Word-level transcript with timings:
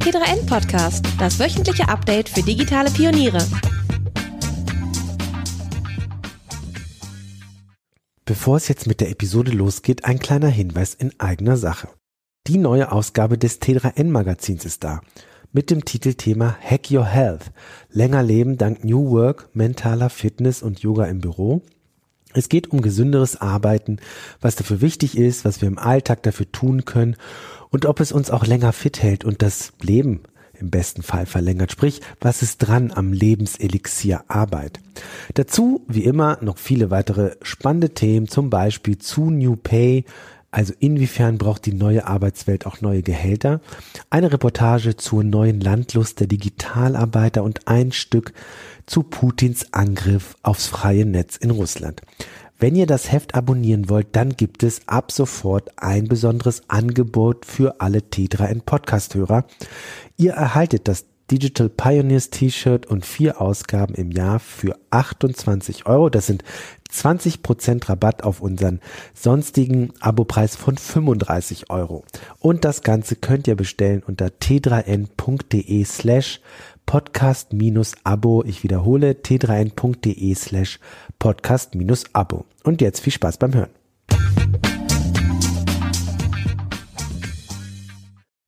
T3N 0.00 0.46
Podcast, 0.46 1.04
das 1.18 1.38
wöchentliche 1.38 1.86
Update 1.86 2.30
für 2.30 2.42
digitale 2.42 2.90
Pioniere. 2.90 3.46
Bevor 8.24 8.56
es 8.56 8.68
jetzt 8.68 8.86
mit 8.86 9.02
der 9.02 9.10
Episode 9.10 9.50
losgeht, 9.50 10.06
ein 10.06 10.18
kleiner 10.18 10.48
Hinweis 10.48 10.94
in 10.94 11.12
eigener 11.20 11.58
Sache. 11.58 11.88
Die 12.46 12.56
neue 12.56 12.90
Ausgabe 12.92 13.36
des 13.36 13.60
T3N 13.60 14.08
Magazins 14.08 14.64
ist 14.64 14.84
da. 14.84 15.02
Mit 15.52 15.70
dem 15.70 15.84
Titelthema 15.84 16.56
Hack 16.62 16.90
Your 16.90 17.04
Health. 17.04 17.52
Länger 17.90 18.22
leben 18.22 18.56
dank 18.56 18.82
New 18.82 19.10
Work, 19.10 19.50
mentaler 19.52 20.08
Fitness 20.08 20.62
und 20.62 20.80
Yoga 20.80 21.04
im 21.04 21.20
Büro 21.20 21.62
es 22.32 22.48
geht 22.48 22.70
um 22.70 22.80
gesünderes 22.80 23.40
Arbeiten, 23.40 23.98
was 24.40 24.54
dafür 24.54 24.80
wichtig 24.80 25.18
ist, 25.18 25.44
was 25.44 25.60
wir 25.60 25.68
im 25.68 25.78
Alltag 25.78 26.22
dafür 26.22 26.50
tun 26.50 26.84
können 26.84 27.16
und 27.70 27.86
ob 27.86 28.00
es 28.00 28.12
uns 28.12 28.30
auch 28.30 28.46
länger 28.46 28.72
fit 28.72 29.02
hält 29.02 29.24
und 29.24 29.42
das 29.42 29.72
Leben 29.80 30.20
im 30.54 30.70
besten 30.70 31.02
Fall 31.02 31.26
verlängert. 31.26 31.72
Sprich, 31.72 32.00
was 32.20 32.42
ist 32.42 32.58
dran 32.58 32.92
am 32.92 33.12
Lebenselixier 33.12 34.24
Arbeit? 34.28 34.80
Dazu, 35.34 35.84
wie 35.88 36.04
immer, 36.04 36.38
noch 36.42 36.58
viele 36.58 36.90
weitere 36.90 37.36
spannende 37.42 37.90
Themen, 37.90 38.28
zum 38.28 38.50
Beispiel 38.50 38.98
zu 38.98 39.30
New 39.30 39.56
Pay, 39.56 40.04
also 40.52 40.74
inwiefern 40.80 41.38
braucht 41.38 41.64
die 41.64 41.72
neue 41.72 42.06
Arbeitswelt 42.06 42.66
auch 42.66 42.80
neue 42.80 43.02
Gehälter? 43.02 43.60
Eine 44.10 44.32
Reportage 44.32 44.96
zur 44.96 45.22
neuen 45.22 45.60
Landlust 45.60 46.18
der 46.18 46.26
Digitalarbeiter 46.26 47.44
und 47.44 47.68
ein 47.68 47.92
Stück 47.92 48.32
zu 48.84 49.04
Putins 49.04 49.72
Angriff 49.72 50.36
aufs 50.42 50.66
freie 50.66 51.06
Netz 51.06 51.36
in 51.36 51.50
Russland. 51.50 52.02
Wenn 52.60 52.76
ihr 52.76 52.86
das 52.86 53.10
Heft 53.10 53.34
abonnieren 53.34 53.88
wollt, 53.88 54.08
dann 54.12 54.36
gibt 54.36 54.62
es 54.62 54.86
ab 54.86 55.12
sofort 55.12 55.70
ein 55.78 56.04
besonderes 56.08 56.60
Angebot 56.68 57.46
für 57.46 57.80
alle 57.80 58.00
T3N 58.00 58.60
Podcast-Hörer. 58.60 59.46
Ihr 60.18 60.32
erhaltet 60.32 60.86
das 60.86 61.06
Digital 61.30 61.70
Pioneers 61.70 62.28
T-Shirt 62.28 62.84
und 62.84 63.06
vier 63.06 63.40
Ausgaben 63.40 63.94
im 63.94 64.10
Jahr 64.10 64.40
für 64.40 64.76
28 64.90 65.86
Euro. 65.86 66.10
Das 66.10 66.26
sind 66.26 66.44
20% 66.92 67.88
Rabatt 67.88 68.24
auf 68.24 68.40
unseren 68.40 68.80
sonstigen 69.14 69.92
Abopreis 70.00 70.56
von 70.56 70.76
35 70.76 71.70
Euro. 71.70 72.04
Und 72.38 72.64
das 72.64 72.82
Ganze 72.82 73.16
könnt 73.16 73.46
ihr 73.48 73.56
bestellen 73.56 74.02
unter 74.06 74.26
t3n.de 74.26 75.84
slash 75.84 76.40
podcast-abo. 76.86 78.44
Ich 78.46 78.62
wiederhole 78.62 79.12
t3n.de 79.12 80.34
slash 80.34 80.80
podcast-abo. 81.18 82.44
Und 82.64 82.80
jetzt 82.80 83.00
viel 83.00 83.12
Spaß 83.12 83.38
beim 83.38 83.54
Hören. 83.54 83.70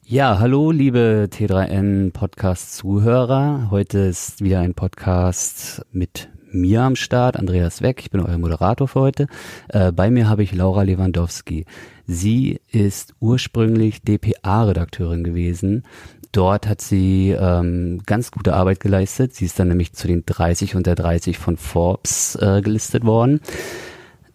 Ja, 0.04 0.38
hallo 0.38 0.72
liebe 0.72 1.26
T3N 1.32 2.12
Podcast 2.12 2.74
Zuhörer. 2.74 3.68
Heute 3.70 4.00
ist 4.00 4.42
wieder 4.44 4.60
ein 4.60 4.74
Podcast 4.74 5.86
mit 5.90 6.28
mir 6.54 6.82
am 6.82 6.96
Start, 6.96 7.36
Andreas 7.36 7.82
Weck. 7.82 8.00
Ich 8.00 8.10
bin 8.10 8.20
euer 8.20 8.38
Moderator 8.38 8.88
für 8.88 9.00
heute. 9.00 9.26
Äh, 9.68 9.92
bei 9.92 10.10
mir 10.10 10.28
habe 10.28 10.42
ich 10.42 10.54
Laura 10.54 10.82
Lewandowski. 10.82 11.66
Sie 12.06 12.60
ist 12.70 13.14
ursprünglich 13.20 14.02
DPA-Redakteurin 14.02 15.24
gewesen 15.24 15.84
Dort 16.32 16.66
hat 16.66 16.80
sie 16.80 17.36
ähm, 17.38 18.00
ganz 18.06 18.30
gute 18.30 18.54
Arbeit 18.54 18.80
geleistet. 18.80 19.34
Sie 19.34 19.44
ist 19.44 19.58
dann 19.58 19.68
nämlich 19.68 19.92
zu 19.92 20.08
den 20.08 20.24
30 20.24 20.74
unter 20.74 20.94
30 20.94 21.36
von 21.36 21.58
Forbes 21.58 22.36
äh, 22.36 22.62
gelistet 22.62 23.04
worden. 23.04 23.40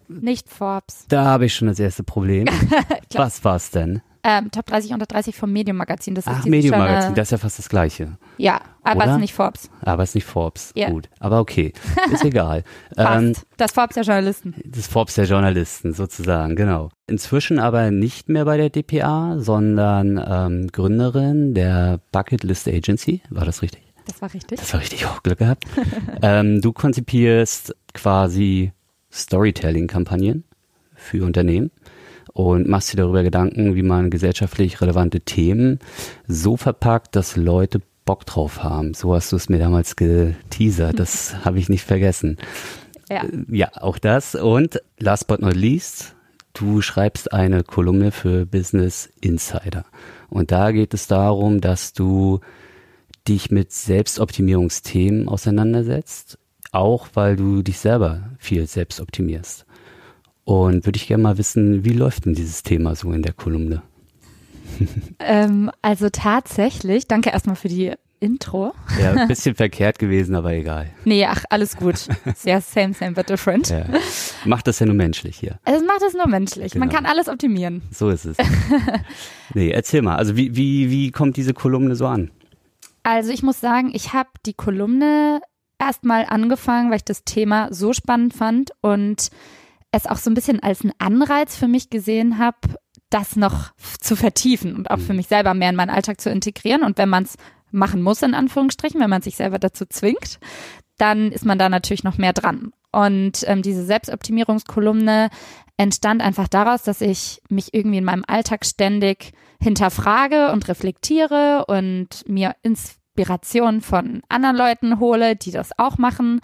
Nicht 0.06 0.48
Forbes. 0.48 1.06
Da 1.08 1.24
habe 1.24 1.46
ich 1.46 1.54
schon 1.54 1.66
das 1.66 1.80
erste 1.80 2.04
Problem. 2.04 2.46
Was 3.14 3.44
war's 3.44 3.72
denn? 3.72 4.00
Ähm, 4.30 4.50
Top 4.50 4.66
30 4.66 4.92
unter 4.92 5.06
30 5.06 5.34
vom 5.34 5.50
Medium 5.50 5.78
Magazin. 5.78 6.14
Das 6.14 6.26
Ach, 6.26 6.44
Medium 6.44 6.76
Magazin, 6.76 7.14
das 7.14 7.28
ist 7.28 7.30
ja 7.32 7.38
fast 7.38 7.58
das 7.58 7.70
Gleiche. 7.70 8.18
Ja, 8.36 8.60
aber 8.82 9.06
es 9.06 9.12
ist 9.12 9.20
nicht 9.20 9.32
Forbes. 9.32 9.70
Aber 9.80 10.02
es 10.02 10.10
ist 10.10 10.16
nicht 10.16 10.26
Forbes. 10.26 10.70
Ja. 10.74 10.90
Gut. 10.90 11.08
Aber 11.18 11.40
okay. 11.40 11.72
Ist 12.12 12.24
egal. 12.24 12.62
ähm, 12.98 13.32
das 13.56 13.72
Forbes 13.72 13.94
der 13.94 14.02
Journalisten. 14.02 14.54
Das 14.66 14.86
Forbes 14.86 15.14
der 15.14 15.24
Journalisten, 15.24 15.94
sozusagen, 15.94 16.56
genau. 16.56 16.90
Inzwischen 17.06 17.58
aber 17.58 17.90
nicht 17.90 18.28
mehr 18.28 18.44
bei 18.44 18.58
der 18.58 18.68
DPA, 18.68 19.36
sondern 19.38 20.22
ähm, 20.22 20.68
Gründerin 20.72 21.54
der 21.54 22.00
Bucket 22.12 22.44
List 22.44 22.68
Agency. 22.68 23.22
War 23.30 23.46
das 23.46 23.62
richtig? 23.62 23.82
Das 24.06 24.20
war 24.20 24.34
richtig. 24.34 24.60
Das 24.60 24.74
war 24.74 24.80
richtig. 24.80 25.06
Oh, 25.06 25.18
Glück 25.22 25.38
gehabt. 25.38 25.64
ähm, 26.22 26.60
du 26.60 26.74
konzipierst 26.74 27.74
quasi 27.94 28.72
Storytelling-Kampagnen 29.10 30.44
für 30.94 31.24
Unternehmen 31.24 31.70
und 32.38 32.68
machst 32.68 32.92
dir 32.92 32.98
darüber 32.98 33.24
Gedanken, 33.24 33.74
wie 33.74 33.82
man 33.82 34.10
gesellschaftlich 34.10 34.80
relevante 34.80 35.22
Themen 35.22 35.80
so 36.28 36.56
verpackt, 36.56 37.16
dass 37.16 37.34
Leute 37.34 37.80
Bock 38.04 38.26
drauf 38.26 38.62
haben. 38.62 38.94
So 38.94 39.12
hast 39.12 39.32
du 39.32 39.36
es 39.36 39.48
mir 39.48 39.58
damals 39.58 39.96
geteasert. 39.96 41.00
Das 41.00 41.34
habe 41.44 41.58
ich 41.58 41.68
nicht 41.68 41.82
vergessen. 41.82 42.36
Ja. 43.10 43.24
Äh, 43.24 43.44
ja, 43.48 43.70
auch 43.74 43.98
das. 43.98 44.36
Und 44.36 44.80
last 45.00 45.26
but 45.26 45.40
not 45.42 45.56
least, 45.56 46.14
du 46.52 46.80
schreibst 46.80 47.32
eine 47.32 47.64
Kolumne 47.64 48.12
für 48.12 48.46
Business 48.46 49.10
Insider. 49.20 49.84
Und 50.30 50.52
da 50.52 50.70
geht 50.70 50.94
es 50.94 51.08
darum, 51.08 51.60
dass 51.60 51.92
du 51.92 52.38
dich 53.26 53.50
mit 53.50 53.72
Selbstoptimierungsthemen 53.72 55.28
auseinandersetzt, 55.28 56.38
auch 56.70 57.08
weil 57.14 57.34
du 57.34 57.62
dich 57.62 57.80
selber 57.80 58.30
viel 58.38 58.68
selbst 58.68 59.00
optimierst. 59.00 59.66
Und 60.48 60.86
würde 60.86 60.96
ich 60.96 61.06
gerne 61.06 61.22
mal 61.22 61.36
wissen, 61.36 61.84
wie 61.84 61.92
läuft 61.92 62.24
denn 62.24 62.32
dieses 62.32 62.62
Thema 62.62 62.94
so 62.94 63.12
in 63.12 63.20
der 63.20 63.34
Kolumne? 63.34 63.82
ähm, 65.18 65.70
also 65.82 66.08
tatsächlich, 66.08 67.06
danke 67.06 67.28
erstmal 67.28 67.54
für 67.54 67.68
die 67.68 67.92
Intro. 68.18 68.72
Ja, 68.98 69.12
ein 69.12 69.28
bisschen 69.28 69.56
verkehrt 69.56 69.98
gewesen, 69.98 70.34
aber 70.34 70.54
egal. 70.54 70.88
Nee, 71.04 71.26
ach, 71.26 71.44
alles 71.50 71.76
gut. 71.76 72.08
Sehr 72.34 72.62
same, 72.62 72.94
same, 72.94 73.12
but 73.12 73.28
different. 73.28 73.68
Ja. 73.68 73.84
Macht 74.46 74.66
das 74.68 74.78
ja 74.78 74.86
nur 74.86 74.94
menschlich 74.94 75.36
hier. 75.36 75.58
Es 75.66 75.82
macht 75.82 76.00
es 76.00 76.14
nur 76.14 76.26
menschlich. 76.26 76.72
Genau. 76.72 76.86
Man 76.86 76.94
kann 76.94 77.04
alles 77.04 77.28
optimieren. 77.28 77.82
So 77.90 78.08
ist 78.08 78.24
es. 78.24 78.38
nee, 79.54 79.68
erzähl 79.68 80.00
mal. 80.00 80.16
Also 80.16 80.34
wie, 80.34 80.56
wie, 80.56 80.90
wie 80.90 81.10
kommt 81.10 81.36
diese 81.36 81.52
Kolumne 81.52 81.94
so 81.94 82.06
an? 82.06 82.30
Also 83.02 83.32
ich 83.32 83.42
muss 83.42 83.60
sagen, 83.60 83.90
ich 83.92 84.14
habe 84.14 84.30
die 84.46 84.54
Kolumne 84.54 85.42
erstmal 85.78 86.24
angefangen, 86.24 86.88
weil 86.88 86.96
ich 86.96 87.04
das 87.04 87.24
Thema 87.24 87.68
so 87.70 87.92
spannend 87.92 88.32
fand 88.32 88.70
und 88.80 89.28
es 89.92 90.06
auch 90.06 90.18
so 90.18 90.30
ein 90.30 90.34
bisschen 90.34 90.62
als 90.62 90.82
einen 90.82 90.92
Anreiz 90.98 91.56
für 91.56 91.68
mich 91.68 91.90
gesehen 91.90 92.38
habe, 92.38 92.58
das 93.10 93.36
noch 93.36 93.72
zu 94.00 94.16
vertiefen 94.16 94.76
und 94.76 94.90
auch 94.90 94.98
für 94.98 95.12
mhm. 95.12 95.18
mich 95.18 95.28
selber 95.28 95.54
mehr 95.54 95.70
in 95.70 95.76
meinen 95.76 95.90
Alltag 95.90 96.20
zu 96.20 96.30
integrieren. 96.30 96.82
Und 96.82 96.98
wenn 96.98 97.08
man 97.08 97.24
es 97.24 97.36
machen 97.70 98.02
muss, 98.02 98.22
in 98.22 98.34
Anführungsstrichen, 98.34 99.00
wenn 99.00 99.10
man 99.10 99.22
sich 99.22 99.36
selber 99.36 99.58
dazu 99.58 99.86
zwingt, 99.86 100.38
dann 100.98 101.32
ist 101.32 101.44
man 101.44 101.58
da 101.58 101.68
natürlich 101.68 102.04
noch 102.04 102.18
mehr 102.18 102.32
dran. 102.32 102.72
Und 102.90 103.44
ähm, 103.46 103.62
diese 103.62 103.84
Selbstoptimierungskolumne 103.84 105.30
entstand 105.76 106.22
einfach 106.22 106.48
daraus, 106.48 106.82
dass 106.82 107.00
ich 107.00 107.40
mich 107.48 107.72
irgendwie 107.72 107.98
in 107.98 108.04
meinem 108.04 108.24
Alltag 108.26 108.64
ständig 108.64 109.32
hinterfrage 109.60 110.52
und 110.52 110.68
reflektiere 110.68 111.64
und 111.66 112.26
mir 112.26 112.56
Inspiration 112.62 113.80
von 113.80 114.22
anderen 114.28 114.56
Leuten 114.56 115.00
hole, 115.00 115.36
die 115.36 115.50
das 115.50 115.70
auch 115.78 115.98
machen 115.98 116.40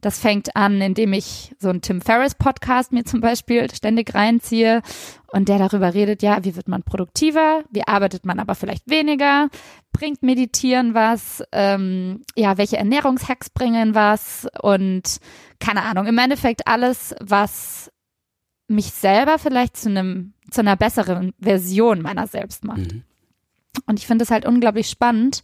das 0.00 0.18
fängt 0.18 0.54
an, 0.56 0.80
indem 0.80 1.12
ich 1.12 1.54
so 1.58 1.68
einen 1.68 1.80
Tim 1.80 2.00
Ferriss 2.00 2.34
Podcast 2.34 2.92
mir 2.92 3.04
zum 3.04 3.20
Beispiel 3.20 3.72
ständig 3.74 4.14
reinziehe 4.14 4.82
und 5.32 5.48
der 5.48 5.58
darüber 5.58 5.94
redet, 5.94 6.22
ja, 6.22 6.44
wie 6.44 6.56
wird 6.56 6.68
man 6.68 6.82
produktiver, 6.82 7.62
wie 7.70 7.86
arbeitet 7.86 8.24
man 8.24 8.38
aber 8.38 8.54
vielleicht 8.54 8.88
weniger, 8.88 9.48
bringt 9.92 10.22
Meditieren 10.22 10.94
was, 10.94 11.42
ähm, 11.52 12.22
ja, 12.36 12.58
welche 12.58 12.76
Ernährungshacks 12.76 13.50
bringen 13.50 13.94
was 13.94 14.46
und 14.62 15.18
keine 15.60 15.82
Ahnung, 15.82 16.06
im 16.06 16.18
Endeffekt 16.18 16.66
alles, 16.66 17.14
was 17.20 17.90
mich 18.68 18.92
selber 18.92 19.38
vielleicht 19.38 19.76
zu 19.76 19.88
einem, 19.88 20.34
zu 20.50 20.60
einer 20.60 20.76
besseren 20.76 21.32
Version 21.40 22.02
meiner 22.02 22.26
selbst 22.26 22.64
macht. 22.64 22.92
Mhm. 22.92 23.02
Und 23.86 23.98
ich 23.98 24.06
finde 24.06 24.24
es 24.24 24.30
halt 24.30 24.46
unglaublich 24.46 24.88
spannend, 24.88 25.42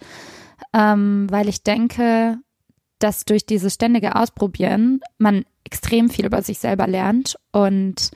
ähm, 0.72 1.26
weil 1.30 1.48
ich 1.48 1.62
denke, 1.62 2.38
dass 2.98 3.24
durch 3.24 3.46
dieses 3.46 3.74
ständige 3.74 4.16
Ausprobieren 4.16 5.00
man 5.18 5.44
extrem 5.64 6.10
viel 6.10 6.26
über 6.26 6.42
sich 6.42 6.58
selber 6.58 6.86
lernt 6.86 7.36
und 7.52 8.10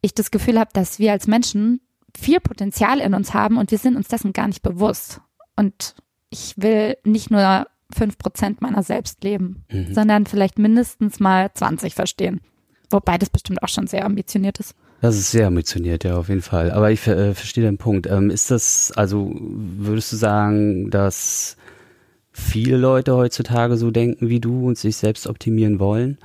ich 0.00 0.14
das 0.14 0.30
Gefühl 0.30 0.58
habe, 0.58 0.70
dass 0.72 0.98
wir 0.98 1.12
als 1.12 1.26
Menschen 1.26 1.80
viel 2.16 2.40
Potenzial 2.40 3.00
in 3.00 3.14
uns 3.14 3.34
haben 3.34 3.56
und 3.56 3.70
wir 3.70 3.78
sind 3.78 3.96
uns 3.96 4.08
dessen 4.08 4.32
gar 4.32 4.48
nicht 4.48 4.62
bewusst. 4.62 5.20
Und 5.56 5.94
ich 6.30 6.54
will 6.56 6.96
nicht 7.04 7.30
nur 7.30 7.66
fünf 7.92 8.18
Prozent 8.18 8.60
meiner 8.60 8.82
selbst 8.82 9.24
leben, 9.24 9.64
mhm. 9.70 9.94
sondern 9.94 10.26
vielleicht 10.26 10.58
mindestens 10.58 11.20
mal 11.20 11.50
20 11.52 11.94
verstehen. 11.94 12.40
Wobei 12.90 13.18
das 13.18 13.30
bestimmt 13.30 13.62
auch 13.62 13.68
schon 13.68 13.86
sehr 13.86 14.04
ambitioniert 14.04 14.58
ist. 14.60 14.74
Das 15.00 15.16
ist 15.16 15.30
sehr 15.30 15.46
ambitioniert, 15.46 16.04
ja, 16.04 16.16
auf 16.16 16.28
jeden 16.28 16.42
Fall. 16.42 16.72
Aber 16.72 16.90
ich 16.90 17.06
äh, 17.06 17.34
verstehe 17.34 17.64
den 17.64 17.78
Punkt. 17.78 18.06
Ähm, 18.06 18.30
ist 18.30 18.50
das, 18.50 18.92
also 18.96 19.30
würdest 19.32 20.12
du 20.12 20.16
sagen, 20.16 20.90
dass 20.90 21.56
viele 22.38 22.76
Leute 22.76 23.14
heutzutage 23.14 23.76
so 23.76 23.90
denken 23.90 24.28
wie 24.28 24.40
du 24.40 24.66
und 24.66 24.78
sich 24.78 24.96
selbst 24.96 25.26
optimieren 25.26 25.78
wollen? 25.78 26.18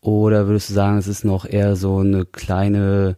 Oder 0.00 0.46
würdest 0.46 0.70
du 0.70 0.74
sagen, 0.74 0.98
es 0.98 1.06
ist 1.06 1.24
noch 1.24 1.44
eher 1.44 1.76
so 1.76 1.98
eine 1.98 2.24
kleine 2.24 3.16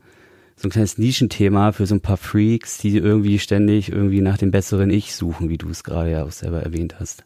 so 0.56 0.68
ein 0.68 0.70
kleines 0.70 0.98
Nischenthema 0.98 1.72
für 1.72 1.86
so 1.86 1.94
ein 1.96 2.00
paar 2.00 2.16
Freaks, 2.16 2.78
die 2.78 2.96
irgendwie 2.96 3.38
ständig 3.38 3.90
irgendwie 3.90 4.20
nach 4.20 4.38
dem 4.38 4.50
besseren 4.50 4.90
Ich 4.90 5.14
suchen, 5.14 5.48
wie 5.48 5.58
du 5.58 5.68
es 5.68 5.82
gerade 5.82 6.12
ja 6.12 6.24
auch 6.24 6.30
selber 6.30 6.62
erwähnt 6.62 6.96
hast. 7.00 7.24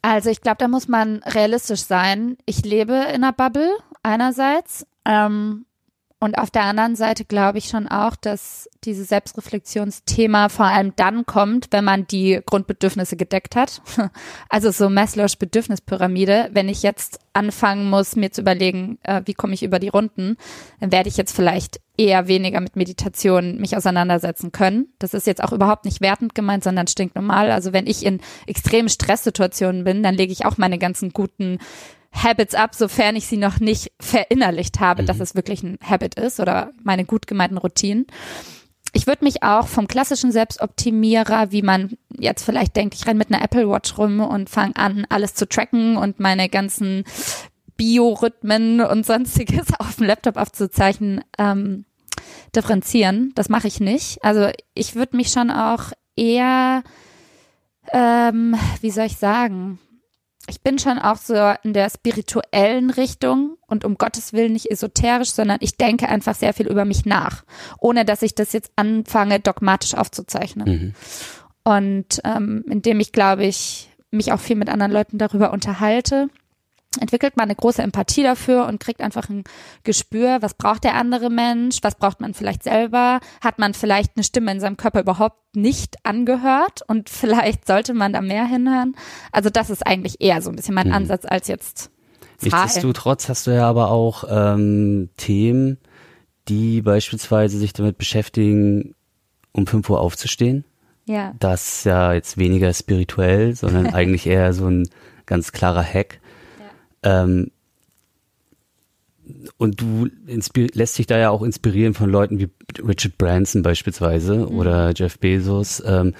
Also 0.00 0.30
ich 0.30 0.40
glaube, 0.40 0.58
da 0.58 0.68
muss 0.68 0.88
man 0.88 1.22
realistisch 1.24 1.82
sein. 1.82 2.36
Ich 2.46 2.64
lebe 2.64 2.94
in 2.94 3.22
einer 3.22 3.32
Bubble 3.32 3.70
einerseits 4.02 4.86
ähm, 5.04 5.66
und 6.24 6.38
auf 6.38 6.50
der 6.50 6.62
anderen 6.62 6.96
Seite 6.96 7.26
glaube 7.26 7.58
ich 7.58 7.66
schon 7.66 7.86
auch, 7.86 8.16
dass 8.16 8.66
dieses 8.84 9.08
Selbstreflexionsthema 9.08 10.48
vor 10.48 10.64
allem 10.64 10.96
dann 10.96 11.26
kommt, 11.26 11.66
wenn 11.70 11.84
man 11.84 12.06
die 12.06 12.40
Grundbedürfnisse 12.46 13.18
gedeckt 13.18 13.56
hat. 13.56 13.82
Also 14.48 14.70
so 14.70 14.88
Maslow's 14.88 15.36
Bedürfnispyramide. 15.36 16.48
Wenn 16.52 16.70
ich 16.70 16.82
jetzt 16.82 17.18
anfangen 17.34 17.90
muss, 17.90 18.16
mir 18.16 18.32
zu 18.32 18.40
überlegen, 18.40 18.98
äh, 19.02 19.20
wie 19.26 19.34
komme 19.34 19.52
ich 19.52 19.62
über 19.62 19.78
die 19.78 19.88
Runden, 19.88 20.38
dann 20.80 20.92
werde 20.92 21.10
ich 21.10 21.18
jetzt 21.18 21.36
vielleicht 21.36 21.80
eher 21.98 22.26
weniger 22.26 22.60
mit 22.60 22.74
Meditation 22.74 23.58
mich 23.58 23.76
auseinandersetzen 23.76 24.50
können. 24.50 24.88
Das 24.98 25.12
ist 25.12 25.26
jetzt 25.26 25.44
auch 25.44 25.52
überhaupt 25.52 25.84
nicht 25.84 26.00
wertend 26.00 26.34
gemeint, 26.34 26.64
sondern 26.64 26.86
stinknormal. 26.86 27.50
Also 27.50 27.74
wenn 27.74 27.86
ich 27.86 28.06
in 28.06 28.20
extremen 28.46 28.88
Stresssituationen 28.88 29.84
bin, 29.84 30.02
dann 30.02 30.14
lege 30.14 30.32
ich 30.32 30.46
auch 30.46 30.56
meine 30.56 30.78
ganzen 30.78 31.10
guten 31.10 31.58
Habits 32.14 32.54
ab, 32.54 32.74
sofern 32.74 33.16
ich 33.16 33.26
sie 33.26 33.36
noch 33.36 33.60
nicht 33.60 33.92
verinnerlicht 34.00 34.80
habe, 34.80 35.02
mhm. 35.02 35.06
dass 35.06 35.20
es 35.20 35.34
wirklich 35.34 35.62
ein 35.62 35.78
Habit 35.82 36.14
ist 36.14 36.40
oder 36.40 36.70
meine 36.82 37.04
gut 37.04 37.26
gemeinten 37.26 37.58
Routinen. 37.58 38.06
Ich 38.96 39.08
würde 39.08 39.24
mich 39.24 39.42
auch 39.42 39.66
vom 39.66 39.88
klassischen 39.88 40.30
Selbstoptimierer, 40.30 41.50
wie 41.50 41.62
man 41.62 41.98
jetzt 42.16 42.44
vielleicht 42.44 42.76
denkt, 42.76 42.94
ich 42.94 43.06
renne 43.06 43.18
mit 43.18 43.32
einer 43.32 43.42
Apple 43.42 43.68
Watch 43.68 43.98
rum 43.98 44.20
und 44.20 44.48
fange 44.48 44.76
an, 44.76 45.04
alles 45.08 45.34
zu 45.34 45.48
tracken 45.48 45.96
und 45.96 46.20
meine 46.20 46.48
ganzen 46.48 47.02
Biorhythmen 47.76 48.80
und 48.80 49.04
sonstiges 49.04 49.66
auf 49.80 49.96
dem 49.96 50.06
Laptop 50.06 50.36
aufzuzeichnen, 50.36 51.22
ähm, 51.38 51.86
differenzieren. 52.54 53.32
Das 53.34 53.48
mache 53.48 53.66
ich 53.66 53.80
nicht. 53.80 54.22
Also 54.22 54.48
ich 54.74 54.94
würde 54.94 55.16
mich 55.16 55.32
schon 55.32 55.50
auch 55.50 55.90
eher, 56.14 56.84
ähm, 57.92 58.54
wie 58.80 58.92
soll 58.92 59.06
ich 59.06 59.16
sagen, 59.16 59.80
ich 60.48 60.60
bin 60.60 60.78
schon 60.78 60.98
auch 60.98 61.16
so 61.16 61.54
in 61.62 61.72
der 61.72 61.88
spirituellen 61.90 62.90
Richtung 62.90 63.56
und 63.66 63.84
um 63.84 63.96
Gottes 63.96 64.32
Willen 64.32 64.52
nicht 64.52 64.70
esoterisch, 64.70 65.32
sondern 65.32 65.58
ich 65.60 65.76
denke 65.76 66.08
einfach 66.08 66.34
sehr 66.34 66.52
viel 66.52 66.66
über 66.66 66.84
mich 66.84 67.06
nach, 67.06 67.44
ohne 67.78 68.04
dass 68.04 68.22
ich 68.22 68.34
das 68.34 68.52
jetzt 68.52 68.72
anfange, 68.76 69.40
dogmatisch 69.40 69.94
aufzuzeichnen. 69.94 70.68
Mhm. 70.68 70.94
Und 71.64 72.20
ähm, 72.24 72.64
indem 72.68 73.00
ich, 73.00 73.12
glaube 73.12 73.44
ich, 73.44 73.88
mich 74.10 74.32
auch 74.32 74.40
viel 74.40 74.56
mit 74.56 74.68
anderen 74.68 74.92
Leuten 74.92 75.18
darüber 75.18 75.52
unterhalte, 75.52 76.28
entwickelt 76.98 77.36
man 77.36 77.44
eine 77.44 77.54
große 77.54 77.82
Empathie 77.82 78.22
dafür 78.22 78.66
und 78.66 78.80
kriegt 78.80 79.00
einfach 79.00 79.28
ein 79.28 79.44
Gespür, 79.82 80.38
was 80.40 80.54
braucht 80.54 80.84
der 80.84 80.94
andere 80.94 81.30
Mensch, 81.30 81.78
was 81.82 81.94
braucht 81.96 82.20
man 82.20 82.34
vielleicht 82.34 82.62
selber, 82.62 83.20
hat 83.42 83.58
man 83.58 83.74
vielleicht 83.74 84.12
eine 84.16 84.24
Stimme 84.24 84.52
in 84.52 84.60
seinem 84.60 84.76
Körper 84.76 85.00
überhaupt 85.00 85.56
nicht 85.56 85.96
angehört 86.04 86.82
und 86.86 87.08
vielleicht 87.10 87.66
sollte 87.66 87.94
man 87.94 88.12
da 88.12 88.20
mehr 88.20 88.46
hinhören. 88.46 88.94
Also 89.32 89.50
das 89.50 89.70
ist 89.70 89.86
eigentlich 89.86 90.20
eher 90.20 90.42
so 90.42 90.50
ein 90.50 90.56
bisschen 90.56 90.74
mein 90.74 90.88
mhm. 90.88 90.94
Ansatz 90.94 91.24
als 91.24 91.48
jetzt. 91.48 91.90
Nichtsdestotrotz 92.40 93.28
hast 93.28 93.46
du 93.46 93.52
ja 93.52 93.68
aber 93.68 93.90
auch 93.90 94.24
ähm, 94.28 95.08
Themen, 95.16 95.78
die 96.48 96.82
beispielsweise 96.82 97.58
sich 97.58 97.72
damit 97.72 97.96
beschäftigen, 97.96 98.94
um 99.52 99.66
5 99.66 99.88
Uhr 99.88 100.00
aufzustehen. 100.00 100.64
Ja. 101.06 101.34
Das 101.38 101.78
ist 101.78 101.84
ja 101.84 102.12
jetzt 102.12 102.38
weniger 102.38 102.72
spirituell, 102.72 103.54
sondern 103.54 103.86
eigentlich 103.94 104.26
eher 104.26 104.52
so 104.52 104.66
ein 104.66 104.88
ganz 105.26 105.52
klarer 105.52 105.84
Hack. 105.84 106.20
Ähm, 107.04 107.50
und 109.56 109.80
du 109.80 110.08
lässt 110.26 110.98
dich 110.98 111.06
da 111.06 111.18
ja 111.18 111.30
auch 111.30 111.42
inspirieren 111.42 111.94
von 111.94 112.10
Leuten 112.10 112.38
wie 112.38 112.50
Richard 112.82 113.16
Branson 113.16 113.62
beispielsweise 113.62 114.46
mhm. 114.46 114.58
oder 114.58 114.92
Jeff 114.94 115.18
Bezos. 115.18 115.82
Ähm, 115.86 116.14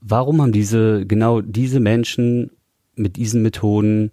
warum 0.00 0.40
haben 0.40 0.52
diese, 0.52 1.04
genau 1.06 1.40
diese 1.40 1.80
Menschen 1.80 2.50
mit 2.94 3.16
diesen 3.16 3.42
Methoden 3.42 4.12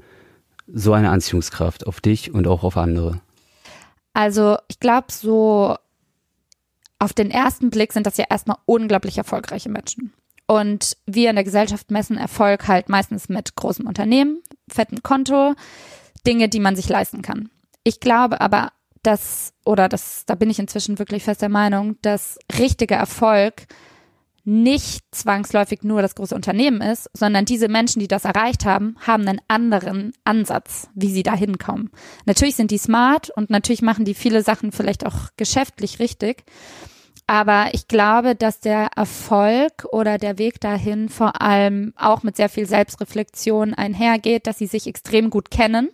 so 0.67 0.93
eine 0.93 1.09
Anziehungskraft 1.11 1.87
auf 1.87 2.01
dich 2.01 2.33
und 2.33 2.47
auch 2.47 2.63
auf 2.63 2.77
andere? 2.77 3.21
Also 4.13 4.57
ich 4.67 4.79
glaube, 4.79 5.07
so 5.11 5.75
auf 6.99 7.13
den 7.13 7.31
ersten 7.31 7.69
Blick 7.69 7.93
sind 7.93 8.07
das 8.07 8.17
ja 8.17 8.25
erstmal 8.29 8.57
unglaublich 8.65 9.17
erfolgreiche 9.17 9.69
Menschen. 9.69 10.13
Und 10.47 10.97
wir 11.05 11.29
in 11.29 11.35
der 11.35 11.43
Gesellschaft 11.43 11.91
messen 11.91 12.17
Erfolg 12.17 12.67
halt 12.67 12.89
meistens 12.89 13.29
mit 13.29 13.55
großem 13.55 13.85
Unternehmen, 13.85 14.41
fetten 14.69 15.03
Konto, 15.03 15.53
Dinge, 16.25 16.49
die 16.49 16.59
man 16.59 16.75
sich 16.75 16.89
leisten 16.89 17.21
kann. 17.21 17.49
Ich 17.83 17.99
glaube 17.99 18.41
aber, 18.41 18.71
dass, 19.03 19.53
oder 19.65 19.87
das, 19.87 20.25
da 20.25 20.35
bin 20.35 20.49
ich 20.49 20.59
inzwischen 20.59 20.99
wirklich 20.99 21.23
fest 21.23 21.41
der 21.41 21.49
Meinung, 21.49 21.95
dass 22.01 22.37
richtiger 22.59 22.97
Erfolg 22.97 23.67
nicht 24.43 25.03
zwangsläufig 25.11 25.83
nur 25.83 26.01
das 26.01 26.15
große 26.15 26.33
Unternehmen 26.33 26.79
ist, 26.79 27.09
sondern 27.13 27.43
diese 27.43 27.67
Menschen, 27.67 27.99
die 27.99 28.07
das 28.07 28.23
erreicht 28.23 28.63
haben, 28.63 28.95
haben 29.05 29.27
einen 29.27 29.41
anderen 29.49 30.13
Ansatz, 30.23 30.87
wie 30.95 31.11
sie 31.11 31.23
da 31.23 31.35
hinkommen. 31.35 31.89
Natürlich 32.25 32.55
sind 32.55 32.71
die 32.71 32.77
smart 32.77 33.29
und 33.29 33.49
natürlich 33.49 33.81
machen 33.81 34.05
die 34.05 34.13
viele 34.13 34.41
Sachen 34.43 34.71
vielleicht 34.71 35.05
auch 35.05 35.31
geschäftlich 35.35 35.99
richtig. 35.99 36.45
Aber 37.27 37.67
ich 37.73 37.89
glaube, 37.89 38.35
dass 38.35 38.61
der 38.61 38.89
Erfolg 38.95 39.85
oder 39.91 40.17
der 40.17 40.37
Weg 40.37 40.61
dahin 40.61 41.09
vor 41.09 41.41
allem 41.41 41.93
auch 41.97 42.23
mit 42.23 42.37
sehr 42.37 42.47
viel 42.47 42.65
Selbstreflexion 42.65 43.73
einhergeht, 43.73 44.47
dass 44.47 44.57
sie 44.57 44.67
sich 44.67 44.87
extrem 44.87 45.29
gut 45.29 45.51
kennen 45.51 45.89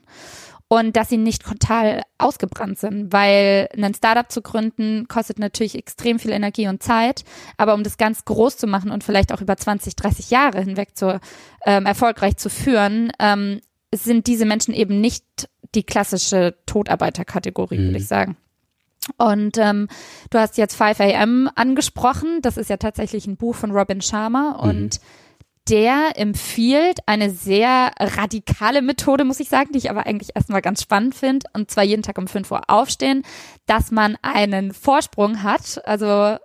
und 0.68 0.95
dass 0.95 1.09
sie 1.09 1.18
nicht 1.18 1.44
total 1.44 2.03
ausgebrannt 2.19 2.77
sind, 2.77 3.12
weil 3.12 3.68
ein 3.75 3.94
Startup 3.95 4.31
zu 4.31 4.44
gründen 4.44 5.07
kostet 5.07 5.39
natürlich 5.39 5.75
extrem 5.75 6.19
viel 6.19 6.31
Energie 6.31 6.68
und 6.68 6.83
Zeit, 6.83 7.24
aber 7.57 7.74
um 7.74 7.83
das 7.83 7.97
ganz 7.97 8.25
groß 8.25 8.57
zu 8.57 8.68
machen 8.68 8.91
und 8.91 9.03
vielleicht 9.03 9.33
auch 9.33 9.41
über 9.41 9.57
20, 9.57 9.95
30 9.95 10.30
Jahre 10.30 10.62
hinweg 10.62 10.95
zu 10.95 11.19
ähm, 11.65 11.88
erfolgreich 11.88 12.38
zu 12.38 12.50
führen, 12.50 13.12
ähm, 13.19 13.59
sind 13.94 14.27
diese 14.27 14.45
Menschen 14.45 14.74
eben 14.74 15.01
nicht 15.01 15.25
die 15.75 15.83
klassische 15.83 16.56
Totarbeiterkategorie, 16.65 17.77
mhm. 17.77 17.85
würde 17.85 17.97
ich 17.97 18.07
sagen. 18.07 18.38
Und 19.17 19.57
ähm, 19.57 19.88
du 20.29 20.39
hast 20.39 20.57
jetzt 20.57 20.75
5 20.75 21.00
AM 21.00 21.50
angesprochen. 21.55 22.39
Das 22.41 22.57
ist 22.57 22.69
ja 22.69 22.77
tatsächlich 22.77 23.27
ein 23.27 23.38
Buch 23.38 23.55
von 23.55 23.71
Robin 23.71 24.01
Sharma 24.01 24.53
und 24.53 25.00
mhm. 25.00 25.05
der 25.69 26.11
empfiehlt 26.15 27.00
eine 27.05 27.29
sehr 27.29 27.91
radikale 28.00 28.81
Methode, 28.81 29.23
muss 29.23 29.39
ich 29.39 29.50
sagen, 29.50 29.71
die 29.71 29.79
ich 29.79 29.89
aber 29.89 30.05
eigentlich 30.05 30.35
erstmal 30.35 30.61
ganz 30.61 30.81
spannend 30.81 31.15
finde. 31.15 31.45
Und 31.53 31.71
zwar 31.71 31.83
jeden 31.83 32.03
Tag 32.03 32.17
um 32.17 32.27
5 32.27 32.51
Uhr 32.51 32.61
aufstehen, 32.67 33.23
dass 33.65 33.91
man 33.91 34.17
einen 34.21 34.73
Vorsprung 34.73 35.44
hat, 35.44 35.85
also 35.85 36.38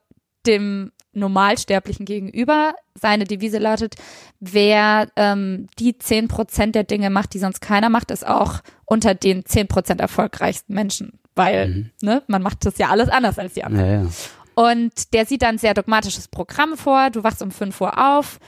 dem 0.47 0.93
Normalsterblichen 1.13 2.07
gegenüber. 2.07 2.75
Seine 2.95 3.25
Devise 3.25 3.59
lautet, 3.59 3.97
wer 4.41 5.09
ähm, 5.17 5.67
die 5.79 5.99
zehn 5.99 6.29
Prozent 6.29 6.75
der 6.75 6.85
Dinge 6.85 7.11
macht, 7.11 7.35
die 7.35 7.39
sonst 7.39 7.61
keiner 7.61 7.89
macht, 7.89 8.11
ist 8.11 8.27
auch 8.27 8.61
unter 8.85 9.15
den 9.15 9.45
zehn 9.45 9.67
Prozent 9.67 10.01
erfolgreichsten 10.01 10.75
Menschen 10.75 11.19
weil 11.39 11.69
mhm. 11.69 11.91
ne, 12.03 12.23
man 12.27 12.43
macht 12.43 12.67
das 12.67 12.77
ja 12.79 12.89
alles 12.89 13.09
anders 13.09 13.39
als 13.39 13.55
die 13.55 13.65
anderen. 13.65 13.87
Ja, 13.87 14.03
ja. 14.03 14.09
Und 14.55 15.15
der 15.15 15.25
sieht 15.25 15.43
dann 15.43 15.55
ein 15.55 15.59
sehr 15.59 15.73
dogmatisches 15.73 16.27
Programm 16.27 16.77
vor. 16.77 17.11
Du 17.11 17.23
wachst 17.23 17.43
um 17.43 17.53
5 17.53 17.81
Uhr 17.81 18.17
auf, 18.17 18.41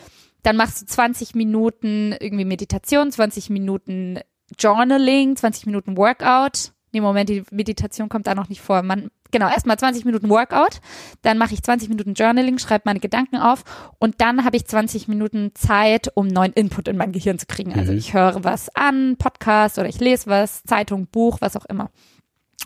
dann 0.42 0.56
machst 0.56 0.82
du 0.82 0.87
20 0.87 1.37
Minuten 1.37 2.14
irgendwie 2.18 2.44
Meditation, 2.44 3.12
20 3.12 3.49
Minuten 3.49 4.18
Journaling, 4.59 5.37
20 5.37 5.66
Minuten 5.66 5.97
Workout. 5.97 6.73
Nee, 6.92 7.00
Moment, 7.00 7.28
die 7.28 7.44
Meditation 7.52 8.09
kommt 8.09 8.26
da 8.26 8.35
noch 8.35 8.49
nicht 8.49 8.61
vor. 8.61 8.82
Man, 8.82 9.12
genau, 9.30 9.49
erstmal 9.49 9.78
20 9.78 10.04
Minuten 10.04 10.28
Workout, 10.28 10.80
dann 11.23 11.38
mache 11.38 11.54
ich 11.54 11.62
20 11.62 11.88
Minuten 11.88 12.14
Journaling, 12.14 12.59
schreibe 12.59 12.82
meine 12.87 12.99
Gedanken 12.99 13.37
auf 13.37 13.62
und 14.00 14.20
dann 14.20 14.44
habe 14.44 14.56
ich 14.56 14.66
20 14.66 15.06
Minuten 15.06 15.52
Zeit, 15.54 16.11
um 16.16 16.26
neuen 16.26 16.52
Input 16.52 16.88
in 16.88 16.97
mein 16.97 17.12
Gehirn 17.12 17.38
zu 17.38 17.47
kriegen. 17.47 17.73
Also 17.78 17.92
mhm. 17.92 17.99
ich 17.99 18.12
höre 18.12 18.42
was 18.42 18.75
an, 18.75 19.14
Podcast 19.16 19.78
oder 19.78 19.88
ich 19.88 20.00
lese 20.00 20.26
was, 20.26 20.64
Zeitung, 20.64 21.06
Buch, 21.06 21.38
was 21.40 21.56
auch 21.56 21.66
immer. 21.66 21.90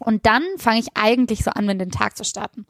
Und 0.01 0.27
dann 0.27 0.43
fange 0.59 0.81
ich 0.81 0.89
eigentlich 0.95 1.45
so 1.45 1.51
an, 1.51 1.67
mit 1.67 1.81
den 1.81 1.91
Tag 1.91 2.17
zu 2.17 2.25
starten. 2.25 2.67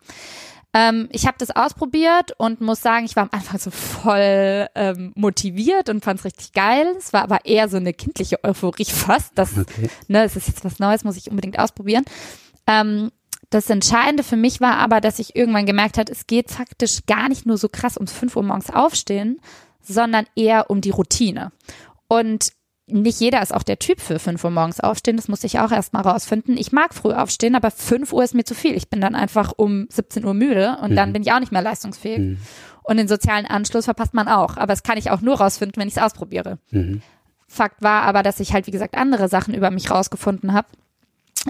Ähm, 0.75 1.09
ich 1.13 1.27
habe 1.27 1.37
das 1.39 1.53
ausprobiert 1.53 2.33
und 2.37 2.61
muss 2.61 2.83
sagen, 2.83 3.05
ich 3.05 3.15
war 3.15 3.23
am 3.23 3.29
Anfang 3.31 3.59
so 3.59 3.71
voll 3.71 4.67
ähm, 4.75 5.13
motiviert 5.15 5.89
und 5.89 6.05
fand 6.05 6.19
es 6.19 6.25
richtig 6.25 6.53
geil. 6.53 6.95
Es 6.99 7.13
war 7.13 7.23
aber 7.23 7.45
eher 7.45 7.69
so 7.69 7.77
eine 7.77 7.95
kindliche 7.95 8.43
Euphorie 8.43 8.85
fast. 8.89 9.33
Das, 9.37 9.57
okay. 9.57 9.89
ne, 10.09 10.25
es 10.25 10.35
ist 10.35 10.49
jetzt 10.49 10.65
was 10.65 10.81
Neues, 10.81 11.05
muss 11.05 11.17
ich 11.17 11.31
unbedingt 11.31 11.59
ausprobieren. 11.59 12.05
Ähm, 12.67 13.13
das 13.51 13.71
Entscheidende 13.71 14.25
für 14.25 14.37
mich 14.37 14.61
war 14.61 14.79
aber, 14.79 15.01
dass 15.01 15.21
ich 15.21 15.37
irgendwann 15.37 15.65
gemerkt 15.67 15.97
habe, 15.97 16.11
es 16.11 16.27
geht 16.27 16.51
faktisch 16.51 17.07
gar 17.07 17.29
nicht 17.29 17.47
nur 17.47 17.57
so 17.57 17.69
krass 17.69 17.97
ums 17.97 18.13
5 18.13 18.35
Uhr 18.35 18.43
morgens 18.43 18.71
aufstehen, 18.71 19.41
sondern 19.81 20.27
eher 20.35 20.71
um 20.71 20.81
die 20.81 20.91
Routine. 20.91 21.53
Und 22.09 22.53
nicht 22.87 23.21
jeder 23.21 23.41
ist 23.41 23.55
auch 23.55 23.63
der 23.63 23.79
Typ 23.79 24.01
für 24.01 24.19
5 24.19 24.45
Uhr 24.45 24.51
morgens 24.51 24.81
aufstehen. 24.81 25.17
Das 25.17 25.29
musste 25.29 25.47
ich 25.47 25.59
auch 25.59 25.73
erst 25.73 25.93
mal 25.93 26.03
rausfinden. 26.03 26.57
Ich 26.59 26.73
mag 26.73 26.95
früh 26.95 27.13
aufstehen, 27.13 27.55
aber 27.55 27.71
5 27.71 28.13
Uhr 28.13 28.23
ist 28.23 28.35
mir 28.35 28.45
zu 28.45 28.55
viel. 28.55 28.75
Ich 28.77 28.91
bin 28.91 29.01
dann 29.01 29.15
einfach 29.15 29.53
um 29.57 29.87
17 29.91 30.25
Uhr 30.25 30.35
müde 30.35 30.77
und 30.83 30.91
mhm. 30.91 30.97
dann 30.97 31.13
bin 31.13 31.23
ich 31.23 31.33
auch 31.33 31.41
nicht 31.41 31.53
mehr 31.53 31.63
leistungsfähig. 31.63 32.19
Mhm. 32.19 32.39
Und 32.83 32.99
den 32.99 33.09
sozialen 33.09 33.47
Anschluss 33.47 33.87
verpasst 33.87 34.13
man 34.13 34.29
auch. 34.29 34.59
Aber 34.59 34.73
das 34.73 34.83
kann 34.83 34.99
ich 34.99 35.11
auch 35.11 35.23
nur 35.23 35.39
rausfinden, 35.39 35.81
wenn 35.81 35.89
ich 35.89 35.97
es 35.97 36.03
ausprobiere. 36.03 36.59
Mhm. 36.71 37.01
Fakt 37.49 37.81
war 37.81 38.03
aber, 38.03 38.23
dass 38.23 38.41
ich 38.41 38.53
halt, 38.53 38.67
wie 38.67 38.73
gesagt, 38.73 38.97
andere 38.97 39.29
Sachen 39.29 39.55
über 39.55 39.71
mich 39.71 39.91
rausgefunden 39.91 40.53
habe. 40.53 40.69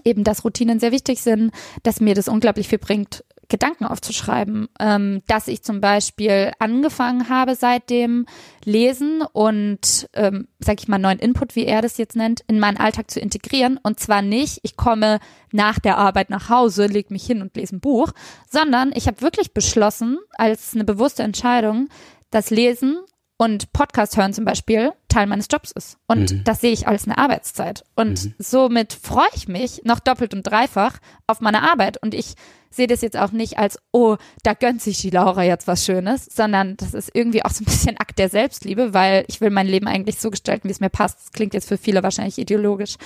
Eben, 0.04 0.22
dass 0.22 0.44
Routinen 0.44 0.78
sehr 0.78 0.92
wichtig 0.92 1.20
sind, 1.20 1.52
dass 1.82 2.00
mir 2.00 2.14
das 2.14 2.28
unglaublich 2.28 2.68
viel 2.68 2.78
bringt, 2.78 3.24
Gedanken 3.48 3.84
aufzuschreiben, 3.84 4.68
ähm, 4.80 5.22
dass 5.26 5.48
ich 5.48 5.62
zum 5.62 5.80
Beispiel 5.80 6.52
angefangen 6.58 7.28
habe 7.28 7.54
seit 7.54 7.90
dem 7.90 8.26
Lesen 8.64 9.22
und, 9.32 10.08
ähm, 10.14 10.48
sag 10.58 10.80
ich 10.80 10.88
mal, 10.88 10.98
neuen 10.98 11.18
Input, 11.18 11.56
wie 11.56 11.66
er 11.66 11.82
das 11.82 11.98
jetzt 11.98 12.16
nennt, 12.16 12.40
in 12.46 12.58
meinen 12.58 12.76
Alltag 12.76 13.10
zu 13.10 13.20
integrieren. 13.20 13.78
Und 13.82 14.00
zwar 14.00 14.22
nicht, 14.22 14.60
ich 14.62 14.76
komme 14.76 15.20
nach 15.52 15.78
der 15.78 15.98
Arbeit 15.98 16.30
nach 16.30 16.48
Hause, 16.48 16.86
leg 16.86 17.10
mich 17.10 17.24
hin 17.24 17.42
und 17.42 17.56
lese 17.56 17.76
ein 17.76 17.80
Buch, 17.80 18.12
sondern 18.50 18.92
ich 18.94 19.06
habe 19.06 19.20
wirklich 19.20 19.52
beschlossen, 19.52 20.18
als 20.32 20.74
eine 20.74 20.84
bewusste 20.84 21.22
Entscheidung, 21.22 21.88
das 22.30 22.50
Lesen 22.50 22.98
und 23.36 23.72
Podcast 23.72 24.16
hören 24.16 24.32
zum 24.32 24.44
Beispiel 24.44 24.92
Teil 25.08 25.26
meines 25.26 25.48
Jobs 25.50 25.72
ist. 25.72 25.98
Und 26.06 26.32
mhm. 26.32 26.44
das 26.44 26.60
sehe 26.60 26.72
ich 26.72 26.86
als 26.86 27.04
eine 27.04 27.18
Arbeitszeit. 27.18 27.84
Und 27.96 28.24
mhm. 28.24 28.34
somit 28.38 28.92
freue 28.92 29.26
ich 29.34 29.48
mich 29.48 29.82
noch 29.84 30.00
doppelt 30.00 30.34
und 30.34 30.44
dreifach 30.44 30.98
auf 31.26 31.40
meine 31.40 31.68
Arbeit. 31.68 32.00
Und 32.00 32.14
ich 32.14 32.34
sehe 32.70 32.86
das 32.86 33.02
jetzt 33.02 33.16
auch 33.16 33.32
nicht 33.32 33.58
als, 33.58 33.78
oh, 33.92 34.16
da 34.42 34.54
gönnt 34.54 34.82
sich 34.82 35.00
die 35.00 35.10
Laura 35.10 35.44
jetzt 35.44 35.66
was 35.66 35.84
Schönes, 35.84 36.26
sondern 36.26 36.76
das 36.76 36.94
ist 36.94 37.10
irgendwie 37.12 37.44
auch 37.44 37.50
so 37.50 37.62
ein 37.62 37.66
bisschen 37.66 37.96
Akt 37.98 38.18
der 38.18 38.28
Selbstliebe, 38.28 38.94
weil 38.94 39.24
ich 39.28 39.40
will 39.40 39.50
mein 39.50 39.66
Leben 39.66 39.86
eigentlich 39.86 40.18
so 40.18 40.30
gestalten, 40.30 40.68
wie 40.68 40.72
es 40.72 40.80
mir 40.80 40.90
passt. 40.90 41.18
Das 41.20 41.32
klingt 41.32 41.54
jetzt 41.54 41.68
für 41.68 41.78
viele 41.78 42.02
wahrscheinlich 42.02 42.38
ideologisch 42.38 42.96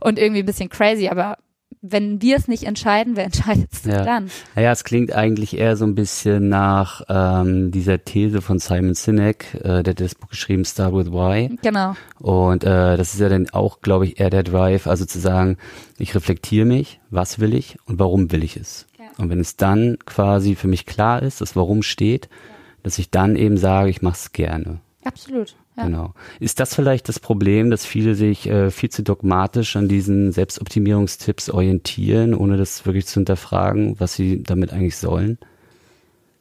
und 0.00 0.18
irgendwie 0.18 0.42
ein 0.42 0.46
bisschen 0.46 0.68
crazy, 0.68 1.08
aber 1.08 1.38
wenn 1.82 2.22
wir 2.22 2.36
es 2.36 2.48
nicht 2.48 2.64
entscheiden, 2.64 3.16
wer 3.16 3.24
entscheidet 3.26 3.72
es 3.72 3.84
ja. 3.84 4.04
dann? 4.04 4.30
Naja, 4.54 4.72
es 4.72 4.84
klingt 4.84 5.12
eigentlich 5.12 5.56
eher 5.56 5.76
so 5.76 5.84
ein 5.84 5.94
bisschen 5.94 6.48
nach 6.48 7.02
ähm, 7.08 7.70
dieser 7.70 8.04
These 8.04 8.40
von 8.40 8.58
Simon 8.58 8.94
Sinek, 8.94 9.54
äh, 9.54 9.82
der 9.82 9.92
hat 9.92 10.00
das 10.00 10.14
Buch 10.14 10.28
geschrieben, 10.28 10.64
Start 10.64 10.94
with 10.94 11.10
Why. 11.12 11.56
Genau. 11.62 11.94
Und 12.18 12.64
äh, 12.64 12.96
das 12.96 13.14
ist 13.14 13.20
ja 13.20 13.28
dann 13.28 13.48
auch, 13.50 13.80
glaube 13.80 14.06
ich, 14.06 14.20
eher 14.20 14.30
der 14.30 14.42
Drive, 14.42 14.86
also 14.86 15.04
zu 15.04 15.18
sagen, 15.18 15.56
ich 15.98 16.14
reflektiere 16.14 16.66
mich, 16.66 17.00
was 17.10 17.38
will 17.38 17.54
ich 17.54 17.76
und 17.86 17.98
warum 17.98 18.32
will 18.32 18.44
ich 18.44 18.56
es. 18.56 18.86
Ja. 18.98 19.06
Und 19.18 19.30
wenn 19.30 19.40
es 19.40 19.56
dann 19.56 19.98
quasi 20.06 20.54
für 20.54 20.68
mich 20.68 20.86
klar 20.86 21.22
ist, 21.22 21.40
das 21.40 21.56
Warum 21.56 21.82
steht, 21.82 22.26
ja. 22.26 22.54
dass 22.82 22.98
ich 22.98 23.10
dann 23.10 23.36
eben 23.36 23.56
sage, 23.56 23.90
ich 23.90 24.02
mache 24.02 24.16
es 24.16 24.32
gerne. 24.32 24.80
Absolut. 25.04 25.54
Ja. 25.76 25.84
Genau. 25.84 26.14
Ist 26.38 26.60
das 26.60 26.74
vielleicht 26.74 27.08
das 27.08 27.18
Problem, 27.18 27.70
dass 27.70 27.84
viele 27.84 28.14
sich 28.14 28.48
äh, 28.48 28.70
viel 28.70 28.90
zu 28.90 29.02
dogmatisch 29.02 29.74
an 29.76 29.88
diesen 29.88 30.30
Selbstoptimierungstipps 30.30 31.50
orientieren, 31.50 32.34
ohne 32.34 32.56
das 32.56 32.86
wirklich 32.86 33.06
zu 33.06 33.14
hinterfragen, 33.14 33.98
was 33.98 34.14
sie 34.14 34.42
damit 34.42 34.72
eigentlich 34.72 34.96
sollen? 34.96 35.38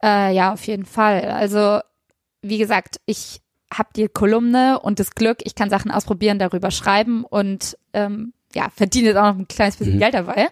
Äh, 0.04 0.36
ja, 0.36 0.54
auf 0.54 0.66
jeden 0.68 0.86
Fall. 0.86 1.24
Also, 1.32 1.80
wie 2.42 2.58
gesagt, 2.60 2.98
ich 3.06 3.42
habe 3.74 3.90
die 3.96 4.08
Kolumne 4.08 4.80
und 4.80 5.00
das 5.00 5.16
Glück, 5.16 5.40
ich 5.46 5.56
kann 5.56 5.70
Sachen 5.70 5.90
ausprobieren, 5.90 6.38
darüber 6.38 6.70
schreiben 6.70 7.24
und 7.24 7.78
ähm, 7.94 8.34
ja, 8.54 8.70
verdiene 8.76 9.08
jetzt 9.08 9.18
auch 9.18 9.34
noch 9.34 9.40
ein 9.40 9.48
kleines 9.48 9.78
bisschen 9.78 9.96
mhm. 9.96 10.00
Geld 10.00 10.14
dabei. 10.14 10.50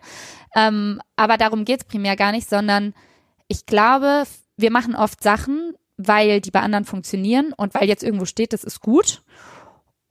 Ähm, 0.55 1.01
aber 1.15 1.37
darum 1.37 1.65
geht's 1.65 1.83
primär 1.83 2.15
gar 2.15 2.31
nicht, 2.31 2.49
sondern 2.49 2.93
ich 3.47 3.65
glaube, 3.65 4.23
wir 4.57 4.71
machen 4.71 4.95
oft 4.95 5.21
Sachen, 5.21 5.73
weil 6.07 6.41
die 6.41 6.51
bei 6.51 6.61
anderen 6.61 6.85
funktionieren 6.85 7.53
und 7.55 7.73
weil 7.73 7.87
jetzt 7.87 8.03
irgendwo 8.03 8.25
steht, 8.25 8.53
das 8.53 8.63
ist 8.63 8.81
gut, 8.81 9.23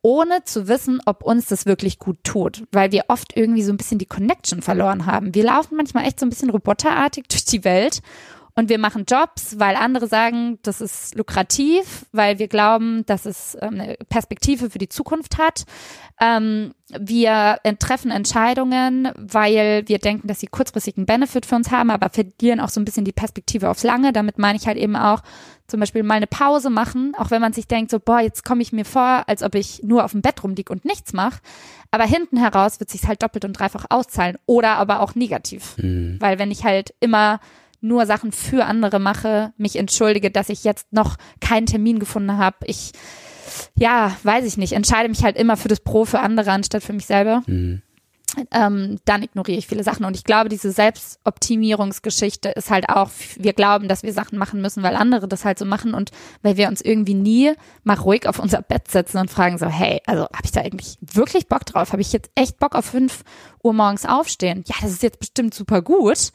ohne 0.03 0.45
zu 0.45 0.69
wissen, 0.69 1.01
ob 1.05 1.23
uns 1.23 1.47
das 1.47 1.67
wirklich 1.67 1.99
gut 1.99 2.19
tut, 2.25 2.65
weil 2.73 2.91
wir 2.93 3.05
oft 3.09 3.37
irgendwie 3.37 3.63
so 3.63 3.73
ein 3.73 3.77
bisschen 3.77 3.99
die 3.99 4.07
Connection 4.07 4.63
verloren 4.63 5.07
haben. 5.07 5.35
Wir 5.35 5.45
laufen 5.45 5.77
manchmal 5.77 6.07
echt 6.07 6.21
so 6.21 6.27
ein 6.27 6.31
bisschen 6.31 6.51
roboterartig 6.51 7.25
durch 7.29 7.45
die 7.45 7.65
Welt 7.65 8.01
und 8.55 8.69
wir 8.69 8.79
machen 8.79 9.05
Jobs, 9.09 9.59
weil 9.59 9.77
andere 9.77 10.07
sagen, 10.07 10.59
das 10.63 10.81
ist 10.81 11.15
lukrativ, 11.15 12.07
weil 12.13 12.39
wir 12.39 12.49
glauben, 12.49 13.07
dass 13.07 13.25
es 13.25 13.57
ähm, 13.61 13.81
eine 13.81 13.97
Perspektive 14.09 14.71
für 14.71 14.79
die 14.79 14.89
Zukunft 14.89 15.39
hat. 15.39 15.65
Ähm, 16.21 16.75
wir 16.89 17.59
treffen 17.79 18.11
Entscheidungen, 18.11 19.09
weil 19.17 19.85
wir 19.87 19.99
denken, 19.99 20.27
dass 20.27 20.41
sie 20.41 20.49
kurzfristigen 20.49 21.07
Benefit 21.07 21.47
für 21.47 21.55
uns 21.55 21.71
haben, 21.71 21.91
aber 21.91 22.11
verlieren 22.11 22.61
auch 22.61 22.69
so 22.69 22.81
ein 22.81 22.85
bisschen 22.85 23.05
die 23.05 23.13
Perspektive 23.13 23.71
aufs 23.71 23.85
Lange. 23.85 24.13
Damit 24.13 24.39
meine 24.39 24.59
ich 24.59 24.67
halt 24.67 24.77
eben 24.77 24.97
auch 24.97 25.23
zum 25.71 25.81
Beispiel 25.81 26.03
mal 26.03 26.15
eine 26.15 26.27
Pause 26.27 26.69
machen, 26.71 27.15
auch 27.17 27.31
wenn 27.31 27.41
man 27.41 27.53
sich 27.53 27.67
denkt, 27.67 27.91
so, 27.91 27.99
boah, 27.99 28.21
jetzt 28.21 28.45
komme 28.45 28.63
ich 28.63 28.73
mir 28.73 28.85
vor, 28.85 29.25
als 29.27 29.43
ob 29.43 29.55
ich 29.55 29.83
nur 29.83 30.05
auf 30.05 30.13
dem 30.13 30.21
Bett 30.21 30.43
rumliege 30.43 30.73
und 30.73 30.85
nichts 30.85 31.13
mache. 31.13 31.41
Aber 31.91 32.05
hinten 32.05 32.37
heraus 32.37 32.81
wird 32.81 32.91
sich 32.91 33.07
halt 33.07 33.23
doppelt 33.23 33.45
und 33.45 33.55
dreifach 33.55 33.87
auszahlen 33.89 34.37
oder 34.47 34.77
aber 34.77 35.01
auch 35.01 35.15
negativ. 35.15 35.77
Mhm. 35.79 36.17
Weil 36.21 36.39
wenn 36.39 36.51
ich 36.51 36.65
halt 36.65 36.95
immer 37.01 37.41
nur 37.81 38.07
Sachen 38.07 38.33
für 38.33 38.67
andere 38.67 38.99
mache, 38.99 39.53
mich 39.57 39.77
entschuldige, 39.77 40.31
dass 40.31 40.51
ich 40.51 40.65
jetzt 40.65 40.93
noch 40.93 41.17
keinen 41.41 41.67
Termin 41.67 41.99
gefunden 41.99 42.37
habe. 42.37 42.59
Ich, 42.67 42.93
ja, 43.75 44.17
weiß 44.23 44.45
ich 44.45 44.57
nicht, 44.57 44.73
entscheide 44.73 45.09
mich 45.09 45.25
halt 45.25 45.37
immer 45.37 45.57
für 45.57 45.69
das 45.69 45.81
Pro 45.81 46.05
für 46.05 46.21
andere 46.21 46.51
anstatt 46.53 46.83
für 46.83 46.93
mich 46.93 47.07
selber. 47.07 47.43
Mhm. 47.47 47.83
Ähm, 48.51 48.99
dann 49.05 49.23
ignoriere 49.23 49.59
ich 49.59 49.67
viele 49.67 49.85
Sachen. 49.85 50.05
Und 50.05 50.17
ich 50.17 50.25
glaube, 50.25 50.49
diese 50.49 50.71
Selbstoptimierungsgeschichte 50.73 52.51
ist 52.51 52.71
halt 52.71 52.89
auch, 52.89 53.11
wir 53.37 53.53
glauben, 53.53 53.89
dass 53.89 54.03
wir 54.03 54.13
Sachen 54.13 54.39
machen 54.39 54.61
müssen, 54.61 54.83
weil 54.83 54.97
andere 54.97 55.29
das 55.29 55.45
halt 55.45 55.59
so 55.59 55.65
machen 55.65 55.95
und 55.95 56.11
weil 56.43 56.57
wir 56.57 56.69
uns 56.69 56.81
irgendwie 56.81 57.15
nie 57.15 57.53
mal 57.85 57.97
ruhig 57.97 58.27
auf 58.27 58.39
unser 58.39 58.63
Bett 58.63 58.89
setzen 58.91 59.19
und 59.19 59.31
fragen 59.31 59.59
so, 59.59 59.67
hey, 59.67 60.01
also 60.07 60.23
habe 60.25 60.45
ich 60.45 60.53
da 60.53 60.61
eigentlich 60.61 60.99
wirklich 61.01 61.49
Bock 61.49 61.67
drauf? 61.67 61.93
Habe 61.93 62.03
ich 62.03 62.13
jetzt 62.13 62.31
echt 62.35 62.59
Bock 62.59 62.75
auf 62.75 62.87
fünf 62.87 63.25
Uhr 63.63 63.73
morgens 63.73 64.07
aufstehen? 64.07 64.65
Ja, 64.67 64.77
das 64.81 64.93
ist 64.93 65.03
jetzt 65.03 65.21
bestimmt 65.21 65.55
super 65.55 65.83
gut 65.83 66.33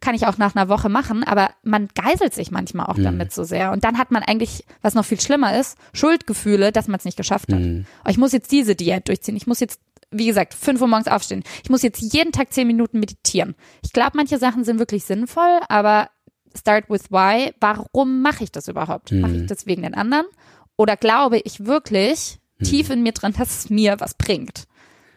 kann 0.00 0.14
ich 0.14 0.26
auch 0.26 0.38
nach 0.38 0.56
einer 0.56 0.68
Woche 0.68 0.88
machen, 0.88 1.24
aber 1.24 1.50
man 1.62 1.88
geiselt 1.94 2.34
sich 2.34 2.50
manchmal 2.50 2.86
auch 2.86 2.96
mhm. 2.96 3.04
damit 3.04 3.32
so 3.32 3.44
sehr. 3.44 3.70
Und 3.72 3.84
dann 3.84 3.98
hat 3.98 4.10
man 4.10 4.22
eigentlich, 4.22 4.64
was 4.82 4.94
noch 4.94 5.04
viel 5.04 5.20
schlimmer 5.20 5.58
ist, 5.58 5.76
Schuldgefühle, 5.92 6.72
dass 6.72 6.88
man 6.88 6.98
es 6.98 7.04
nicht 7.04 7.16
geschafft 7.16 7.52
hat. 7.52 7.60
Mhm. 7.60 7.84
Oh, 8.04 8.08
ich 8.08 8.18
muss 8.18 8.32
jetzt 8.32 8.50
diese 8.50 8.74
Diät 8.74 9.08
durchziehen. 9.08 9.36
Ich 9.36 9.46
muss 9.46 9.60
jetzt, 9.60 9.80
wie 10.10 10.26
gesagt, 10.26 10.54
fünf 10.54 10.80
Uhr 10.80 10.88
morgens 10.88 11.08
aufstehen. 11.08 11.44
Ich 11.62 11.70
muss 11.70 11.82
jetzt 11.82 12.00
jeden 12.14 12.32
Tag 12.32 12.52
zehn 12.52 12.66
Minuten 12.66 12.98
meditieren. 12.98 13.54
Ich 13.82 13.92
glaube, 13.92 14.12
manche 14.14 14.38
Sachen 14.38 14.64
sind 14.64 14.78
wirklich 14.78 15.04
sinnvoll, 15.04 15.60
aber 15.68 16.08
start 16.56 16.88
with 16.88 17.10
why. 17.10 17.52
Warum 17.60 18.22
mache 18.22 18.44
ich 18.44 18.52
das 18.52 18.68
überhaupt? 18.68 19.12
Mhm. 19.12 19.20
Mache 19.20 19.36
ich 19.36 19.46
das 19.46 19.66
wegen 19.66 19.82
den 19.82 19.94
anderen? 19.94 20.26
Oder 20.76 20.96
glaube 20.96 21.38
ich 21.44 21.66
wirklich 21.66 22.38
mhm. 22.58 22.64
tief 22.64 22.88
in 22.88 23.02
mir 23.02 23.12
drin, 23.12 23.34
dass 23.36 23.64
es 23.64 23.70
mir 23.70 24.00
was 24.00 24.14
bringt? 24.14 24.64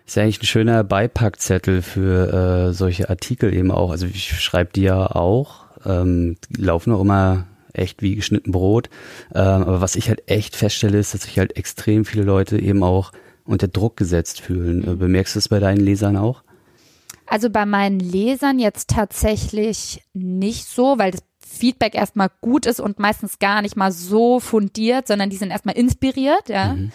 Ist 0.05 0.15
ja 0.17 0.24
eigentlich 0.24 0.41
ein 0.41 0.45
schöner 0.45 0.83
Beipackzettel 0.83 1.81
für 1.81 2.69
äh, 2.69 2.74
solche 2.74 3.10
Artikel 3.10 3.53
eben 3.53 3.72
auch. 3.72 3.91
Also 3.91 4.05
ich 4.05 4.39
schreibe 4.41 4.72
die 4.74 4.81
ja 4.81 5.07
auch, 5.07 5.65
ähm, 5.86 6.38
die 6.50 6.62
laufen 6.62 6.93
auch 6.93 7.01
immer 7.01 7.45
echt 7.74 8.01
wie 8.01 8.15
geschnitten 8.15 8.51
Brot. 8.51 8.89
Ähm, 9.33 9.63
aber 9.63 9.81
was 9.81 9.95
ich 9.95 10.10
halt 10.10 10.29
echt 10.29 10.55
feststelle, 10.55 11.00
ist, 11.00 11.13
dass 11.13 11.24
sich 11.24 11.39
halt 11.39 11.57
extrem 11.57 12.05
viele 12.05 12.24
Leute 12.24 12.60
eben 12.60 12.83
auch 12.83 13.12
unter 13.45 13.67
Druck 13.67 13.98
gesetzt 13.98 14.41
fühlen. 14.41 14.88
Äh, 14.88 14.95
bemerkst 14.95 15.36
du 15.36 15.38
das 15.38 15.50
bei 15.50 15.60
deinen 15.60 15.79
Lesern 15.79 16.17
auch? 16.17 16.43
Also 17.25 17.50
bei 17.50 17.65
meinen 17.65 18.00
Lesern 18.00 18.60
jetzt 18.60 18.89
tatsächlich 18.89 20.03
nicht 20.13 20.67
so, 20.67 20.98
weil 20.98 21.12
das 21.12 21.24
Feedback 21.39 21.95
erstmal 21.95 22.29
gut 22.41 22.65
ist 22.65 22.79
und 22.79 23.00
meistens 23.00 23.39
gar 23.39 23.62
nicht 23.62 23.75
mal 23.75 23.91
so 23.91 24.39
fundiert, 24.39 25.07
sondern 25.07 25.29
die 25.29 25.38
sind 25.38 25.51
erstmal 25.51 25.77
inspiriert, 25.77 26.50
ja. 26.50 26.74
Mhm. 26.74 26.91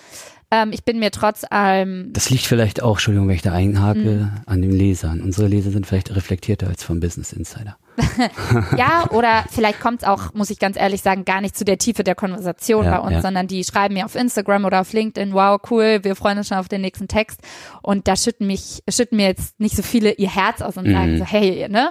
Ähm, 0.50 0.70
ich 0.72 0.84
bin 0.84 0.98
mir 0.98 1.10
trotz 1.10 1.44
allem. 1.48 2.12
Das 2.12 2.30
liegt 2.30 2.46
vielleicht 2.46 2.82
auch, 2.82 2.92
Entschuldigung, 2.96 3.28
wenn 3.28 3.34
ich 3.34 3.42
da 3.42 3.52
einhake, 3.52 3.98
mhm. 3.98 4.30
an 4.46 4.62
den 4.62 4.70
Lesern. 4.70 5.20
Unsere 5.20 5.46
Leser 5.46 5.70
sind 5.70 5.86
vielleicht 5.86 6.14
reflektierter 6.14 6.68
als 6.68 6.82
vom 6.82 7.00
Business 7.00 7.32
Insider. 7.32 7.76
ja, 8.76 9.10
oder 9.10 9.44
vielleicht 9.50 9.80
kommt 9.80 10.02
es 10.02 10.08
auch, 10.08 10.32
muss 10.32 10.50
ich 10.50 10.58
ganz 10.58 10.78
ehrlich 10.78 11.02
sagen, 11.02 11.24
gar 11.24 11.40
nicht 11.40 11.56
zu 11.56 11.64
der 11.64 11.78
Tiefe 11.78 12.04
der 12.04 12.14
Konversation 12.14 12.84
ja, 12.84 12.96
bei 12.96 12.98
uns, 13.00 13.12
ja. 13.14 13.22
sondern 13.22 13.48
die 13.48 13.64
schreiben 13.64 13.94
mir 13.94 14.04
auf 14.04 14.14
Instagram 14.14 14.64
oder 14.64 14.80
auf 14.80 14.92
LinkedIn, 14.92 15.34
wow, 15.34 15.60
cool, 15.70 16.00
wir 16.02 16.14
freuen 16.14 16.38
uns 16.38 16.48
schon 16.48 16.58
auf 16.58 16.68
den 16.68 16.80
nächsten 16.80 17.08
Text. 17.08 17.40
Und 17.82 18.08
da 18.08 18.16
schütten 18.16 18.46
mich, 18.46 18.82
schütten 18.88 19.16
mir 19.16 19.26
jetzt 19.26 19.58
nicht 19.58 19.76
so 19.76 19.82
viele 19.82 20.12
ihr 20.12 20.32
Herz 20.32 20.62
aus 20.62 20.76
und 20.76 20.86
mhm. 20.86 20.92
sagen 20.92 21.18
so, 21.18 21.24
hey, 21.24 21.68
ne? 21.68 21.90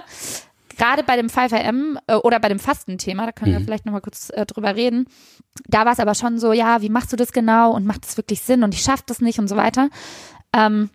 Gerade 0.78 1.02
bei 1.02 1.16
dem 1.16 1.26
5am 1.26 1.98
äh, 2.06 2.14
oder 2.14 2.40
bei 2.40 2.48
dem 2.48 2.58
Fastenthema, 2.58 3.26
da 3.26 3.32
können 3.32 3.52
mhm. 3.52 3.58
wir 3.58 3.64
vielleicht 3.64 3.84
nochmal 3.84 4.00
kurz 4.00 4.30
äh, 4.30 4.46
drüber 4.46 4.74
reden, 4.74 5.06
da 5.66 5.84
war 5.84 5.92
es 5.92 6.00
aber 6.00 6.14
schon 6.14 6.38
so, 6.38 6.52
ja, 6.52 6.80
wie 6.80 6.88
machst 6.88 7.12
du 7.12 7.16
das 7.16 7.32
genau 7.32 7.72
und 7.72 7.84
macht 7.84 8.06
das 8.06 8.16
wirklich 8.16 8.40
Sinn 8.40 8.62
und 8.62 8.74
ich 8.74 8.80
schaffe 8.80 9.04
das 9.06 9.20
nicht 9.20 9.38
und 9.38 9.48
so 9.48 9.56
weiter. 9.56 9.90
Ähm, 10.54 10.88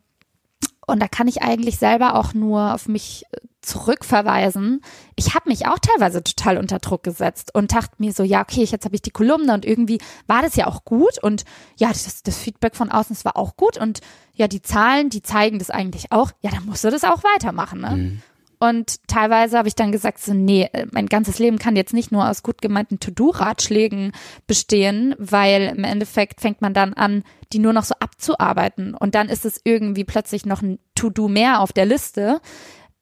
und 0.85 1.01
da 1.01 1.07
kann 1.07 1.27
ich 1.27 1.41
eigentlich 1.41 1.77
selber 1.77 2.15
auch 2.15 2.33
nur 2.33 2.73
auf 2.73 2.87
mich 2.87 3.23
äh, 3.31 3.37
zurückverweisen. 3.61 4.81
Ich 5.15 5.33
habe 5.35 5.49
mich 5.49 5.67
auch 5.67 5.79
teilweise 5.79 6.23
total 6.23 6.57
unter 6.57 6.79
Druck 6.79 7.03
gesetzt 7.03 7.55
und 7.55 7.73
dachte 7.73 7.95
mir 7.97 8.11
so, 8.11 8.23
ja, 8.23 8.41
okay, 8.41 8.63
jetzt 8.63 8.83
habe 8.83 8.95
ich 8.95 9.01
die 9.01 9.11
Kolumne 9.11 9.53
und 9.53 9.65
irgendwie 9.65 9.99
war 10.27 10.41
das 10.41 10.55
ja 10.55 10.67
auch 10.67 10.83
gut 10.83 11.21
und 11.21 11.45
ja, 11.77 11.89
das, 11.89 12.23
das 12.23 12.37
Feedback 12.37 12.75
von 12.75 12.91
außen, 12.91 13.15
das 13.15 13.23
war 13.23 13.37
auch 13.37 13.55
gut 13.55 13.77
und 13.77 14.01
ja, 14.33 14.47
die 14.47 14.61
Zahlen, 14.61 15.09
die 15.09 15.21
zeigen 15.21 15.59
das 15.59 15.69
eigentlich 15.69 16.11
auch. 16.11 16.31
Ja, 16.41 16.51
dann 16.51 16.65
musst 16.65 16.83
du 16.83 16.89
das 16.89 17.03
auch 17.03 17.23
weitermachen. 17.23 17.81
Ne? 17.81 17.89
Mhm. 17.91 18.21
Und 18.63 19.05
teilweise 19.09 19.57
habe 19.57 19.67
ich 19.67 19.75
dann 19.75 19.91
gesagt, 19.91 20.19
so, 20.19 20.33
nee, 20.33 20.69
mein 20.93 21.07
ganzes 21.07 21.37
Leben 21.37 21.59
kann 21.59 21.75
jetzt 21.75 21.93
nicht 21.93 22.13
nur 22.13 22.29
aus 22.29 22.43
gut 22.43 22.61
gemeinten 22.61 22.97
To-Do-Ratschlägen 22.97 24.13
bestehen, 24.47 25.15
weil 25.17 25.73
im 25.75 25.83
Endeffekt 25.83 26.39
fängt 26.39 26.61
man 26.61 26.73
dann 26.73 26.93
an, 26.93 27.25
die 27.51 27.59
nur 27.59 27.73
noch 27.73 27.83
so 27.83 27.93
abzuarbeiten. 27.99 28.95
Und 28.95 29.15
dann 29.15 29.27
ist 29.27 29.43
es 29.43 29.59
irgendwie 29.65 30.05
plötzlich 30.05 30.45
noch 30.45 30.61
ein 30.61 30.79
To-Do 30.95 31.27
mehr 31.27 31.59
auf 31.59 31.73
der 31.73 31.85
Liste, 31.85 32.39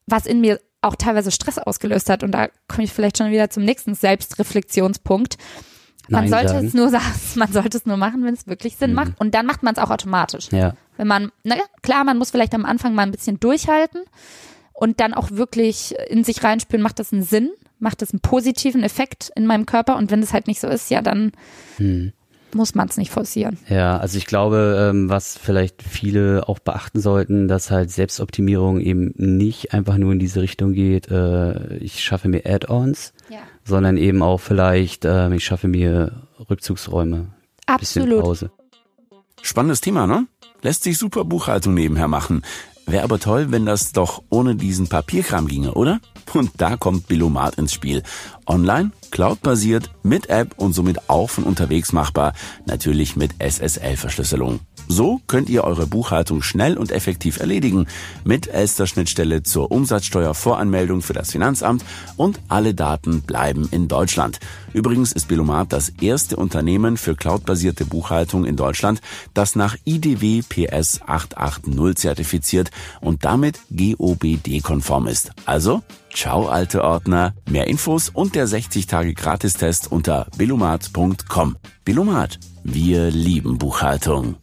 was 0.08 0.26
in 0.26 0.42
mir 0.42 0.60
auch 0.82 0.96
teilweise 0.96 1.30
Stress 1.30 1.60
ausgelöst 1.60 2.10
hat. 2.10 2.24
Und 2.24 2.32
da 2.32 2.48
komme 2.68 2.86
ich 2.86 2.92
vielleicht 2.92 3.20
schon 3.20 3.30
wieder 3.30 3.52
zum 3.52 3.64
nächsten 3.64 3.94
Selbstreflexionspunkt. 3.94 5.38
Man 6.10 6.24
Nein 6.24 6.30
sollte 6.32 6.54
sagen. 6.54 6.68
es 6.70 6.74
nur 6.74 6.92
man 7.36 7.54
sollte 7.54 7.78
es 7.78 7.86
nur 7.86 7.98
machen, 7.98 8.26
wenn 8.26 8.34
es 8.34 8.48
wirklich 8.48 8.78
Sinn 8.78 8.90
mhm. 8.90 8.96
macht. 8.96 9.12
Und 9.20 9.36
dann 9.36 9.46
macht 9.46 9.62
man 9.62 9.76
es 9.76 9.80
auch 9.80 9.92
automatisch. 9.92 10.50
Ja. 10.52 10.74
Wenn 10.98 11.06
man, 11.06 11.32
na 11.44 11.58
klar, 11.84 12.04
man 12.04 12.18
muss 12.18 12.32
vielleicht 12.32 12.56
am 12.56 12.66
Anfang 12.66 12.96
mal 12.96 13.04
ein 13.04 13.12
bisschen 13.12 13.40
durchhalten 13.40 14.02
und 14.82 15.00
dann 15.00 15.14
auch 15.14 15.32
wirklich 15.32 15.96
in 16.10 16.24
sich 16.24 16.44
reinspüren, 16.44 16.82
macht 16.82 17.00
das 17.00 17.14
einen 17.14 17.24
Sinn? 17.24 17.52
macht 17.82 18.02
es 18.02 18.12
einen 18.12 18.22
positiven 18.22 18.84
Effekt 18.84 19.32
in 19.36 19.46
meinem 19.46 19.66
Körper 19.66 19.98
und 19.98 20.12
wenn 20.12 20.22
es 20.22 20.34
halt 20.34 20.48
nicht 20.48 20.62
so 20.62 20.68
ist, 20.68 20.90
ja, 20.92 21.02
dann 21.02 21.32
hm. 21.78 22.14
muss 22.54 22.76
man 22.76 22.88
es 22.88 22.98
nicht 22.98 23.12
forcieren. 23.12 23.58
Ja, 23.68 23.98
also 23.98 24.18
ich 24.18 24.28
glaube, 24.28 24.90
ähm, 24.92 25.10
was 25.10 25.38
vielleicht 25.38 25.82
viele 25.82 26.48
auch 26.48 26.60
beachten 26.60 27.02
sollten, 27.02 27.48
dass 27.48 27.72
halt 27.72 27.90
Selbstoptimierung 27.92 28.80
eben 28.80 29.14
nicht 29.18 29.74
einfach 29.74 29.98
nur 29.98 30.14
in 30.14 30.20
diese 30.20 30.42
Richtung 30.42 30.74
geht, 30.74 31.10
äh, 31.10 31.78
ich 31.78 32.04
schaffe 32.04 32.30
mir 32.30 32.46
Add-ons, 32.46 33.14
ja. 33.30 33.40
sondern 33.66 33.98
eben 33.98 34.22
auch 34.22 34.40
vielleicht, 34.40 35.04
äh, 35.04 35.34
ich 35.34 35.44
schaffe 35.44 35.68
mir 35.68 36.22
Rückzugsräume. 36.50 37.30
Absolut. 37.66 38.22
Pause. 38.22 38.52
Spannendes 39.42 39.82
Thema, 39.82 40.06
ne? 40.06 40.28
Lässt 40.62 40.84
sich 40.84 41.00
super 41.00 41.26
Buchhaltung 41.26 41.74
nebenher 41.74 42.08
machen. 42.08 42.44
Wäre 42.92 43.06
aber 43.06 43.20
toll, 43.20 43.52
wenn 43.52 43.66
das 43.66 43.94
doch 43.94 44.22
ohne 44.30 44.56
diesen 44.56 44.90
Papierkram 44.90 45.48
ginge, 45.48 45.76
oder? 45.76 46.02
Und 46.34 46.52
da 46.58 46.76
kommt 46.76 47.08
Billomat 47.08 47.56
ins 47.56 47.72
Spiel. 47.74 48.04
Online, 48.46 48.92
cloudbasiert, 49.12 49.92
mit 50.04 50.30
App 50.30 50.54
und 50.58 50.74
somit 50.74 51.10
auch 51.10 51.30
von 51.30 51.44
unterwegs 51.44 51.94
machbar, 51.94 52.34
natürlich 52.66 53.16
mit 53.16 53.34
SSL-Verschlüsselung. 53.40 54.62
So 54.88 55.22
könnt 55.28 55.50
ihr 55.50 55.64
eure 55.64 55.88
Buchhaltung 55.88 56.42
schnell 56.42 56.78
und 56.78 56.92
effektiv 56.92 57.40
erledigen 57.40 57.88
mit 58.26 58.48
Elster-Schnittstelle 58.48 59.44
zur 59.44 59.72
Umsatzsteuervoranmeldung 59.72 61.02
für 61.02 61.14
das 61.14 61.32
Finanzamt 61.32 61.86
und 62.18 62.40
alle 62.50 62.74
Daten 62.74 63.22
bleiben 63.22 63.70
in 63.72 63.88
Deutschland. 63.88 64.40
Übrigens 64.74 65.12
ist 65.12 65.28
Bilomat 65.28 65.72
das 65.72 65.90
erste 66.02 66.36
Unternehmen 66.36 66.98
für 66.98 67.16
cloudbasierte 67.16 67.86
Buchhaltung 67.86 68.46
in 68.46 68.56
Deutschland, 68.56 69.02
das 69.34 69.56
nach 69.56 69.78
IDW 69.86 70.42
PS 70.42 71.02
880 71.06 71.96
zertifiziert 71.96 72.72
und 73.00 73.24
damit 73.24 73.60
GOBD-konform 73.70 75.08
ist. 75.08 75.32
Also, 75.46 75.84
ciao 76.14 76.48
alte 76.48 76.84
Ordner, 76.84 77.34
mehr 77.50 77.68
Infos 77.68 78.10
und 78.10 78.36
der 78.36 78.48
60 78.48 78.88
Tage 78.88 79.14
Gratistest 79.14 79.92
unter 79.92 80.28
bilomat.com. 80.38 81.58
Bilomat, 81.86 82.40
wir 82.64 83.10
lieben 83.12 83.58
Buchhaltung. 83.58 84.36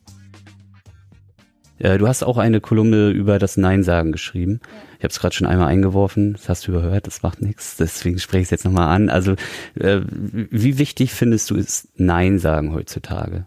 Äh, 1.78 1.98
du 1.98 2.08
hast 2.08 2.22
auch 2.22 2.38
eine 2.38 2.60
Kolumne 2.60 3.10
über 3.10 3.38
das 3.38 3.56
Nein-Sagen 3.56 4.12
geschrieben. 4.12 4.60
Ich 4.98 5.04
habe 5.04 5.12
es 5.12 5.20
gerade 5.20 5.34
schon 5.34 5.46
einmal 5.46 5.68
eingeworfen, 5.68 6.32
das 6.32 6.48
hast 6.48 6.66
du 6.66 6.72
überhört, 6.72 7.06
das 7.06 7.22
macht 7.22 7.40
nichts, 7.40 7.76
deswegen 7.76 8.18
spreche 8.18 8.40
ich 8.40 8.46
es 8.46 8.50
jetzt 8.50 8.64
nochmal 8.64 8.88
an. 8.88 9.10
Also 9.10 9.32
äh, 9.78 10.00
wie 10.02 10.78
wichtig 10.78 11.12
findest 11.12 11.50
du 11.50 11.56
es 11.56 11.88
Nein 11.96 12.38
sagen 12.38 12.72
heutzutage? 12.72 13.46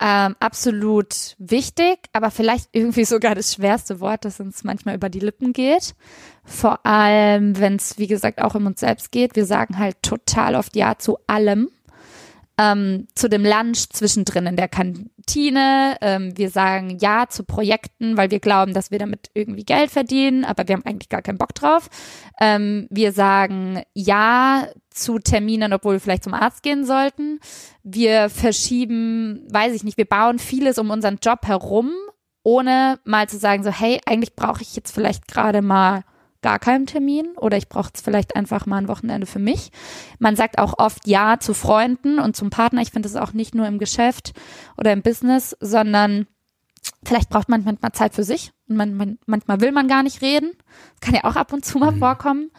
Ähm, 0.00 0.34
absolut 0.40 1.36
wichtig, 1.38 1.98
aber 2.12 2.30
vielleicht 2.30 2.68
irgendwie 2.72 3.04
sogar 3.04 3.34
das 3.34 3.54
schwerste 3.54 4.00
Wort, 4.00 4.24
das 4.24 4.40
uns 4.40 4.64
manchmal 4.64 4.96
über 4.96 5.08
die 5.08 5.20
Lippen 5.20 5.52
geht. 5.52 5.94
Vor 6.44 6.84
allem, 6.84 7.58
wenn 7.58 7.76
es, 7.76 7.96
wie 7.98 8.06
gesagt, 8.06 8.42
auch 8.42 8.54
um 8.54 8.66
uns 8.66 8.80
selbst 8.80 9.12
geht. 9.12 9.36
Wir 9.36 9.46
sagen 9.46 9.78
halt 9.78 10.02
total 10.02 10.56
oft 10.56 10.76
Ja 10.76 10.98
zu 10.98 11.18
allem 11.26 11.70
ähm, 12.58 13.08
zu 13.14 13.28
dem 13.28 13.44
Lunch 13.44 13.88
zwischendrin 13.90 14.46
in 14.46 14.56
der 14.56 14.68
Kantine. 14.68 15.96
Ähm, 16.00 16.36
wir 16.36 16.50
sagen 16.50 16.98
Ja 17.00 17.26
zu 17.28 17.44
Projekten, 17.44 18.16
weil 18.16 18.30
wir 18.30 18.40
glauben, 18.40 18.74
dass 18.74 18.90
wir 18.90 18.98
damit 18.98 19.30
irgendwie 19.34 19.64
Geld 19.64 19.90
verdienen, 19.90 20.44
aber 20.44 20.68
wir 20.68 20.76
haben 20.76 20.86
eigentlich 20.86 21.08
gar 21.08 21.22
keinen 21.22 21.38
Bock 21.38 21.54
drauf. 21.54 21.88
Ähm, 22.40 22.86
wir 22.90 23.12
sagen 23.12 23.82
Ja 23.92 24.68
zu 24.90 25.18
Terminen, 25.18 25.72
obwohl 25.72 25.94
wir 25.94 26.00
vielleicht 26.00 26.24
zum 26.24 26.34
Arzt 26.34 26.62
gehen 26.62 26.84
sollten. 26.84 27.40
Wir 27.82 28.30
verschieben, 28.30 29.46
weiß 29.50 29.74
ich 29.74 29.82
nicht, 29.82 29.98
wir 29.98 30.04
bauen 30.04 30.38
vieles 30.38 30.78
um 30.78 30.90
unseren 30.90 31.18
Job 31.20 31.46
herum, 31.46 31.90
ohne 32.44 33.00
mal 33.04 33.28
zu 33.28 33.38
sagen, 33.38 33.64
so, 33.64 33.70
hey, 33.70 34.00
eigentlich 34.06 34.36
brauche 34.36 34.62
ich 34.62 34.76
jetzt 34.76 34.92
vielleicht 34.92 35.26
gerade 35.26 35.62
mal 35.62 36.04
gar 36.44 36.58
keinen 36.58 36.84
Termin 36.84 37.28
oder 37.38 37.56
ich 37.56 37.70
brauche 37.70 37.90
es 37.94 38.02
vielleicht 38.02 38.36
einfach 38.36 38.66
mal 38.66 38.76
ein 38.76 38.86
Wochenende 38.86 39.26
für 39.26 39.38
mich. 39.38 39.72
Man 40.18 40.36
sagt 40.36 40.58
auch 40.58 40.78
oft 40.78 41.08
Ja 41.08 41.40
zu 41.40 41.54
Freunden 41.54 42.18
und 42.18 42.36
zum 42.36 42.50
Partner. 42.50 42.82
Ich 42.82 42.90
finde 42.90 43.08
das 43.08 43.16
auch 43.16 43.32
nicht 43.32 43.54
nur 43.54 43.66
im 43.66 43.78
Geschäft 43.78 44.34
oder 44.76 44.92
im 44.92 45.00
Business, 45.00 45.56
sondern 45.58 46.26
vielleicht 47.02 47.30
braucht 47.30 47.48
man 47.48 47.64
manchmal 47.64 47.92
Zeit 47.92 48.14
für 48.14 48.24
sich 48.24 48.52
und 48.68 48.76
man, 48.76 48.92
man, 48.92 49.18
manchmal 49.24 49.62
will 49.62 49.72
man 49.72 49.88
gar 49.88 50.02
nicht 50.02 50.20
reden. 50.20 50.50
Das 50.92 51.00
kann 51.00 51.14
ja 51.14 51.24
auch 51.24 51.36
ab 51.36 51.54
und 51.54 51.64
zu 51.64 51.78
mal 51.78 51.92
mhm. 51.92 51.98
vorkommen. 51.98 52.50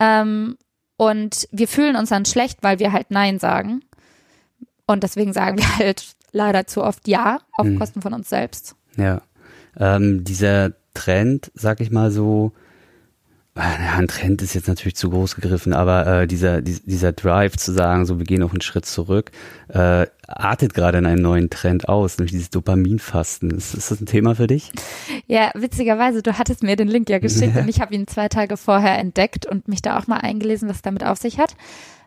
Ähm, 0.00 0.56
und 0.96 1.46
wir 1.52 1.68
fühlen 1.68 1.94
uns 1.94 2.08
dann 2.08 2.24
schlecht, 2.24 2.58
weil 2.62 2.80
wir 2.80 2.92
halt 2.92 3.12
Nein 3.12 3.38
sagen. 3.38 3.82
Und 4.86 5.04
deswegen 5.04 5.32
sagen 5.32 5.56
wir 5.56 5.78
halt 5.78 6.16
leider 6.32 6.66
zu 6.66 6.82
oft 6.82 7.06
Ja 7.06 7.38
auf 7.56 7.66
mhm. 7.66 7.78
Kosten 7.78 8.02
von 8.02 8.12
uns 8.12 8.28
selbst. 8.28 8.74
Ja. 8.96 9.22
Ähm, 9.76 10.24
dieser 10.24 10.72
Trend, 10.94 11.52
sag 11.54 11.80
ich 11.80 11.92
mal 11.92 12.10
so, 12.10 12.52
ein 13.54 14.06
Trend 14.06 14.42
ist 14.42 14.54
jetzt 14.54 14.68
natürlich 14.68 14.94
zu 14.94 15.10
groß 15.10 15.34
gegriffen, 15.34 15.72
aber 15.72 16.06
äh, 16.06 16.26
dieser, 16.26 16.62
dieser 16.62 17.12
Drive 17.12 17.56
zu 17.56 17.72
sagen, 17.72 18.06
so 18.06 18.18
wir 18.18 18.24
gehen 18.24 18.40
noch 18.40 18.52
einen 18.52 18.60
Schritt 18.60 18.86
zurück, 18.86 19.32
äh, 19.68 20.06
artet 20.28 20.72
gerade 20.72 20.98
in 20.98 21.06
einen 21.06 21.22
neuen 21.22 21.50
Trend 21.50 21.88
aus, 21.88 22.18
nämlich 22.18 22.30
dieses 22.30 22.50
Dopaminfasten. 22.50 23.50
Ist, 23.50 23.74
ist 23.74 23.90
das 23.90 24.00
ein 24.00 24.06
Thema 24.06 24.36
für 24.36 24.46
dich? 24.46 24.70
Ja, 25.26 25.50
witzigerweise, 25.54 26.22
du 26.22 26.38
hattest 26.38 26.62
mir 26.62 26.76
den 26.76 26.88
Link 26.88 27.10
ja 27.10 27.18
geschickt 27.18 27.56
ja. 27.56 27.62
und 27.62 27.68
ich 27.68 27.80
habe 27.80 27.94
ihn 27.94 28.06
zwei 28.06 28.28
Tage 28.28 28.56
vorher 28.56 28.98
entdeckt 28.98 29.46
und 29.46 29.66
mich 29.66 29.82
da 29.82 29.98
auch 29.98 30.06
mal 30.06 30.18
eingelesen, 30.18 30.68
was 30.68 30.82
damit 30.82 31.04
auf 31.04 31.18
sich 31.18 31.38
hat. 31.38 31.56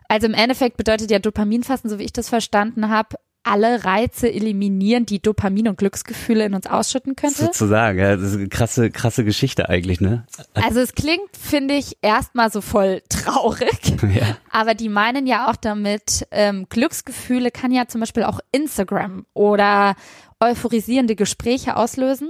Also 0.08 0.26
im 0.26 0.34
Endeffekt 0.34 0.78
bedeutet 0.78 1.10
ja 1.10 1.18
Dopaminfasten, 1.18 1.90
so 1.90 1.98
wie 1.98 2.04
ich 2.04 2.12
das 2.12 2.28
verstanden 2.30 2.88
habe, 2.88 3.16
alle 3.44 3.84
Reize 3.84 4.32
eliminieren, 4.32 5.06
die 5.06 5.20
Dopamin 5.20 5.68
und 5.68 5.78
Glücksgefühle 5.78 6.44
in 6.44 6.54
uns 6.54 6.66
ausschütten 6.66 7.14
könnte. 7.14 7.44
Sozusagen, 7.44 7.98
ja, 7.98 8.16
das 8.16 8.30
ist 8.30 8.36
eine 8.36 8.48
krasse, 8.48 8.90
krasse 8.90 9.24
Geschichte 9.24 9.68
eigentlich, 9.68 10.00
ne? 10.00 10.26
Also 10.54 10.80
es 10.80 10.94
klingt, 10.94 11.36
finde 11.38 11.74
ich, 11.74 11.98
erstmal 12.02 12.50
so 12.50 12.60
voll 12.60 13.02
traurig. 13.08 13.68
Ja. 14.14 14.36
Aber 14.50 14.74
die 14.74 14.90
meinen 14.90 15.26
ja 15.26 15.50
auch 15.50 15.56
damit, 15.56 16.26
ähm, 16.30 16.66
Glücksgefühle 16.68 17.50
kann 17.50 17.72
ja 17.72 17.88
zum 17.88 18.00
Beispiel 18.00 18.22
auch 18.22 18.38
Instagram 18.52 19.26
oder 19.32 19.96
euphorisierende 20.40 21.16
Gespräche 21.16 21.76
auslösen. 21.76 22.28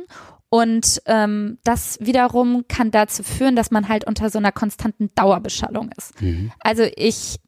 Und 0.49 1.03
ähm, 1.07 1.59
das 1.65 1.99
wiederum 2.01 2.65
kann 2.69 2.91
dazu 2.91 3.23
führen, 3.23 3.57
dass 3.57 3.71
man 3.71 3.89
halt 3.89 4.07
unter 4.07 4.31
so 4.31 4.39
einer 4.39 4.53
konstanten 4.53 5.11
Dauerbeschallung 5.15 5.91
ist. 5.97 6.23
Mhm. 6.23 6.53
Also 6.61 6.85
ich 6.97 7.41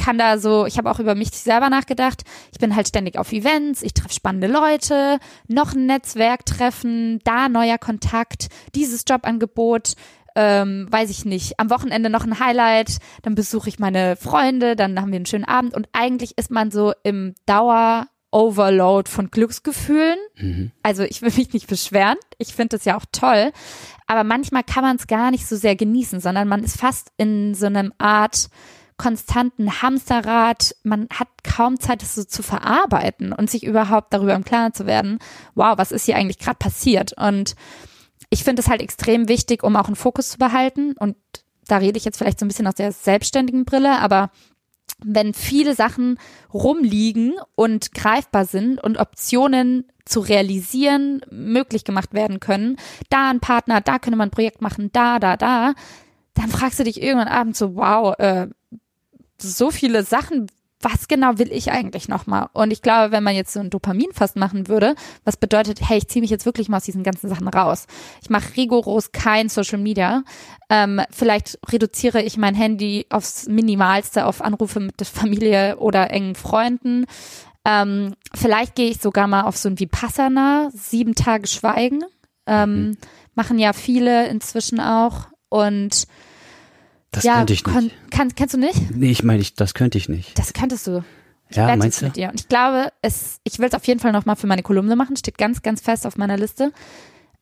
kann 0.00 0.18
da 0.18 0.38
so, 0.38 0.66
ich 0.66 0.78
habe 0.78 0.90
auch 0.90 0.98
über 0.98 1.14
mich 1.14 1.30
selber 1.30 1.68
nachgedacht. 1.68 2.22
Ich 2.52 2.58
bin 2.58 2.74
halt 2.74 2.88
ständig 2.88 3.18
auf 3.18 3.32
Events, 3.32 3.82
ich 3.82 3.94
treffe 3.94 4.14
spannende 4.14 4.46
Leute, 4.46 5.18
noch 5.46 5.74
ein 5.74 5.86
Netzwerk 5.86 6.46
treffen, 6.46 7.20
da 7.24 7.48
neuer 7.48 7.78
Kontakt, 7.78 8.48
dieses 8.74 9.04
Jobangebot, 9.06 9.94
ähm, 10.34 10.86
weiß 10.90 11.10
ich 11.10 11.24
nicht, 11.24 11.60
am 11.60 11.70
Wochenende 11.70 12.08
noch 12.08 12.24
ein 12.24 12.40
Highlight, 12.40 12.98
dann 13.22 13.34
besuche 13.34 13.68
ich 13.68 13.78
meine 13.78 14.16
Freunde, 14.16 14.74
dann 14.74 14.98
haben 14.98 15.12
wir 15.12 15.16
einen 15.16 15.26
schönen 15.26 15.44
Abend 15.44 15.74
und 15.74 15.88
eigentlich 15.92 16.38
ist 16.38 16.50
man 16.50 16.70
so 16.70 16.92
im 17.02 17.34
Dauer 17.46 18.06
Overload 18.32 19.10
von 19.10 19.30
Glücksgefühlen. 19.30 20.18
Mhm. 20.36 20.70
Also 20.82 21.02
ich 21.02 21.20
will 21.20 21.32
mich 21.36 21.52
nicht 21.52 21.66
beschweren. 21.66 22.16
Ich 22.38 22.54
finde 22.54 22.76
das 22.76 22.84
ja 22.84 22.96
auch 22.96 23.04
toll. 23.10 23.50
Aber 24.06 24.22
manchmal 24.22 24.62
kann 24.62 24.84
man 24.84 24.96
es 24.96 25.08
gar 25.08 25.32
nicht 25.32 25.46
so 25.46 25.56
sehr 25.56 25.74
genießen, 25.74 26.20
sondern 26.20 26.46
man 26.46 26.62
ist 26.62 26.78
fast 26.78 27.10
in 27.16 27.54
so 27.54 27.66
einem 27.66 27.92
Art 27.98 28.48
konstanten 29.00 29.80
Hamsterrad. 29.80 30.76
Man 30.82 31.08
hat 31.10 31.28
kaum 31.42 31.80
Zeit, 31.80 32.02
das 32.02 32.14
so 32.14 32.24
zu 32.24 32.42
verarbeiten 32.42 33.32
und 33.32 33.48
sich 33.48 33.64
überhaupt 33.64 34.12
darüber 34.12 34.34
im 34.34 34.44
Klaren 34.44 34.74
zu 34.74 34.84
werden, 34.84 35.20
wow, 35.54 35.78
was 35.78 35.90
ist 35.90 36.04
hier 36.04 36.16
eigentlich 36.16 36.38
gerade 36.38 36.58
passiert? 36.58 37.14
Und 37.14 37.54
ich 38.28 38.44
finde 38.44 38.60
es 38.60 38.68
halt 38.68 38.82
extrem 38.82 39.26
wichtig, 39.26 39.62
um 39.62 39.74
auch 39.76 39.86
einen 39.86 39.96
Fokus 39.96 40.28
zu 40.28 40.38
behalten. 40.38 40.92
Und 40.98 41.16
da 41.66 41.78
rede 41.78 41.96
ich 41.96 42.04
jetzt 42.04 42.18
vielleicht 42.18 42.38
so 42.38 42.44
ein 42.44 42.48
bisschen 42.48 42.66
aus 42.66 42.74
der 42.74 42.92
selbstständigen 42.92 43.64
Brille, 43.64 44.00
aber 44.00 44.30
wenn 45.02 45.32
viele 45.32 45.74
Sachen 45.74 46.18
rumliegen 46.52 47.32
und 47.54 47.94
greifbar 47.94 48.44
sind 48.44 48.84
und 48.84 48.98
Optionen 48.98 49.86
zu 50.04 50.20
realisieren 50.20 51.22
möglich 51.30 51.84
gemacht 51.84 52.12
werden 52.12 52.38
können, 52.38 52.76
da 53.08 53.30
ein 53.30 53.40
Partner, 53.40 53.80
da 53.80 53.98
könnte 53.98 54.18
man 54.18 54.28
ein 54.28 54.32
Projekt 54.32 54.60
machen, 54.60 54.90
da, 54.92 55.18
da, 55.18 55.38
da, 55.38 55.72
dann 56.34 56.50
fragst 56.50 56.78
du 56.78 56.84
dich 56.84 57.00
irgendwann 57.00 57.28
abends 57.28 57.58
so, 57.58 57.76
wow, 57.76 58.14
äh, 58.18 58.48
so 59.42 59.70
viele 59.70 60.02
Sachen, 60.04 60.48
was 60.82 61.08
genau 61.08 61.38
will 61.38 61.52
ich 61.52 61.70
eigentlich 61.70 62.08
nochmal? 62.08 62.48
Und 62.54 62.70
ich 62.70 62.80
glaube, 62.80 63.12
wenn 63.12 63.22
man 63.22 63.34
jetzt 63.34 63.52
so 63.52 63.60
ein 63.60 63.68
Dopaminfast 63.68 64.36
machen 64.36 64.66
würde, 64.66 64.94
was 65.24 65.36
bedeutet, 65.36 65.80
hey, 65.86 65.98
ich 65.98 66.08
ziehe 66.08 66.22
mich 66.22 66.30
jetzt 66.30 66.46
wirklich 66.46 66.70
mal 66.70 66.78
aus 66.78 66.84
diesen 66.84 67.02
ganzen 67.02 67.28
Sachen 67.28 67.48
raus. 67.48 67.86
Ich 68.22 68.30
mache 68.30 68.56
rigoros 68.56 69.12
kein 69.12 69.50
Social 69.50 69.78
Media. 69.78 70.22
Ähm, 70.70 71.02
vielleicht 71.10 71.58
reduziere 71.70 72.22
ich 72.22 72.38
mein 72.38 72.54
Handy 72.54 73.06
aufs 73.10 73.46
Minimalste 73.46 74.24
auf 74.24 74.40
Anrufe 74.40 74.80
mit 74.80 74.98
der 75.00 75.06
Familie 75.06 75.76
oder 75.76 76.10
engen 76.10 76.34
Freunden. 76.34 77.04
Ähm, 77.66 78.14
vielleicht 78.34 78.74
gehe 78.74 78.88
ich 78.90 79.00
sogar 79.00 79.26
mal 79.26 79.42
auf 79.42 79.58
so 79.58 79.68
ein 79.68 79.78
Vipassana, 79.78 80.70
sieben 80.72 81.14
Tage 81.14 81.46
Schweigen. 81.46 82.04
Ähm, 82.46 82.88
mhm. 82.88 82.98
Machen 83.34 83.58
ja 83.58 83.74
viele 83.74 84.28
inzwischen 84.28 84.80
auch. 84.80 85.26
Und 85.50 86.06
das 87.10 87.24
ja, 87.24 87.36
könnte 87.36 87.52
ich 87.52 87.66
nicht. 87.66 88.10
Kann, 88.10 88.34
kennst 88.34 88.54
du 88.54 88.58
nicht? 88.58 88.90
Nee, 88.94 89.10
ich 89.10 89.22
meine, 89.22 89.40
ich, 89.40 89.54
das 89.54 89.74
könnte 89.74 89.98
ich 89.98 90.08
nicht. 90.08 90.38
Das 90.38 90.52
könntest 90.52 90.86
du. 90.86 91.04
Ich 91.48 91.56
ja, 91.56 91.74
meinst 91.76 92.00
du? 92.00 92.06
Mit 92.06 92.16
dir. 92.16 92.28
Und 92.30 92.40
ich 92.40 92.48
glaube, 92.48 92.92
es, 93.02 93.40
ich 93.42 93.58
will 93.58 93.66
es 93.66 93.74
auf 93.74 93.84
jeden 93.84 93.98
Fall 93.98 94.12
nochmal 94.12 94.36
für 94.36 94.46
meine 94.46 94.62
Kolumne 94.62 94.94
machen. 94.94 95.16
Steht 95.16 95.36
ganz, 95.36 95.62
ganz 95.62 95.80
fest 95.80 96.06
auf 96.06 96.16
meiner 96.16 96.36
Liste. 96.36 96.72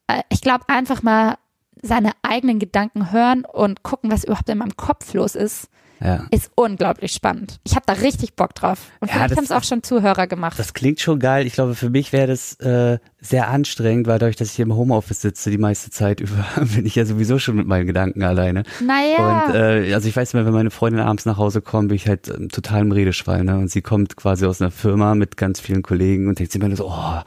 Äh, 0.06 0.22
ich 0.30 0.40
glaube, 0.40 0.64
einfach 0.68 1.02
mal 1.02 1.36
seine 1.82 2.12
eigenen 2.22 2.58
Gedanken 2.58 3.12
hören 3.12 3.44
und 3.44 3.82
gucken, 3.82 4.10
was 4.10 4.24
überhaupt 4.24 4.48
in 4.48 4.58
meinem 4.58 4.76
Kopf 4.76 5.12
los 5.12 5.34
ist, 5.34 5.68
Ja. 6.00 6.26
ist 6.30 6.50
unglaublich 6.54 7.12
spannend. 7.12 7.58
Ich 7.64 7.74
habe 7.74 7.84
da 7.86 7.94
richtig 7.94 8.34
Bock 8.34 8.54
drauf. 8.54 8.78
Und 9.00 9.08
Ja, 9.08 9.14
vielleicht 9.14 9.36
haben 9.36 9.44
es 9.44 9.50
auch 9.50 9.64
schon 9.64 9.82
Zuhörer 9.82 10.26
gemacht. 10.26 10.58
Das 10.58 10.74
klingt 10.74 11.00
schon 11.00 11.18
geil. 11.18 11.46
Ich 11.46 11.54
glaube, 11.54 11.74
für 11.74 11.90
mich 11.90 12.12
wäre 12.12 12.28
das 12.28 12.54
äh, 12.60 12.98
sehr 13.20 13.48
anstrengend, 13.48 14.06
weil 14.06 14.18
dadurch, 14.18 14.36
dass 14.36 14.48
ich 14.50 14.54
hier 14.54 14.64
im 14.64 14.74
Homeoffice 14.74 15.20
sitze, 15.20 15.50
die 15.50 15.58
meiste 15.58 15.90
Zeit 15.90 16.20
über, 16.20 16.44
bin 16.56 16.86
ich 16.86 16.94
ja 16.94 17.04
sowieso 17.04 17.38
schon 17.38 17.56
mit 17.56 17.66
meinen 17.66 17.86
Gedanken 17.86 18.22
alleine. 18.22 18.62
naja, 18.84 19.46
Und 19.46 19.54
äh, 19.54 19.92
also 19.94 20.08
ich 20.08 20.16
weiß 20.16 20.34
immer, 20.34 20.46
wenn 20.46 20.52
meine 20.52 20.70
Freundin 20.70 21.00
abends 21.00 21.24
nach 21.26 21.36
Hause 21.36 21.60
kommt, 21.62 21.88
bin 21.88 21.96
ich 21.96 22.06
halt 22.06 22.28
ähm, 22.28 22.48
total 22.48 22.82
im 22.82 22.92
Redeschwall. 22.92 23.44
Ne? 23.44 23.58
Und 23.58 23.70
sie 23.70 23.82
kommt 23.82 24.16
quasi 24.16 24.46
aus 24.46 24.60
einer 24.60 24.70
Firma 24.70 25.14
mit 25.14 25.36
ganz 25.36 25.60
vielen 25.60 25.82
Kollegen 25.82 26.28
und 26.28 26.38
denkt 26.38 26.52
sich 26.52 26.62
immer 26.62 26.74
so, 26.76 26.88
oh, 26.88 27.20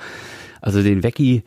also 0.62 0.82
den 0.82 1.04
Wecki, 1.04 1.44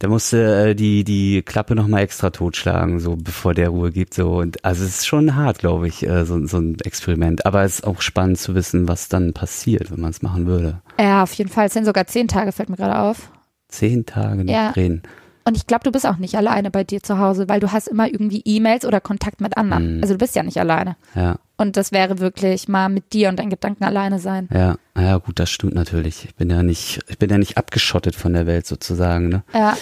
da 0.00 0.08
musste 0.08 0.70
äh, 0.70 0.74
die 0.74 1.04
die 1.04 1.42
Klappe 1.42 1.74
noch 1.76 1.86
mal 1.86 2.00
extra 2.00 2.30
totschlagen, 2.30 2.98
so 2.98 3.16
bevor 3.16 3.54
der 3.54 3.68
Ruhe 3.68 3.92
gibt. 3.92 4.14
So 4.14 4.38
und 4.38 4.64
also 4.64 4.82
es 4.84 4.98
ist 4.98 5.06
schon 5.06 5.36
hart, 5.36 5.60
glaube 5.60 5.86
ich, 5.86 6.04
äh, 6.04 6.24
so, 6.24 6.44
so 6.46 6.58
ein 6.58 6.76
Experiment. 6.80 7.46
Aber 7.46 7.62
es 7.62 7.76
ist 7.76 7.86
auch 7.86 8.00
spannend 8.00 8.38
zu 8.38 8.54
wissen, 8.56 8.88
was 8.88 9.08
dann 9.08 9.32
passiert, 9.32 9.90
wenn 9.92 10.00
man 10.00 10.10
es 10.10 10.22
machen 10.22 10.46
würde. 10.46 10.80
ja, 10.98 11.22
auf 11.22 11.32
jeden 11.34 11.50
Fall. 11.50 11.66
Es 11.68 11.74
sind 11.74 11.84
sogar 11.84 12.06
zehn 12.08 12.26
Tage, 12.26 12.50
fällt 12.50 12.68
mir 12.70 12.76
gerade 12.76 12.98
auf. 12.98 13.30
Zehn 13.68 14.04
Tage 14.04 14.44
nicht 14.44 14.52
Ja. 14.52 14.70
reden. 14.70 15.02
Und 15.44 15.56
ich 15.56 15.66
glaube, 15.66 15.84
du 15.84 15.90
bist 15.92 16.06
auch 16.06 16.18
nicht 16.18 16.34
alleine 16.36 16.70
bei 16.70 16.84
dir 16.84 17.02
zu 17.02 17.18
Hause, 17.18 17.48
weil 17.48 17.60
du 17.60 17.72
hast 17.72 17.88
immer 17.88 18.06
irgendwie 18.06 18.42
E-Mails 18.44 18.84
oder 18.84 19.00
Kontakt 19.00 19.40
mit 19.40 19.56
anderen. 19.56 19.96
Mhm. 19.96 20.02
Also 20.02 20.14
du 20.14 20.18
bist 20.18 20.34
ja 20.36 20.42
nicht 20.42 20.58
alleine. 20.58 20.96
Ja, 21.14 21.36
Und 21.60 21.76
das 21.76 21.92
wäre 21.92 22.18
wirklich 22.20 22.68
mal 22.68 22.88
mit 22.88 23.12
dir 23.12 23.28
und 23.28 23.38
deinen 23.38 23.50
Gedanken 23.50 23.84
alleine 23.84 24.18
sein. 24.18 24.48
ja, 24.52 24.76
ja, 24.96 25.18
gut, 25.18 25.38
das 25.38 25.50
stimmt 25.50 25.74
natürlich. 25.74 26.24
Ich 26.24 26.34
bin 26.34 26.48
ja 26.48 26.62
nicht, 26.62 27.00
ich 27.08 27.18
bin 27.18 27.28
ja 27.30 27.36
nicht 27.38 27.58
abgeschottet 27.58 28.14
von 28.16 28.32
der 28.32 28.46
Welt 28.46 28.66
sozusagen. 28.66 29.28
Ne? 29.28 29.42
Ja. 29.52 29.76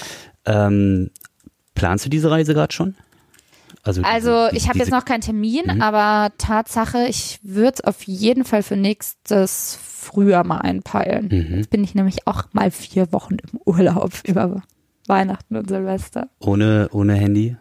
Ähm, 0.44 1.10
planst 1.74 2.04
du 2.04 2.08
diese 2.08 2.30
Reise 2.30 2.52
gerade 2.54 2.72
schon? 2.74 2.96
Also, 3.84 4.02
Also 4.02 4.48
ich 4.52 4.68
habe 4.68 4.78
jetzt 4.78 4.90
noch 4.90 5.04
keinen 5.04 5.20
Termin, 5.20 5.62
Mhm. 5.66 5.82
aber 5.82 6.32
Tatsache, 6.36 7.06
ich 7.08 7.38
würde 7.42 7.74
es 7.76 7.84
auf 7.84 8.02
jeden 8.02 8.44
Fall 8.44 8.62
für 8.64 8.76
nächstes 8.76 9.78
Frühjahr 9.80 10.44
mal 10.44 10.58
einpeilen. 10.58 11.28
Mhm. 11.30 11.56
Jetzt 11.58 11.70
bin 11.70 11.84
ich 11.84 11.94
nämlich 11.94 12.26
auch 12.26 12.44
mal 12.52 12.70
vier 12.72 13.12
Wochen 13.12 13.34
im 13.34 13.60
Urlaub 13.64 14.12
über 14.26 14.62
Weihnachten 15.08 15.56
und 15.56 15.68
Silvester. 15.68 16.28
Ohne, 16.40 16.88
ohne 16.92 17.14
Handy? 17.14 17.56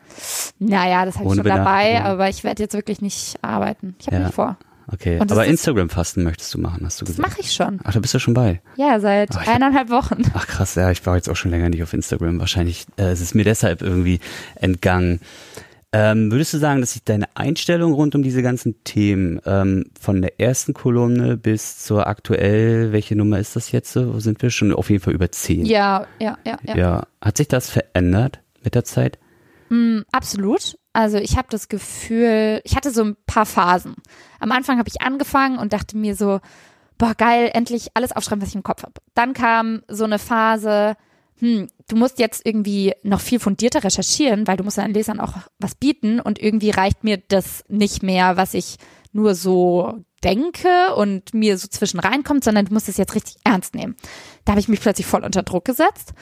Naja, 0.60 1.06
das 1.06 1.16
habe 1.20 1.28
ich 1.30 1.36
schon 1.36 1.44
dabei, 1.44 2.02
aber 2.04 2.30
ich 2.30 2.44
werde 2.44 2.64
jetzt 2.64 2.74
wirklich 2.74 3.02
nicht 3.02 3.36
arbeiten. 3.42 3.96
Ich 4.00 4.08
habe 4.08 4.18
Ja. 4.18 4.24
nicht 4.24 4.34
vor. 4.36 4.58
Okay. 4.92 5.20
Und 5.20 5.30
das 5.30 5.38
Aber 5.38 5.46
Instagram-Fasten 5.48 6.24
möchtest 6.24 6.54
du 6.54 6.60
machen, 6.60 6.86
hast 6.86 7.02
du 7.02 7.06
Das 7.06 7.16
gesagt. 7.18 7.30
mache 7.30 7.42
ich 7.42 7.52
schon. 7.52 7.80
Ach, 7.84 7.92
da 7.94 8.00
bist 8.00 8.14
du 8.14 8.20
schon 8.20 8.34
bei. 8.34 8.62
Ja, 8.78 9.00
seit 9.02 9.32
hab- 9.36 9.48
eineinhalb 9.48 9.90
Wochen. 9.90 10.22
Ach 10.34 10.48
krass, 10.48 10.76
ja, 10.76 10.90
ich 10.92 11.06
war 11.06 11.18
jetzt 11.18 11.30
auch 11.30 11.36
schon 11.36 11.52
länger 11.52 11.68
nicht 11.70 11.84
auf 11.84 11.92
Instagram. 11.94 12.40
Wahrscheinlich 12.40 12.86
äh, 12.98 13.04
es 13.12 13.20
ist 13.20 13.36
mir 13.36 13.44
deshalb 13.44 13.82
irgendwie 13.82 14.22
entgangen. 14.56 15.20
Ähm, 15.94 16.32
würdest 16.32 16.54
du 16.54 16.58
sagen, 16.58 16.82
dass 16.82 16.94
sich 16.94 17.04
deine 17.06 17.26
Einstellung 17.36 17.94
rund 17.94 18.14
um 18.14 18.22
diese 18.22 18.42
ganzen 18.42 18.84
Themen 18.84 19.40
ähm, 19.46 19.86
von 20.00 20.22
der 20.22 20.40
ersten 20.40 20.74
Kolumne 20.74 21.38
bis 21.38 21.80
zur 21.80 22.08
aktuell, 22.08 22.92
welche 22.92 23.16
Nummer 23.16 23.40
ist 23.40 23.56
das 23.56 23.72
jetzt? 23.72 23.96
Wo 23.96 24.20
sind 24.20 24.42
wir 24.42 24.50
schon? 24.50 24.74
Auf 24.74 24.90
jeden 24.90 25.02
Fall 25.02 25.14
über 25.14 25.32
zehn. 25.32 25.66
Ja, 25.66 26.06
ja, 26.20 26.38
ja, 26.46 26.58
ja. 26.64 26.76
ja. 26.76 27.08
Hat 27.22 27.38
sich 27.38 27.48
das 27.48 27.70
verändert 27.70 28.42
mit 28.64 28.76
der 28.76 28.84
Zeit? 28.84 29.18
Mm, 29.70 30.00
absolut. 30.12 30.78
Also 30.92 31.20
ich 31.20 31.38
habe 31.38 31.48
das 31.50 31.70
Gefühl, 31.70 32.60
ich 32.66 32.76
hatte 32.76 32.92
so 32.92 33.04
ein 33.04 33.16
paar 33.26 33.46
Phasen. 33.46 33.96
Am 34.40 34.52
Anfang 34.52 34.80
habe 34.80 34.90
ich 34.90 35.02
angefangen 35.02 35.58
und 35.58 35.72
dachte 35.72 35.96
mir 35.96 36.16
so, 36.16 36.42
boah 36.98 37.14
geil, 37.16 37.50
endlich 37.54 37.90
alles 37.94 38.12
aufschreiben, 38.12 38.42
was 38.42 38.50
ich 38.50 38.56
im 38.56 38.64
Kopf 38.64 38.84
habe. 38.84 38.94
Dann 39.14 39.34
kam 39.34 39.84
so 39.88 40.04
eine 40.04 40.20
Phase, 40.20 40.96
hm, 41.40 41.68
du 41.88 41.96
musst 41.96 42.20
jetzt 42.20 42.46
irgendwie 42.46 42.94
noch 43.04 43.22
viel 43.22 43.40
fundierter 43.40 43.84
recherchieren, 43.84 44.48
weil 44.48 44.58
du 44.58 44.64
musst 44.64 44.78
deinen 44.78 44.94
Lesern 44.94 45.20
auch 45.20 45.34
was 45.60 45.76
bieten 45.76 46.20
und 46.20 46.42
irgendwie 46.42 46.72
reicht 46.72 47.04
mir 47.04 47.18
das 47.18 47.64
nicht 47.68 48.04
mehr, 48.04 48.38
was 48.38 48.54
ich 48.54 48.78
nur 49.12 49.36
so 49.36 50.04
denke 50.24 50.96
und 50.96 51.34
mir 51.34 51.58
so 51.58 51.68
zwischen 51.68 52.00
reinkommt, 52.00 52.44
sondern 52.44 52.66
du 52.66 52.74
musst 52.74 52.90
es 52.90 52.98
jetzt 52.98 53.16
richtig 53.16 53.36
ernst 53.44 53.76
nehmen. 53.76 53.96
Da 54.46 54.52
habe 54.52 54.60
ich 54.60 54.68
mich 54.68 54.82
plötzlich 54.82 55.06
voll 55.06 55.24
unter 55.24 55.44
Druck 55.44 55.66
gesetzt 55.66 56.14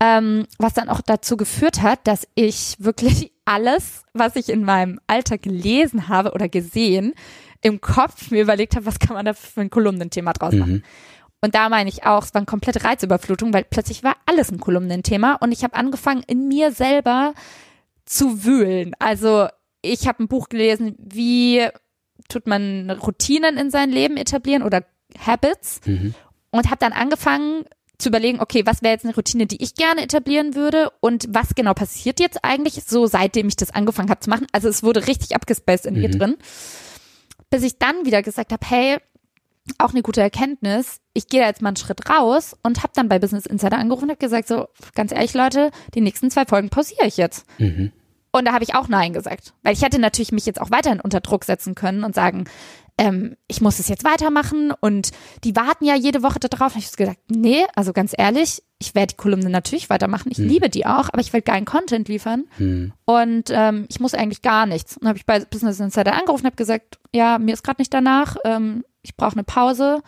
ähm, 0.00 0.46
was 0.58 0.74
dann 0.74 0.88
auch 0.88 1.00
dazu 1.00 1.36
geführt 1.36 1.82
hat, 1.82 2.06
dass 2.06 2.26
ich 2.34 2.76
wirklich 2.78 3.32
alles, 3.44 4.04
was 4.12 4.36
ich 4.36 4.48
in 4.48 4.64
meinem 4.64 5.00
Alltag 5.06 5.42
gelesen 5.42 6.08
habe 6.08 6.32
oder 6.32 6.48
gesehen, 6.48 7.14
im 7.62 7.80
Kopf 7.80 8.30
mir 8.30 8.42
überlegt 8.42 8.76
habe, 8.76 8.86
was 8.86 9.00
kann 9.00 9.16
man 9.16 9.26
da 9.26 9.34
für 9.34 9.60
ein 9.60 9.70
Kolumnenthema 9.70 10.32
draus 10.32 10.54
machen. 10.54 10.72
Mhm. 10.72 10.82
Und 11.40 11.54
da 11.54 11.68
meine 11.68 11.88
ich 11.88 12.04
auch, 12.04 12.24
es 12.24 12.34
war 12.34 12.40
eine 12.40 12.46
komplette 12.46 12.82
Reizüberflutung, 12.82 13.52
weil 13.54 13.64
plötzlich 13.64 14.02
war 14.02 14.16
alles 14.26 14.50
ein 14.50 14.58
Kolumnenthema 14.58 15.34
und 15.34 15.52
ich 15.52 15.62
habe 15.62 15.76
angefangen, 15.76 16.22
in 16.26 16.48
mir 16.48 16.72
selber 16.72 17.32
zu 18.04 18.44
wühlen. 18.44 18.92
Also 18.98 19.46
ich 19.82 20.08
habe 20.08 20.24
ein 20.24 20.28
Buch 20.28 20.48
gelesen, 20.48 20.96
wie 20.98 21.66
tut 22.28 22.46
man 22.48 22.90
Routinen 22.90 23.56
in 23.56 23.70
sein 23.70 23.90
Leben 23.90 24.16
etablieren 24.16 24.62
oder 24.64 24.84
Habits 25.24 25.80
Mhm. 25.86 26.14
und 26.50 26.66
habe 26.66 26.78
dann 26.80 26.92
angefangen 26.92 27.64
zu 27.98 28.08
überlegen, 28.10 28.40
okay, 28.40 28.64
was 28.66 28.82
wäre 28.82 28.94
jetzt 28.94 29.04
eine 29.04 29.14
Routine, 29.14 29.46
die 29.46 29.62
ich 29.62 29.74
gerne 29.74 30.02
etablieren 30.02 30.54
würde 30.54 30.90
und 31.00 31.26
was 31.30 31.54
genau 31.54 31.74
passiert 31.74 32.20
jetzt 32.20 32.44
eigentlich 32.44 32.84
so, 32.84 33.06
seitdem 33.06 33.48
ich 33.48 33.56
das 33.56 33.70
angefangen 33.72 34.10
habe 34.10 34.20
zu 34.20 34.30
machen. 34.30 34.46
Also 34.52 34.68
es 34.68 34.82
wurde 34.82 35.06
richtig 35.06 35.34
abgespaced 35.34 35.86
in 35.86 35.94
mir 36.00 36.08
Mhm. 36.08 36.18
drin, 36.18 36.36
bis 37.50 37.62
ich 37.62 37.78
dann 37.78 38.04
wieder 38.04 38.22
gesagt 38.22 38.52
habe, 38.52 38.64
hey, 38.68 38.98
auch 39.78 39.90
eine 39.90 40.02
gute 40.02 40.20
Erkenntnis, 40.20 41.00
ich 41.14 41.28
gehe 41.28 41.40
da 41.40 41.46
jetzt 41.46 41.62
mal 41.62 41.70
einen 41.70 41.76
Schritt 41.76 42.08
raus 42.08 42.56
und 42.62 42.82
habe 42.82 42.92
dann 42.94 43.08
bei 43.08 43.18
Business 43.18 43.46
Insider 43.46 43.78
angerufen 43.78 44.04
und 44.04 44.10
habe 44.10 44.18
gesagt, 44.18 44.48
so 44.48 44.68
ganz 44.94 45.12
ehrlich 45.12 45.34
Leute, 45.34 45.70
die 45.94 46.00
nächsten 46.00 46.30
zwei 46.30 46.44
Folgen 46.44 46.70
pausiere 46.70 47.06
ich 47.06 47.16
jetzt. 47.16 47.44
Mhm. 47.58 47.92
Und 48.30 48.44
da 48.46 48.52
habe 48.52 48.64
ich 48.64 48.74
auch 48.74 48.88
Nein 48.88 49.12
gesagt. 49.12 49.54
Weil 49.62 49.72
ich 49.72 49.82
hätte 49.82 49.98
natürlich 49.98 50.32
mich 50.32 50.46
jetzt 50.46 50.60
auch 50.60 50.70
weiterhin 50.70 51.00
unter 51.00 51.20
Druck 51.20 51.44
setzen 51.44 51.74
können 51.74 52.04
und 52.04 52.14
sagen, 52.14 52.44
ähm, 52.98 53.36
ich 53.46 53.60
muss 53.60 53.78
es 53.78 53.88
jetzt 53.88 54.04
weitermachen 54.04 54.72
und 54.80 55.10
die 55.44 55.56
warten 55.56 55.84
ja 55.84 55.94
jede 55.94 56.22
Woche 56.22 56.38
darauf. 56.40 56.74
Und 56.74 56.80
ich 56.80 56.86
habe 56.86 56.96
gesagt, 56.96 57.20
nee, 57.28 57.64
also 57.74 57.92
ganz 57.92 58.12
ehrlich, 58.16 58.62
ich 58.80 58.94
werde 58.94 59.08
die 59.14 59.16
Kolumne 59.16 59.50
natürlich 59.50 59.90
weitermachen. 59.90 60.30
Ich 60.30 60.38
liebe 60.38 60.68
die 60.68 60.86
auch, 60.86 61.08
aber 61.08 61.20
ich 61.20 61.32
will 61.32 61.42
geilen 61.42 61.64
Content 61.64 62.08
liefern 62.08 62.44
Mhm. 62.58 62.92
und 63.06 63.50
ähm, 63.50 63.86
ich 63.88 63.98
muss 64.00 64.14
eigentlich 64.14 64.42
gar 64.42 64.66
nichts. 64.66 64.94
Und 64.96 65.02
dann 65.02 65.08
habe 65.10 65.18
ich 65.18 65.26
bei 65.26 65.40
Business 65.40 65.80
Insider 65.80 66.12
angerufen 66.14 66.42
und 66.42 66.46
habe 66.46 66.56
gesagt, 66.56 66.98
ja, 67.14 67.38
mir 67.38 67.54
ist 67.54 67.64
gerade 67.64 67.80
nicht 67.80 67.92
danach, 67.92 68.36
ähm, 68.44 68.84
ich 69.02 69.16
brauche 69.16 69.32
eine 69.32 69.44
Pause, 69.44 70.02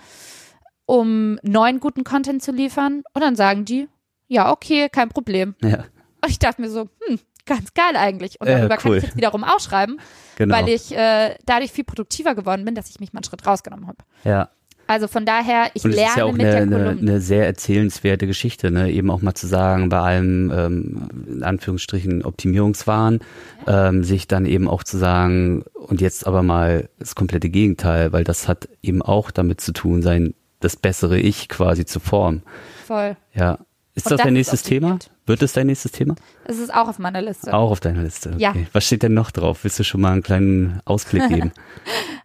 um 0.87 1.39
neuen 1.43 1.81
guten 1.81 2.05
Content 2.05 2.43
zu 2.43 2.53
liefern. 2.53 3.03
Und 3.13 3.23
dann 3.23 3.37
sagen 3.37 3.65
die, 3.65 3.89
ja, 4.29 4.51
okay, 4.53 4.89
kein 4.91 5.09
Problem. 5.09 5.55
Ja, 5.63 5.85
Und 6.23 6.31
ich 6.31 6.39
dachte 6.39 6.61
mir 6.61 6.71
so, 6.71 6.89
hm, 7.07 7.19
ganz 7.47 7.73
geil 7.75 7.97
eigentlich. 7.97 8.41
Und 8.41 8.49
Ja, 8.49 8.59
darüber 8.59 8.77
kann 8.77 8.91
cool. 8.93 8.99
ich 8.99 9.05
jetzt 9.05 9.17
wiederum 9.17 9.43
ausschreiben, 9.45 10.01
genau. 10.37 10.55
weil 10.57 10.69
ich 10.69 10.95
äh, 10.97 11.37
dadurch 11.47 11.73
viel 11.73 11.85
produktiver 11.85 12.35
geworden 12.35 12.65
bin, 12.65 12.75
dass 12.75 12.91
ich 12.91 13.01
mich 13.01 13.13
mal 13.13 13.19
einen 13.19 13.25
Schritt 13.25 13.47
rausgenommen 13.47 13.87
habe. 13.89 13.99
ja. 14.25 14.51
Also 14.91 15.07
von 15.07 15.25
daher, 15.25 15.71
ich 15.75 15.85
Und 15.85 15.93
lerne 15.93 16.11
ist 16.11 16.17
ja 16.17 16.25
auch 16.25 16.33
mit 16.33 16.41
eine, 16.41 16.51
der 16.51 16.63
eine, 16.63 16.77
Kolumne. 16.77 17.13
eine 17.13 17.21
sehr 17.21 17.47
erzählenswerte 17.47 18.27
Geschichte, 18.27 18.73
ne? 18.73 18.91
Eben 18.91 19.09
auch 19.13 19.23
mal 19.23 19.35
zu 19.35 19.47
sagen, 19.47 19.89
bei 19.89 20.01
allem 20.01 20.51
ähm, 20.53 21.09
in 21.29 21.45
Anführungsstrichen 21.45 22.25
Optimierungswahn, 22.25 23.21
ähm, 23.69 24.03
sich 24.03 24.27
dann 24.27 24.47
eben 24.47 24.67
auch 24.67 24.83
zu 24.83 24.99
sagen, 24.99 25.63
und 25.75 26.01
jetzt 26.01 26.27
aber 26.27 26.43
mal 26.43 26.89
das 26.99 27.15
komplette 27.15 27.51
Gegenteil, 27.51 28.13
weil 28.13 28.25
das 28.25 28.49
hat 28.49 28.69
eben 28.83 29.01
auch 29.01 29.31
damit 29.31 29.61
zu 29.61 29.73
tun, 29.73 30.03
sein 30.03 30.35
das 30.59 30.75
bessere 30.75 31.21
Ich 31.21 31.49
quasi 31.49 31.85
zu 31.85 32.01
formen. 32.01 32.43
Voll. 32.85 33.17
Ja. 33.33 33.59
Ist 33.95 34.07
Und 34.07 34.13
das 34.13 34.21
dein 34.23 34.33
nächstes 34.35 34.63
Thema? 34.63 34.99
Wird 35.27 35.43
es 35.43 35.53
dein 35.53 35.67
nächstes 35.67 35.91
Thema? 35.93 36.15
Das 36.45 36.59
ist 36.59 36.73
auch 36.73 36.89
auf 36.89 36.99
meiner 36.99 37.21
Liste. 37.21 37.53
Auch 37.53 37.71
auf 37.73 37.81
deiner 37.81 38.03
Liste. 38.03 38.31
Okay. 38.31 38.41
Ja. 38.41 38.55
Was 38.73 38.85
steht 38.87 39.03
denn 39.03 39.15
noch 39.15 39.31
drauf? 39.33 39.61
Willst 39.65 39.79
du 39.79 39.85
schon 39.85 40.01
mal 40.01 40.13
einen 40.13 40.23
kleinen 40.23 40.81
Ausblick 40.85 41.29
geben? 41.29 41.53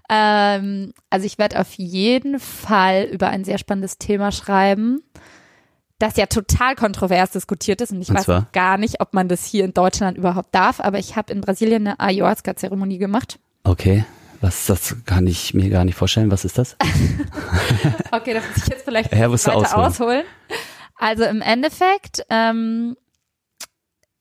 Ähm, 0.08 0.94
also 1.10 1.26
ich 1.26 1.40
werde 1.40 1.60
auf 1.60 1.74
jeden 1.74 2.40
Fall 2.40 3.06
über 3.12 3.30
ein 3.30 3.44
sehr 3.44 3.58
spannendes 3.58 3.98
Thema 3.98 4.32
schreiben, 4.32 5.02
das 5.98 6.16
ja 6.16 6.28
total 6.28 6.76
kontrovers 6.76 7.32
diskutiert 7.32 7.82
ist 7.82 7.92
und 7.92 8.04
ich 8.04 8.10
Und 8.10 8.18
weiß 8.18 8.26
zwar? 8.26 8.46
gar 8.54 8.78
nicht, 8.78 9.02
ob 9.02 9.16
man 9.16 9.28
das 9.30 9.46
hier 9.46 9.66
in 9.66 9.74
Deutschland 9.74 10.16
überhaupt 10.16 10.54
darf, 10.54 10.80
aber 10.80 11.00
ich 11.00 11.16
habe 11.16 11.34
in 11.34 11.42
Brasilien 11.42 11.88
eine 11.88 12.00
Ayahuasca-Zeremonie 12.00 13.00
gemacht. 13.00 13.40
Okay. 13.64 14.06
Was 14.42 14.68
das 14.68 14.96
kann 15.08 15.26
ich 15.26 15.56
mir 15.56 15.72
gar 15.72 15.86
nicht 15.86 15.96
vorstellen. 15.96 16.30
Was 16.30 16.46
ist 16.46 16.60
das? 16.60 16.76
Okay, 18.12 18.36
das 18.36 18.44
muss 18.48 18.58
ich 18.58 18.68
jetzt 18.68 18.84
vielleicht 18.86 19.12
Ja, 19.12 19.32
weiter 19.32 19.56
ausholen. 19.56 19.86
ausholen. 19.86 20.24
Also 21.06 21.24
im 21.26 21.44
Endeffekt, 21.44 22.26
ähm, 22.32 22.98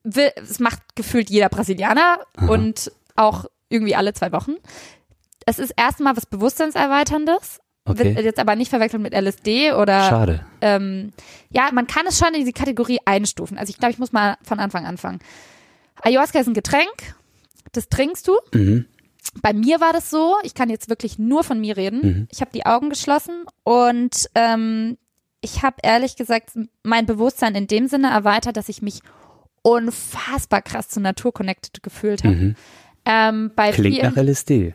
will, 0.03 0.31
es 0.37 0.59
macht 0.59 0.81
gefühlt 0.95 1.31
jeder 1.31 1.49
Brasilianer 1.49 2.19
Aha. 2.37 2.47
und 2.47 2.93
auch 3.17 3.47
irgendwie 3.71 3.95
alle 3.95 4.13
zwei 4.13 4.33
Wochen. 4.33 4.57
Es 5.47 5.59
ist 5.59 5.73
erstmal 5.79 6.15
was 6.15 6.27
Bewusstseinserweiterndes, 6.27 7.61
Okay. 7.87 8.15
wird 8.17 8.25
jetzt 8.27 8.39
aber 8.39 8.55
nicht 8.55 8.69
verwechselt 8.69 9.03
mit 9.03 9.15
LSD 9.15 9.73
oder 9.73 10.09
Schade. 10.11 10.47
ähm, 10.61 11.13
ja, 11.49 11.71
man 11.73 11.87
kann 11.87 12.07
es 12.07 12.19
schon 12.19 12.35
in 12.35 12.45
die 12.45 12.53
Kategorie 12.53 12.99
einstufen. 13.07 13.57
Also 13.57 13.71
ich 13.71 13.79
glaube, 13.79 13.93
ich 13.93 13.99
muss 13.99 14.13
mal 14.13 14.37
von 14.43 14.59
Anfang 14.61 14.85
anfangen. 14.85 15.21
Ayahuasca 16.03 16.39
ist 16.41 16.49
ein 16.49 16.55
Getränk, 16.55 17.15
das 17.73 17.89
trinkst 17.89 18.29
du. 18.29 18.39
Mhm. 18.53 18.85
Bei 19.41 19.55
mir 19.55 19.81
war 19.81 19.95
das 19.95 20.11
so, 20.11 20.37
ich 20.43 20.55
kann 20.55 20.69
jetzt 20.69 20.91
wirklich 20.91 21.19
nur 21.19 21.45
von 21.45 21.61
mir 21.61 21.79
reden. 21.79 22.01
Mhm. 22.03 22.29
Ich 22.31 22.43
habe 22.43 22.51
die 22.53 22.67
Augen 22.67 22.91
geschlossen 22.91 23.45
und 23.65 24.29
ähm, 24.35 24.99
ich 25.45 25.63
habe 25.63 25.77
ehrlich 25.83 26.17
gesagt 26.17 26.51
mein 26.83 27.07
Bewusstsein 27.07 27.55
in 27.55 27.67
dem 27.67 27.87
Sinne 27.87 28.11
erweitert, 28.11 28.57
dass 28.57 28.69
ich 28.69 28.83
mich 28.83 29.01
unfassbar 29.63 30.63
krass 30.63 30.89
zur 30.89 31.03
Natur 31.03 31.33
connected 31.33 31.83
gefühlt 31.83 32.25
habe. 32.25 32.35
Mhm. 32.35 32.57
Ähm, 33.07 33.53
Klingt 33.55 33.97
vielen, 33.97 34.15
nach 34.15 34.17
LSD. 34.23 34.75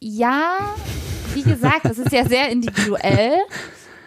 ja, 0.00 0.56
wie 1.34 1.42
gesagt, 1.42 1.84
das 1.84 1.98
ist 1.98 2.12
ja 2.12 2.24
sehr 2.26 2.48
individuell. 2.50 3.32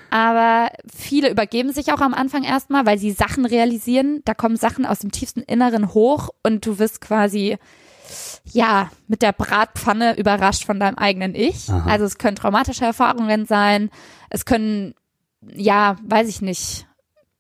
Aber 0.10 0.70
viele 0.94 1.30
übergeben 1.30 1.72
sich 1.72 1.94
auch 1.94 2.02
am 2.02 2.14
Anfang 2.14 2.44
erstmal, 2.44 2.86
weil 2.86 2.98
sie 2.98 3.12
Sachen 3.12 3.46
realisieren. 3.46 4.22
Da 4.26 4.34
kommen 4.34 4.58
Sachen 4.58 4.86
aus 4.86 5.00
dem 5.00 5.12
tiefsten 5.12 5.40
Inneren 5.42 5.94
hoch 5.94 6.30
und 6.44 6.66
du 6.66 6.80
wirst 6.80 7.00
quasi, 7.00 7.58
ja, 8.44 8.92
mit 9.08 9.22
der 9.22 9.32
Bratpfanne 9.32 10.18
überrascht 10.18 10.66
von 10.66 10.82
deinem 10.82 10.98
eigenen 10.98 11.34
Ich. 11.34 11.70
Aha. 11.70 11.90
Also 11.90 12.04
es 12.04 12.18
können 12.18 12.36
traumatische 12.36 12.84
Erfahrungen 12.84 13.46
sein. 13.46 13.90
Es 14.30 14.44
können, 14.44 14.96
ja, 15.56 15.98
weiß 16.04 16.28
ich 16.28 16.42
nicht, 16.42 16.88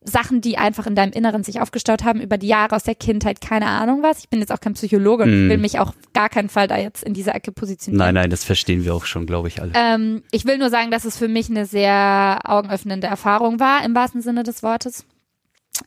Sachen, 0.03 0.41
die 0.41 0.57
einfach 0.57 0.87
in 0.87 0.95
deinem 0.95 1.11
Inneren 1.11 1.43
sich 1.43 1.61
aufgestaut 1.61 2.03
haben 2.03 2.21
über 2.21 2.39
die 2.39 2.47
Jahre 2.47 2.75
aus 2.75 2.83
der 2.83 2.95
Kindheit, 2.95 3.39
keine 3.39 3.67
Ahnung 3.67 4.01
was. 4.01 4.17
Ich 4.17 4.29
bin 4.29 4.39
jetzt 4.39 4.51
auch 4.51 4.59
kein 4.59 4.73
Psychologe 4.73 5.23
und 5.25 5.47
Mm. 5.47 5.49
will 5.49 5.59
mich 5.59 5.77
auch 5.77 5.93
gar 6.13 6.27
keinen 6.27 6.49
Fall 6.49 6.67
da 6.67 6.77
jetzt 6.77 7.03
in 7.03 7.13
dieser 7.13 7.35
Ecke 7.35 7.51
positionieren. 7.51 8.03
Nein, 8.03 8.15
nein, 8.15 8.29
das 8.31 8.43
verstehen 8.43 8.83
wir 8.83 8.95
auch 8.95 9.05
schon, 9.05 9.27
glaube 9.27 9.47
ich, 9.47 9.61
alle. 9.61 9.71
Ähm, 9.75 10.23
ich 10.31 10.45
will 10.45 10.57
nur 10.57 10.71
sagen, 10.71 10.89
dass 10.89 11.05
es 11.05 11.17
für 11.17 11.27
mich 11.27 11.51
eine 11.51 11.67
sehr 11.67 12.39
augenöffnende 12.45 13.05
Erfahrung 13.05 13.59
war, 13.59 13.85
im 13.85 13.93
wahrsten 13.93 14.21
Sinne 14.23 14.41
des 14.41 14.63
Wortes. 14.63 15.05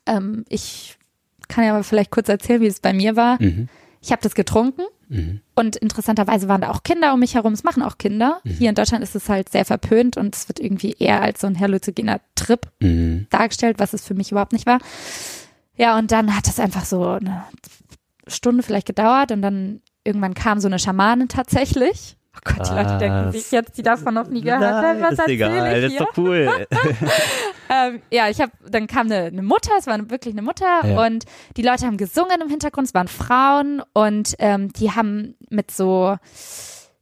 Ähm, 0.06 0.44
ich 0.48 0.96
kann 1.48 1.64
ja 1.64 1.74
aber 1.74 1.82
vielleicht 1.82 2.12
kurz 2.12 2.28
erzählen, 2.28 2.60
wie 2.60 2.66
es 2.68 2.78
bei 2.78 2.92
mir 2.92 3.16
war. 3.16 3.42
Mhm. 3.42 3.68
Ich 4.00 4.12
habe 4.12 4.22
das 4.22 4.36
getrunken 4.36 4.82
Mhm. 5.08 5.40
und 5.54 5.76
interessanterweise 5.76 6.48
waren 6.48 6.60
da 6.60 6.70
auch 6.70 6.82
Kinder 6.82 7.12
um 7.14 7.20
mich 7.20 7.34
herum. 7.34 7.52
Es 7.52 7.64
machen 7.64 7.82
auch 7.82 7.98
Kinder. 7.98 8.40
Mhm. 8.44 8.50
Hier 8.50 8.68
in 8.68 8.74
Deutschland 8.74 9.02
ist 9.04 9.14
es 9.14 9.28
halt 9.28 9.48
sehr 9.48 9.64
verpönt 9.64 10.16
und 10.16 10.34
es 10.34 10.48
wird 10.48 10.60
irgendwie 10.60 10.96
eher 10.98 11.22
als 11.22 11.40
so 11.40 11.46
ein 11.46 11.58
halluzinogener 11.58 12.20
Trip 12.34 12.70
Mhm. 12.80 13.26
dargestellt, 13.30 13.78
was 13.78 13.92
es 13.92 14.04
für 14.06 14.14
mich 14.14 14.30
überhaupt 14.30 14.52
nicht 14.52 14.66
war. 14.66 14.78
Ja, 15.76 15.98
und 15.98 16.12
dann 16.12 16.36
hat 16.36 16.46
es 16.46 16.60
einfach 16.60 16.84
so 16.84 17.02
eine 17.04 17.44
Stunde 18.28 18.62
vielleicht 18.62 18.86
gedauert 18.86 19.32
und 19.32 19.42
dann 19.42 19.80
irgendwann 20.04 20.34
kam 20.34 20.60
so 20.60 20.68
eine 20.68 20.78
Schamanin 20.78 21.28
tatsächlich. 21.28 22.16
Oh 22.36 22.40
Gott, 22.44 22.68
die 22.68 22.74
Leute 22.74 22.98
denken 22.98 23.32
sich 23.32 23.50
jetzt, 23.50 23.78
die 23.78 23.82
davon 23.82 24.14
noch 24.14 24.26
nie 24.28 24.40
gehört 24.42 24.62
haben, 24.62 25.00
was 25.00 25.12
ist 25.12 25.28
egal, 25.28 25.52
ich 25.76 25.82
das 25.82 25.84
ist 25.84 25.90
hier? 25.92 26.00
doch 26.00 26.16
cool. 26.18 26.66
Ähm, 27.70 28.02
ja, 28.10 28.28
ich 28.28 28.42
habe, 28.42 28.52
dann 28.68 28.86
kam 28.86 29.06
eine, 29.06 29.24
eine 29.24 29.42
Mutter, 29.42 29.70
es 29.78 29.86
war 29.86 29.98
wirklich 30.10 30.34
eine 30.34 30.42
Mutter 30.42 30.86
Ja. 30.86 31.06
und 31.06 31.24
die 31.56 31.62
Leute 31.62 31.86
haben 31.86 31.96
gesungen 31.96 32.42
im 32.42 32.50
Hintergrund, 32.50 32.88
es 32.88 32.92
waren 32.94 33.08
Frauen 33.08 33.82
und 33.94 34.34
ähm, 34.38 34.70
die 34.74 34.90
haben 34.92 35.34
mit 35.48 35.70
so, 35.70 36.16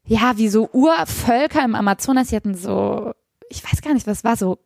ja, 0.07 0.33
wie 0.37 0.49
so 0.49 0.69
Urvölker 0.73 1.65
im 1.65 1.75
Amazonas, 1.75 2.29
die 2.29 2.37
hatten 2.37 2.55
so, 2.55 3.13
ich 3.51 3.65
weiß 3.65 3.83
gar 3.83 3.93
nicht, 3.93 4.07
was 4.07 4.23
war 4.23 4.37
so 4.37 4.59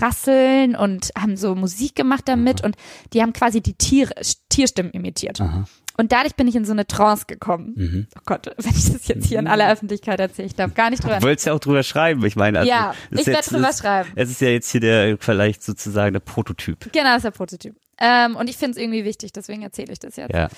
Rasseln 0.00 0.74
und 0.74 1.10
haben 1.20 1.36
so 1.36 1.54
Musik 1.54 1.96
gemacht 1.96 2.22
damit 2.26 2.64
und 2.64 2.76
die 3.12 3.20
haben 3.20 3.34
quasi 3.34 3.60
die 3.60 3.74
Tiere, 3.74 4.14
Tierstimmen 4.48 4.92
imitiert. 4.92 5.40
Aha. 5.40 5.64
Und 6.02 6.10
dadurch 6.10 6.34
bin 6.34 6.48
ich 6.48 6.56
in 6.56 6.64
so 6.64 6.72
eine 6.72 6.84
Trance 6.84 7.26
gekommen. 7.26 7.74
Mhm. 7.76 8.06
Oh 8.16 8.22
Gott, 8.26 8.46
wenn 8.58 8.74
ich 8.74 8.92
das 8.92 9.06
jetzt 9.06 9.26
hier 9.26 9.38
in 9.38 9.46
aller 9.46 9.70
Öffentlichkeit 9.70 10.18
erzähle, 10.18 10.46
ich 10.46 10.56
darf 10.56 10.74
gar 10.74 10.90
nicht 10.90 11.04
drüber 11.04 11.18
Du 11.18 11.22
wolltest 11.22 11.46
ja 11.46 11.52
auch 11.52 11.60
drüber 11.60 11.84
schreiben, 11.84 12.24
ich 12.26 12.34
meine. 12.34 12.58
Also, 12.58 12.68
Ja, 12.70 12.92
ist 13.10 13.20
ich 13.20 13.26
werde 13.28 13.48
drüber 13.48 13.68
es- 13.70 13.78
schreiben. 13.78 14.10
Es 14.16 14.28
ist 14.28 14.40
ja 14.40 14.48
jetzt 14.48 14.68
hier 14.72 14.80
der, 14.80 15.16
vielleicht 15.20 15.62
sozusagen 15.62 16.12
der 16.12 16.18
Prototyp. 16.20 16.92
Genau, 16.92 17.04
das 17.10 17.18
ist 17.18 17.24
der 17.24 17.30
Prototyp. 17.30 17.76
Ähm, 18.00 18.34
und 18.34 18.50
ich 18.50 18.56
finde 18.56 18.72
es 18.72 18.76
irgendwie 18.82 19.04
wichtig, 19.04 19.32
deswegen 19.32 19.62
erzähle 19.62 19.92
ich 19.92 20.00
das 20.00 20.16
jetzt. 20.16 20.34
Ja. 20.34 20.48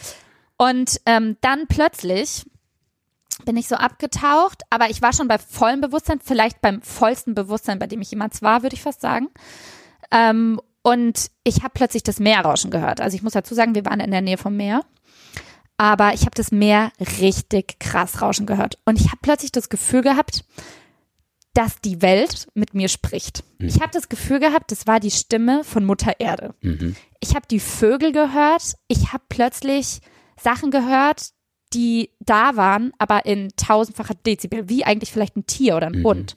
Und 0.57 0.99
ähm, 1.05 1.37
dann 1.43 1.67
plötzlich 1.69 2.47
bin 3.45 3.59
ich 3.59 3.69
so 3.69 3.75
abgetaucht, 3.77 4.63
aber 4.71 4.89
ich 4.89 5.03
war 5.03 5.13
schon 5.13 5.29
bei 5.29 5.37
vollem 5.37 5.83
Bewusstsein, 5.83 6.21
vielleicht 6.25 6.63
beim 6.63 6.81
vollsten 6.81 7.35
Bewusstsein, 7.35 7.79
bei 7.79 7.87
dem 7.87 8.01
ich 8.01 8.11
jemals 8.11 8.41
war, 8.41 8.63
würde 8.63 8.77
ich 8.77 8.83
fast 8.83 9.03
sagen. 9.03 9.29
Ähm, 10.11 10.59
und 10.83 11.31
ich 11.43 11.59
habe 11.59 11.73
plötzlich 11.75 12.03
das 12.03 12.19
Meerrauschen 12.19 12.71
gehört. 12.71 13.01
Also 13.03 13.15
ich 13.17 13.23
muss 13.23 13.33
dazu 13.35 13.55
sagen, 13.55 13.75
wir 13.75 13.85
waren 13.85 14.01
in 14.01 14.11
der 14.11 14.21
Nähe 14.23 14.39
vom 14.39 14.57
Meer. 14.57 14.83
Aber 15.77 16.15
ich 16.15 16.23
habe 16.23 16.33
das 16.35 16.53
Meer 16.53 16.93
richtig 17.21 17.79
krass 17.81 18.23
rauschen 18.23 18.47
gehört. 18.47 18.79
Und 18.85 19.01
ich 19.01 19.07
habe 19.07 19.19
plötzlich 19.23 19.53
das 19.53 19.69
Gefühl 19.69 20.03
gehabt, 20.03 20.45
dass 21.53 21.81
die 21.81 22.03
Welt 22.03 22.49
mit 22.55 22.75
mir 22.75 22.89
spricht. 22.89 23.45
Ich 23.59 23.81
habe 23.81 23.91
das 23.93 24.09
Gefühl 24.09 24.41
gehabt, 24.41 24.73
das 24.73 24.87
war 24.87 24.99
die 25.01 25.11
Stimme 25.11 25.63
von 25.65 25.85
Mutter 25.85 26.19
Erde. 26.19 26.55
Mhm. 26.61 26.97
Ich 27.21 27.35
habe 27.35 27.47
die 27.49 27.61
Vögel 27.61 28.13
gehört. 28.13 28.75
Ich 28.89 29.13
habe 29.13 29.25
plötzlich 29.29 30.01
Sachen 30.41 30.71
gehört, 30.73 31.31
die 31.73 32.11
da 32.21 32.57
waren, 32.57 32.93
aber 32.99 33.25
in 33.27 33.49
tausendfacher 33.57 34.15
Dezibel, 34.15 34.69
wie 34.69 34.85
eigentlich 34.85 35.13
vielleicht 35.13 35.37
ein 35.37 35.47
Tier 35.47 35.77
oder 35.77 35.87
ein 35.89 36.01
Mhm. 36.01 36.05
Hund. 36.05 36.37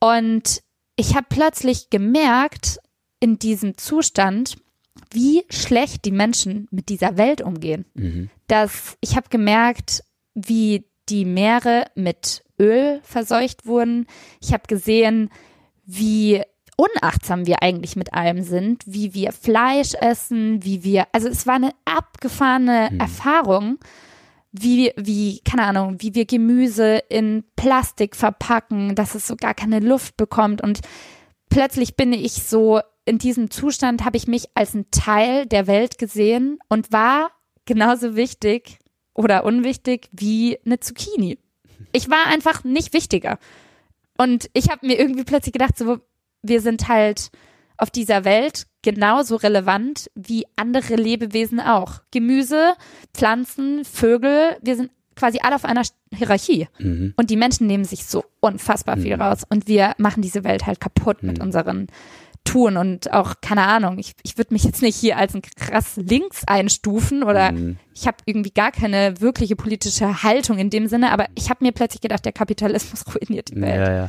Und 0.00 0.62
ich 0.96 1.14
habe 1.16 1.26
plötzlich 1.28 1.90
gemerkt, 1.90 2.78
in 3.20 3.38
diesem 3.38 3.76
Zustand, 3.76 4.56
wie 5.10 5.44
schlecht 5.50 6.04
die 6.04 6.12
Menschen 6.12 6.66
mit 6.70 6.88
dieser 6.88 7.16
Welt 7.16 7.40
umgehen. 7.42 7.84
Mhm. 7.94 8.30
Dass 8.46 8.96
ich 9.00 9.16
habe 9.16 9.28
gemerkt, 9.28 10.02
wie 10.34 10.84
die 11.08 11.24
Meere 11.24 11.86
mit 11.94 12.44
Öl 12.58 13.00
verseucht 13.02 13.66
wurden. 13.66 14.06
Ich 14.40 14.52
habe 14.52 14.62
gesehen, 14.68 15.30
wie 15.84 16.42
unachtsam 16.76 17.46
wir 17.46 17.62
eigentlich 17.62 17.96
mit 17.96 18.14
allem 18.14 18.42
sind, 18.42 18.84
wie 18.86 19.12
wir 19.12 19.32
Fleisch 19.32 19.94
essen, 19.94 20.64
wie 20.64 20.82
wir, 20.82 21.06
also 21.12 21.28
es 21.28 21.46
war 21.46 21.56
eine 21.56 21.72
abgefahrene 21.84 22.98
Erfahrung, 22.98 23.78
wie, 24.52 24.92
wie, 24.96 25.40
keine 25.40 25.64
Ahnung, 25.64 25.96
wie 25.98 26.14
wir 26.14 26.24
Gemüse 26.24 27.02
in 27.08 27.44
Plastik 27.56 28.16
verpacken, 28.16 28.94
dass 28.94 29.14
es 29.14 29.26
so 29.26 29.36
gar 29.36 29.54
keine 29.54 29.80
Luft 29.80 30.16
bekommt 30.16 30.62
und 30.62 30.80
plötzlich 31.50 31.96
bin 31.96 32.12
ich 32.12 32.42
so 32.44 32.80
in 33.04 33.18
diesem 33.18 33.50
Zustand, 33.50 34.04
habe 34.04 34.16
ich 34.16 34.26
mich 34.26 34.46
als 34.54 34.74
ein 34.74 34.90
Teil 34.90 35.46
der 35.46 35.66
Welt 35.66 35.98
gesehen 35.98 36.58
und 36.68 36.92
war 36.92 37.30
genauso 37.64 38.14
wichtig 38.16 38.78
oder 39.14 39.44
unwichtig 39.44 40.08
wie 40.12 40.58
eine 40.64 40.80
Zucchini. 40.80 41.38
Ich 41.92 42.08
war 42.10 42.26
einfach 42.26 42.62
nicht 42.64 42.92
wichtiger. 42.92 43.38
Und 44.18 44.50
ich 44.52 44.68
habe 44.70 44.86
mir 44.86 44.98
irgendwie 44.98 45.24
plötzlich 45.24 45.52
gedacht, 45.52 45.76
so, 45.78 45.98
wir 46.42 46.60
sind 46.60 46.88
halt 46.88 47.30
auf 47.78 47.90
dieser 47.90 48.24
Welt 48.24 48.66
genauso 48.82 49.36
relevant 49.36 50.10
wie 50.14 50.44
andere 50.56 50.96
Lebewesen 50.96 51.60
auch. 51.60 52.00
Gemüse, 52.10 52.74
Pflanzen, 53.14 53.84
Vögel, 53.84 54.56
wir 54.62 54.76
sind 54.76 54.90
quasi 55.16 55.38
alle 55.42 55.54
auf 55.54 55.64
einer 55.64 55.82
Hierarchie. 56.14 56.68
Mhm. 56.78 57.14
Und 57.16 57.30
die 57.30 57.36
Menschen 57.36 57.66
nehmen 57.66 57.84
sich 57.84 58.04
so 58.04 58.24
unfassbar 58.40 58.96
viel 58.98 59.16
Mhm. 59.16 59.22
raus. 59.22 59.42
Und 59.48 59.66
wir 59.66 59.94
machen 59.98 60.22
diese 60.22 60.44
Welt 60.44 60.66
halt 60.66 60.80
kaputt 60.80 61.22
mit 61.22 61.38
Mhm. 61.38 61.44
unseren 61.44 61.86
Tun 62.52 62.76
und 62.76 63.12
auch, 63.12 63.34
keine 63.40 63.66
Ahnung, 63.66 63.98
ich, 63.98 64.12
ich 64.22 64.36
würde 64.38 64.52
mich 64.54 64.64
jetzt 64.64 64.82
nicht 64.82 64.96
hier 64.96 65.16
als 65.18 65.34
ein 65.34 65.42
krass 65.42 65.96
links 65.96 66.42
einstufen 66.46 67.22
oder 67.22 67.52
Mhm. 67.52 67.76
ich 67.94 68.06
habe 68.06 68.16
irgendwie 68.26 68.50
gar 68.50 68.72
keine 68.72 69.20
wirkliche 69.20 69.56
politische 69.56 70.22
Haltung 70.22 70.58
in 70.58 70.70
dem 70.70 70.86
Sinne, 70.88 71.12
aber 71.12 71.26
ich 71.34 71.50
habe 71.50 71.64
mir 71.64 71.72
plötzlich 71.72 72.00
gedacht, 72.00 72.24
der 72.24 72.32
Kapitalismus 72.32 73.04
ruiniert 73.14 73.50
die 73.50 73.60
Welt. 73.60 73.76
Ja, 73.86 73.92
ja. 73.94 74.08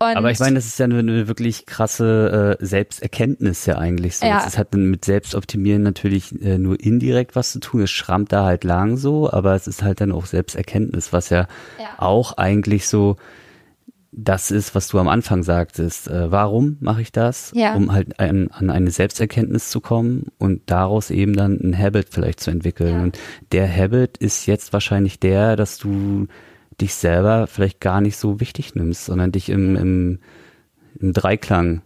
Und 0.00 0.16
Aber 0.16 0.30
ich 0.32 0.40
meine, 0.40 0.56
das 0.56 0.66
ist 0.66 0.78
ja 0.78 0.86
eine, 0.86 0.98
eine 0.98 1.28
wirklich 1.28 1.66
krasse 1.66 2.58
äh, 2.60 2.64
Selbsterkenntnis 2.66 3.64
ja 3.66 3.78
eigentlich 3.78 4.16
so. 4.16 4.26
Ja. 4.26 4.44
Es 4.46 4.58
hat 4.58 4.74
mit 4.74 5.04
Selbstoptimieren 5.04 5.82
natürlich 5.82 6.32
äh, 6.42 6.58
nur 6.58 6.78
indirekt 6.80 7.36
was 7.36 7.52
zu 7.52 7.60
tun. 7.60 7.82
Es 7.82 7.90
schrammt 7.90 8.32
da 8.32 8.44
halt 8.44 8.64
lang 8.64 8.96
so, 8.96 9.30
aber 9.32 9.54
es 9.54 9.66
ist 9.66 9.82
halt 9.82 10.00
dann 10.00 10.10
auch 10.12 10.26
Selbsterkenntnis, 10.26 11.12
was 11.12 11.30
ja, 11.30 11.46
Ja. 11.78 11.86
auch 11.98 12.36
eigentlich 12.36 12.88
so 12.88 13.16
das 14.16 14.50
ist, 14.52 14.74
was 14.76 14.86
du 14.88 14.98
am 15.00 15.08
Anfang 15.08 15.42
sagtest. 15.42 16.06
Äh, 16.08 16.30
warum 16.30 16.76
mache 16.80 17.02
ich 17.02 17.10
das? 17.10 17.50
Ja. 17.54 17.74
Um 17.74 17.92
halt 17.92 18.20
an, 18.20 18.48
an 18.52 18.70
eine 18.70 18.90
Selbsterkenntnis 18.92 19.70
zu 19.70 19.80
kommen 19.80 20.26
und 20.38 20.62
daraus 20.66 21.10
eben 21.10 21.34
dann 21.34 21.58
ein 21.60 21.76
Habit 21.76 22.08
vielleicht 22.10 22.38
zu 22.40 22.50
entwickeln. 22.50 22.94
Ja. 22.94 23.02
Und 23.02 23.18
der 23.52 23.68
Habit 23.74 24.16
ist 24.18 24.46
jetzt 24.46 24.72
wahrscheinlich 24.72 25.18
der, 25.18 25.56
dass 25.56 25.78
du 25.78 26.26
dich 26.80 26.94
selber 26.94 27.46
vielleicht 27.48 27.80
gar 27.80 28.00
nicht 28.00 28.16
so 28.16 28.38
wichtig 28.40 28.74
nimmst, 28.76 29.04
sondern 29.06 29.32
dich 29.32 29.48
im, 29.48 29.74
im, 29.76 30.18
im 31.00 31.12
Dreiklang 31.12 31.82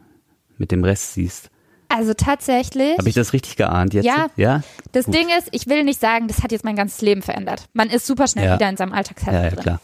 mit 0.58 0.70
dem 0.72 0.84
Rest 0.84 1.14
siehst. 1.14 1.50
also 1.88 2.12
tatsächlich, 2.14 2.98
Habe 2.98 3.08
ich 3.08 3.14
das 3.14 3.32
richtig 3.32 3.56
geahnt 3.56 3.94
jetzt? 3.94 4.04
Ja. 4.06 4.26
Ja? 4.36 4.60
das 4.92 5.06
Gut. 5.06 5.14
Ding 5.14 5.28
ist, 5.38 5.48
ich 5.52 5.66
will 5.66 5.84
nicht 5.84 6.00
sagen, 6.00 6.28
das 6.28 6.42
hat 6.42 6.52
jetzt 6.52 6.64
mein 6.64 6.76
ganzes 6.76 7.00
Leben 7.00 7.22
verändert. 7.22 7.64
Man 7.72 7.88
ist 7.88 8.06
super 8.06 8.26
schnell 8.26 8.44
Ja. 8.46 8.54
wieder 8.56 8.68
in 8.68 8.76
seinem 8.76 8.92
Alltagsheft 8.92 9.32
Ja, 9.32 9.44
ja, 9.44 9.50
drin. 9.50 9.60
klar. 9.60 9.80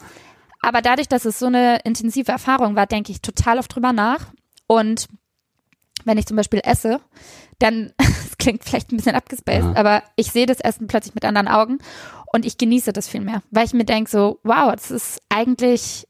Aber 0.64 0.81
dadurch, 0.81 1.09
dass 1.09 1.27
es 1.27 1.38
so 1.38 1.46
eine 1.46 1.81
intensive 1.85 2.33
Erfahrung 2.33 2.74
war, 2.74 2.87
denke 2.87 3.12
ich 3.12 3.20
total 3.20 3.59
oft 3.59 3.74
drüber 3.74 3.92
nach. 3.92 4.33
Und 4.66 5.09
wenn 6.05 6.16
ich 6.16 6.27
zum 6.27 6.38
Beispiel 6.38 6.61
esse, 6.64 7.00
dann, 7.59 7.92
es 7.98 8.38
klingt 8.38 8.64
vielleicht 8.64 8.90
ein 8.90 8.96
bisschen 8.96 9.14
abgespaced, 9.14 9.62
Aha. 9.62 9.74
aber 9.77 10.03
ich 10.16 10.33
sehe 10.33 10.46
das 10.46 10.61
Essen 10.61 10.87
plötzlich 10.87 11.14
mit 11.14 11.24
anderen 11.24 11.48
Augen 11.48 11.79
und 12.33 12.46
ich 12.46 12.57
genieße 12.57 12.92
das 12.92 13.09
viel 13.09 13.20
mehr, 13.20 13.42
weil 13.50 13.66
ich 13.66 13.74
mir 13.74 13.85
denke 13.85 14.11
so, 14.11 14.40
wow, 14.42 14.72
das 14.72 14.90
ist 14.90 15.20
eigentlich 15.29 16.09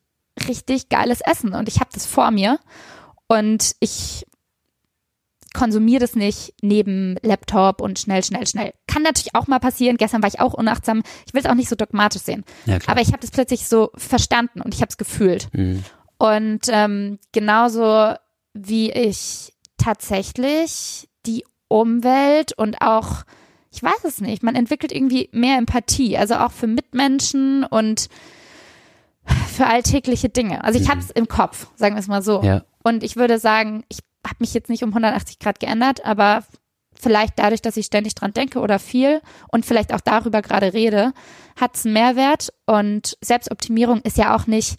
richtig 0.49 0.89
geiles 0.89 1.21
Essen 1.21 1.55
und 1.55 1.69
ich 1.69 1.81
habe 1.81 1.91
das 1.93 2.07
vor 2.07 2.31
mir 2.31 2.59
und 3.27 3.75
ich 3.81 4.25
konsumiere 5.55 6.01
das 6.01 6.15
nicht 6.15 6.53
neben 6.61 7.17
Laptop 7.23 7.81
und 7.81 7.99
schnell, 7.99 8.23
schnell, 8.23 8.47
schnell. 8.47 8.75
Kann 8.87 9.03
natürlich 9.03 9.35
auch 9.35 9.47
mal 9.47 9.61
passieren. 9.61 9.97
Gestern 9.97 10.21
war 10.23 10.29
ich 10.29 10.41
auch 10.41 10.53
unachtsam. 10.53 11.03
Ich 11.27 11.33
will 11.33 11.41
es 11.41 11.47
auch 11.49 11.55
nicht 11.55 11.71
so 11.71 11.77
dogmatisch 11.77 12.23
sehen. 12.23 12.45
Ja. 12.67 12.79
Aber 12.87 13.01
ich 13.01 13.09
habe 13.09 13.21
das 13.21 13.31
plötzlich 13.31 13.67
so 13.67 13.91
verstanden 13.95 14.61
und 14.61 14.75
ich 14.75 14.81
habe 14.83 14.91
es 14.91 14.99
gefühlt. 14.99 15.49
Mhm. 15.55 15.83
Und 16.19 16.61
ähm, 16.69 17.19
genauso 17.33 18.15
wie 18.53 18.91
ich 18.91 19.53
tatsächlich 19.79 21.09
die 21.27 21.45
Umwelt 21.69 22.53
und 22.57 22.81
auch 22.83 23.25
ich 23.73 23.83
weiß 23.83 24.05
es 24.05 24.21
nicht, 24.21 24.45
man 24.45 24.55
entwickelt 24.55 24.93
irgendwie 24.93 25.29
mehr 25.33 25.59
Empathie, 25.59 26.17
also 26.17 26.37
auch 26.37 26.53
für 26.53 26.69
Mitmenschen 26.69 27.65
und 27.65 28.09
für 29.49 29.67
alltägliche 29.67 30.29
Dinge. 30.29 30.63
Also 30.63 30.79
ich 30.79 30.87
Mhm. 30.87 30.91
habe 30.93 31.01
es 31.01 31.11
im 31.11 31.27
Kopf, 31.27 31.67
sagen 31.75 31.97
wir 31.97 32.01
es 32.01 32.07
mal 32.07 32.23
so. 32.23 32.41
Ja. 32.45 32.63
Und 32.85 33.03
ich 33.03 33.17
würde 33.17 33.41
sagen, 33.41 33.83
ich 33.89 33.99
habe 34.25 34.37
mich 34.39 34.55
jetzt 34.55 34.71
nicht 34.71 34.83
um 34.83 34.91
180 34.91 35.39
Grad 35.39 35.61
geändert, 35.61 36.05
aber 36.05 36.45
vielleicht 36.99 37.39
dadurch, 37.39 37.63
dass 37.63 37.77
ich 37.77 37.87
ständig 37.87 38.15
dran 38.15 38.33
denke 38.33 38.61
oder 38.61 38.79
viel 38.79 39.21
und 39.49 39.67
vielleicht 39.67 39.93
auch 39.93 40.01
darüber 40.01 40.43
gerade 40.43 40.73
rede, 40.73 41.13
hat 41.57 41.77
es 41.77 41.85
einen 41.85 41.95
Mehrwert. 41.95 42.53
Und 42.67 43.17
Selbstoptimierung 43.21 44.01
ist 44.03 44.17
ja 44.17 44.35
auch 44.35 44.47
nicht, 44.47 44.79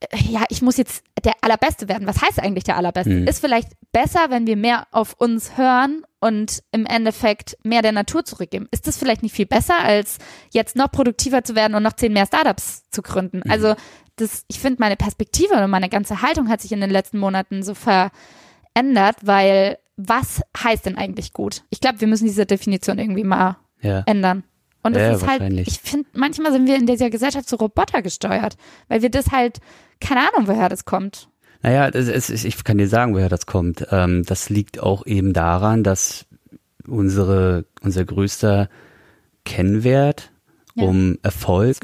äh, 0.00 0.16
ja, 0.28 0.44
ich 0.48 0.62
muss 0.62 0.76
jetzt 0.76 1.04
der 1.24 1.34
Allerbeste 1.40 1.88
werden. 1.88 2.06
Was 2.06 2.20
heißt 2.20 2.40
eigentlich 2.40 2.64
der 2.64 2.76
Allerbeste? 2.76 3.10
Mhm. 3.10 3.26
Ist 3.26 3.40
vielleicht 3.40 3.68
besser, 3.92 4.26
wenn 4.28 4.46
wir 4.46 4.56
mehr 4.56 4.86
auf 4.90 5.14
uns 5.18 5.56
hören 5.56 6.04
und 6.20 6.62
im 6.72 6.86
Endeffekt 6.86 7.56
mehr 7.62 7.82
der 7.82 7.92
Natur 7.92 8.24
zurückgeben. 8.24 8.68
Ist 8.70 8.86
das 8.86 8.96
vielleicht 8.96 9.22
nicht 9.22 9.34
viel 9.34 9.46
besser, 9.46 9.78
als 9.80 10.18
jetzt 10.50 10.76
noch 10.76 10.90
produktiver 10.90 11.44
zu 11.44 11.54
werden 11.54 11.74
und 11.74 11.82
noch 11.82 11.94
zehn 11.94 12.12
mehr 12.12 12.26
Startups 12.26 12.88
zu 12.90 13.02
gründen? 13.02 13.42
Also 13.48 13.74
das, 14.16 14.44
ich 14.48 14.60
finde, 14.60 14.80
meine 14.80 14.96
Perspektive 14.96 15.54
und 15.54 15.70
meine 15.70 15.88
ganze 15.88 16.22
Haltung 16.22 16.48
hat 16.48 16.60
sich 16.60 16.72
in 16.72 16.80
den 16.80 16.90
letzten 16.90 17.18
Monaten 17.18 17.62
so 17.62 17.74
verändert, 17.74 19.16
weil 19.22 19.78
was 19.96 20.42
heißt 20.56 20.86
denn 20.86 20.96
eigentlich 20.96 21.32
gut? 21.32 21.64
Ich 21.70 21.80
glaube, 21.80 22.00
wir 22.00 22.08
müssen 22.08 22.24
diese 22.24 22.46
Definition 22.46 22.98
irgendwie 22.98 23.24
mal 23.24 23.56
Ja. 23.80 24.02
ändern. 24.06 24.44
Und 24.82 24.96
Ja, 24.96 25.10
es 25.12 25.22
ist 25.22 25.28
halt, 25.28 25.42
ich 25.66 25.78
finde, 25.80 26.08
manchmal 26.14 26.50
sind 26.52 26.66
wir 26.66 26.76
in 26.76 26.86
dieser 26.86 27.08
Gesellschaft 27.10 27.48
so 27.48 27.56
Roboter 27.56 28.02
gesteuert, 28.02 28.56
weil 28.88 29.02
wir 29.02 29.10
das 29.10 29.30
halt, 29.30 29.58
keine 30.00 30.20
Ahnung, 30.28 30.48
woher 30.48 30.68
das 30.68 30.84
kommt. 30.84 31.28
Naja, 31.62 31.88
es, 31.88 32.08
es, 32.30 32.44
ich 32.44 32.64
kann 32.64 32.78
dir 32.78 32.88
sagen, 32.88 33.14
woher 33.14 33.28
das 33.28 33.46
kommt. 33.46 33.86
Ähm, 33.92 34.24
das 34.24 34.50
liegt 34.50 34.80
auch 34.80 35.06
eben 35.06 35.32
daran, 35.32 35.84
dass 35.84 36.26
unsere, 36.88 37.64
unser 37.82 38.04
größter 38.04 38.68
Kennwert, 39.44 40.31
Ja. 40.74 40.84
um 40.84 41.18
Erfolg 41.22 41.76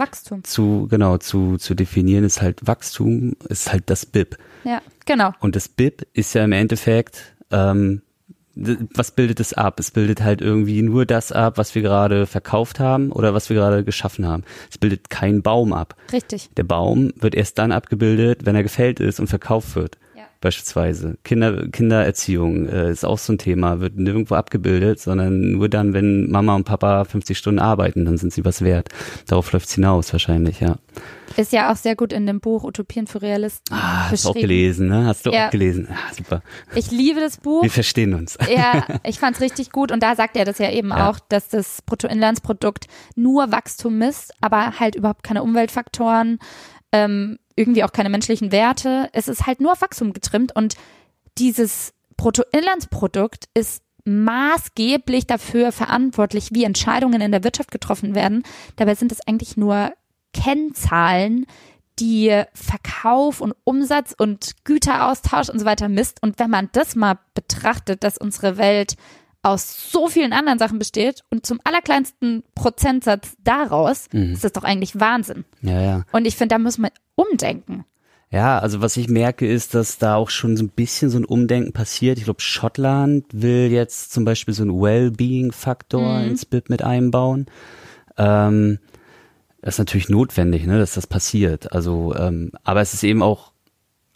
zu, 0.45 0.87
genau, 0.91 1.19
zu, 1.19 1.59
zu 1.59 1.75
definieren, 1.75 2.25
ist 2.25 2.41
halt 2.41 2.67
Wachstum, 2.67 3.37
ist 3.49 3.71
halt 3.71 3.85
das 3.91 4.07
BIP. 4.07 4.39
Ja, 4.65 4.81
genau. 5.05 5.33
Und 5.41 5.57
das 5.57 5.69
BIP 5.69 6.07
ist 6.15 6.35
ja 6.35 6.45
im 6.45 6.53
Endeffekt, 6.53 7.35
ähm, 7.51 8.01
was 8.55 9.13
bildet 9.13 9.39
es 9.41 9.53
ab? 9.53 9.79
Es 9.79 9.93
bildet 9.93 10.23
halt 10.23 10.41
irgendwie 10.41 10.83
nur 10.83 11.07
das 11.07 11.31
ab, 11.31 11.59
was 11.59 11.75
wir 11.75 11.83
gerade 11.83 12.27
verkauft 12.27 12.81
haben 12.81 13.13
oder 13.13 13.33
was 13.33 13.49
wir 13.49 13.57
gerade 13.57 13.85
geschaffen 13.85 14.27
haben. 14.27 14.43
Es 14.71 14.79
bildet 14.79 15.11
keinen 15.11 15.43
Baum 15.43 15.73
ab. 15.73 15.95
Richtig. 16.13 16.51
Der 16.57 16.65
Baum 16.65 17.13
wird 17.17 17.35
erst 17.35 17.59
dann 17.59 17.71
abgebildet, 17.71 18.47
wenn 18.47 18.57
er 18.57 18.65
gefällt 18.65 18.99
ist 19.01 19.21
und 19.21 19.29
verkauft 19.29 19.77
wird. 19.77 19.99
Beispielsweise. 20.41 21.19
Kinder, 21.25 21.67
Kindererziehung 21.69 22.69
äh, 22.69 22.91
ist 22.93 23.05
auch 23.05 23.19
so 23.19 23.33
ein 23.33 23.39
Thema, 23.39 23.81
wird 23.81 23.97
nirgendwo 23.97 24.37
abgebildet, 24.37 25.01
sondern 25.01 25.53
nur 25.53 25.69
dann, 25.69 25.95
wenn 25.95 26.31
Mama 26.31 26.55
und 26.55 26.65
Papa 26.65 27.05
50 27.05 27.37
Stunden 27.37 27.59
arbeiten, 27.59 28.05
dann 28.05 28.19
sind 28.19 28.33
sie 28.33 28.45
was 28.45 28.63
wert. 28.63 28.89
Darauf 29.27 29.51
läuft's 29.53 29.75
hinaus 29.75 30.13
wahrscheinlich, 30.13 30.61
ja. 30.61 30.77
Ist 31.37 31.53
ja 31.53 31.73
auch 31.73 31.77
sehr 31.77 31.95
gut 31.97 32.13
in 32.13 32.27
dem 32.27 32.41
Buch 32.41 32.65
Utopien 32.65 33.07
für 33.07 33.21
Realisten 33.23 33.75
Ah, 33.75 34.11
hast 34.11 34.25
du 34.25 34.31
auch 34.31 34.35
gelesen, 34.35 34.89
ne? 34.89 35.07
Hast 35.07 35.27
du 35.27 35.31
Ja. 35.31 35.47
auch 35.47 35.51
gelesen. 35.51 35.89
Ah, 35.91 36.15
super. 36.15 36.43
Ich 36.75 36.91
liebe 36.91 37.21
das 37.21 37.37
Buch. 37.37 37.63
Wir 37.63 37.71
verstehen 37.71 38.15
uns. 38.15 38.39
Ja, 38.49 38.85
ich 39.05 39.19
fand's 39.19 39.41
richtig 39.41 39.71
gut 39.71 39.93
und 39.93 40.03
da 40.03 40.15
sagt 40.17 40.37
er 40.37 40.45
das 40.45 40.59
ja 40.59 40.71
eben 40.71 40.89
Ja. 40.91 41.11
auch, 41.11 41.19
dass 41.29 41.49
das 41.49 41.83
Bruttoinlandsprodukt 41.83 42.87
nur 43.17 43.53
Wachstum 43.53 43.99
misst, 43.99 44.33
aber 44.41 44.79
halt 44.81 44.95
überhaupt 44.95 45.23
keine 45.23 45.43
Umweltfaktoren, 45.43 46.39
ähm, 46.93 47.39
irgendwie 47.59 47.85
auch 47.85 47.93
keine 47.93 48.09
menschlichen 48.09 48.53
Werte. 48.53 49.09
Es 49.13 49.29
ist 49.29 49.47
halt 49.47 49.61
nur 49.61 49.73
auf 49.73 49.83
Wachstum 49.83 50.13
getrimmt 50.13 50.55
und 50.55 50.77
dieses 51.37 51.93
Bruttoinlandsprodukt 52.17 53.49
ist 53.55 53.83
maßgeblich 54.05 55.27
dafür 55.27 55.73
verantwortlich, 55.73 56.51
wie 56.53 56.65
Entscheidungen 56.65 57.21
in 57.21 57.33
der 57.33 57.45
Wirtschaft 57.45 57.71
getroffen 57.71 58.15
werden. 58.15 58.43
Dabei 58.77 58.95
sind 58.95 59.13
es 59.13 59.21
eigentlich 59.27 59.57
nur 59.57 59.93
Kennzahlen, 60.33 61.47
die 61.99 62.43
Verkauf 62.55 63.41
und 63.41 63.55
Umsatz 63.65 64.15
und 64.17 64.53
Güteraustausch 64.65 65.49
und 65.51 65.59
so 65.59 65.65
weiter 65.65 65.89
misst. 65.89 66.23
Und 66.23 66.39
wenn 66.39 66.51
man 66.51 66.71
das 66.73 66.95
mal 66.95 67.19
betrachtet, 67.35 68.05
dass 68.05 68.19
unsere 68.19 68.57
Welt 68.57 68.97
aus 69.43 69.91
so 69.93 70.09
vielen 70.09 70.33
anderen 70.33 70.59
Sachen 70.59 70.79
besteht 70.79 71.23
und 71.31 71.47
zum 71.47 71.61
allerkleinsten 71.65 72.43
Prozentsatz 72.55 73.35
daraus, 73.45 74.07
Mhm. 74.13 74.33
ist 74.33 74.45
das 74.45 74.53
doch 74.53 74.65
eigentlich 74.65 74.99
Wahnsinn. 74.99 75.45
Ja, 75.63 75.81
ja. 75.81 76.05
Und 76.13 76.27
ich 76.27 76.37
finde, 76.37 76.55
da 76.57 76.59
muss 76.59 76.79
man 76.79 76.91
umdenken. 77.15 77.85
Ja, 78.31 78.59
also 78.59 78.83
was 78.83 78.97
ich 78.99 79.09
merke, 79.09 79.47
ist, 79.47 79.75
dass 79.75 79.97
da 79.97 80.17
auch 80.17 80.29
schon 80.29 80.57
so 80.59 80.65
ein 80.65 80.69
bisschen 80.69 81.09
so 81.09 81.17
ein 81.19 81.25
Umdenken 81.25 81.73
passiert. 81.73 82.19
Ich 82.19 82.25
glaube, 82.25 82.43
Schottland 82.43 83.25
will 83.33 83.71
jetzt 83.73 84.13
zum 84.13 84.27
Beispiel 84.27 84.53
so 84.53 84.65
einen 84.65 84.79
Wellbeing-Faktor 84.83 86.19
Mhm. 86.21 86.29
ins 86.29 86.45
BIP 86.45 86.69
mit 86.69 86.83
einbauen. 86.83 87.47
Ähm, 88.19 88.79
das 89.63 89.75
ist 89.75 89.79
natürlich 89.79 90.09
notwendig, 90.09 90.67
ne, 90.67 90.79
dass 90.79 90.95
das 90.95 91.07
passiert. 91.07 91.73
Also, 91.73 92.15
ähm, 92.17 92.53
aber 92.65 92.81
es 92.81 92.93
ist 92.95 93.03
eben 93.03 93.23
auch, 93.23 93.53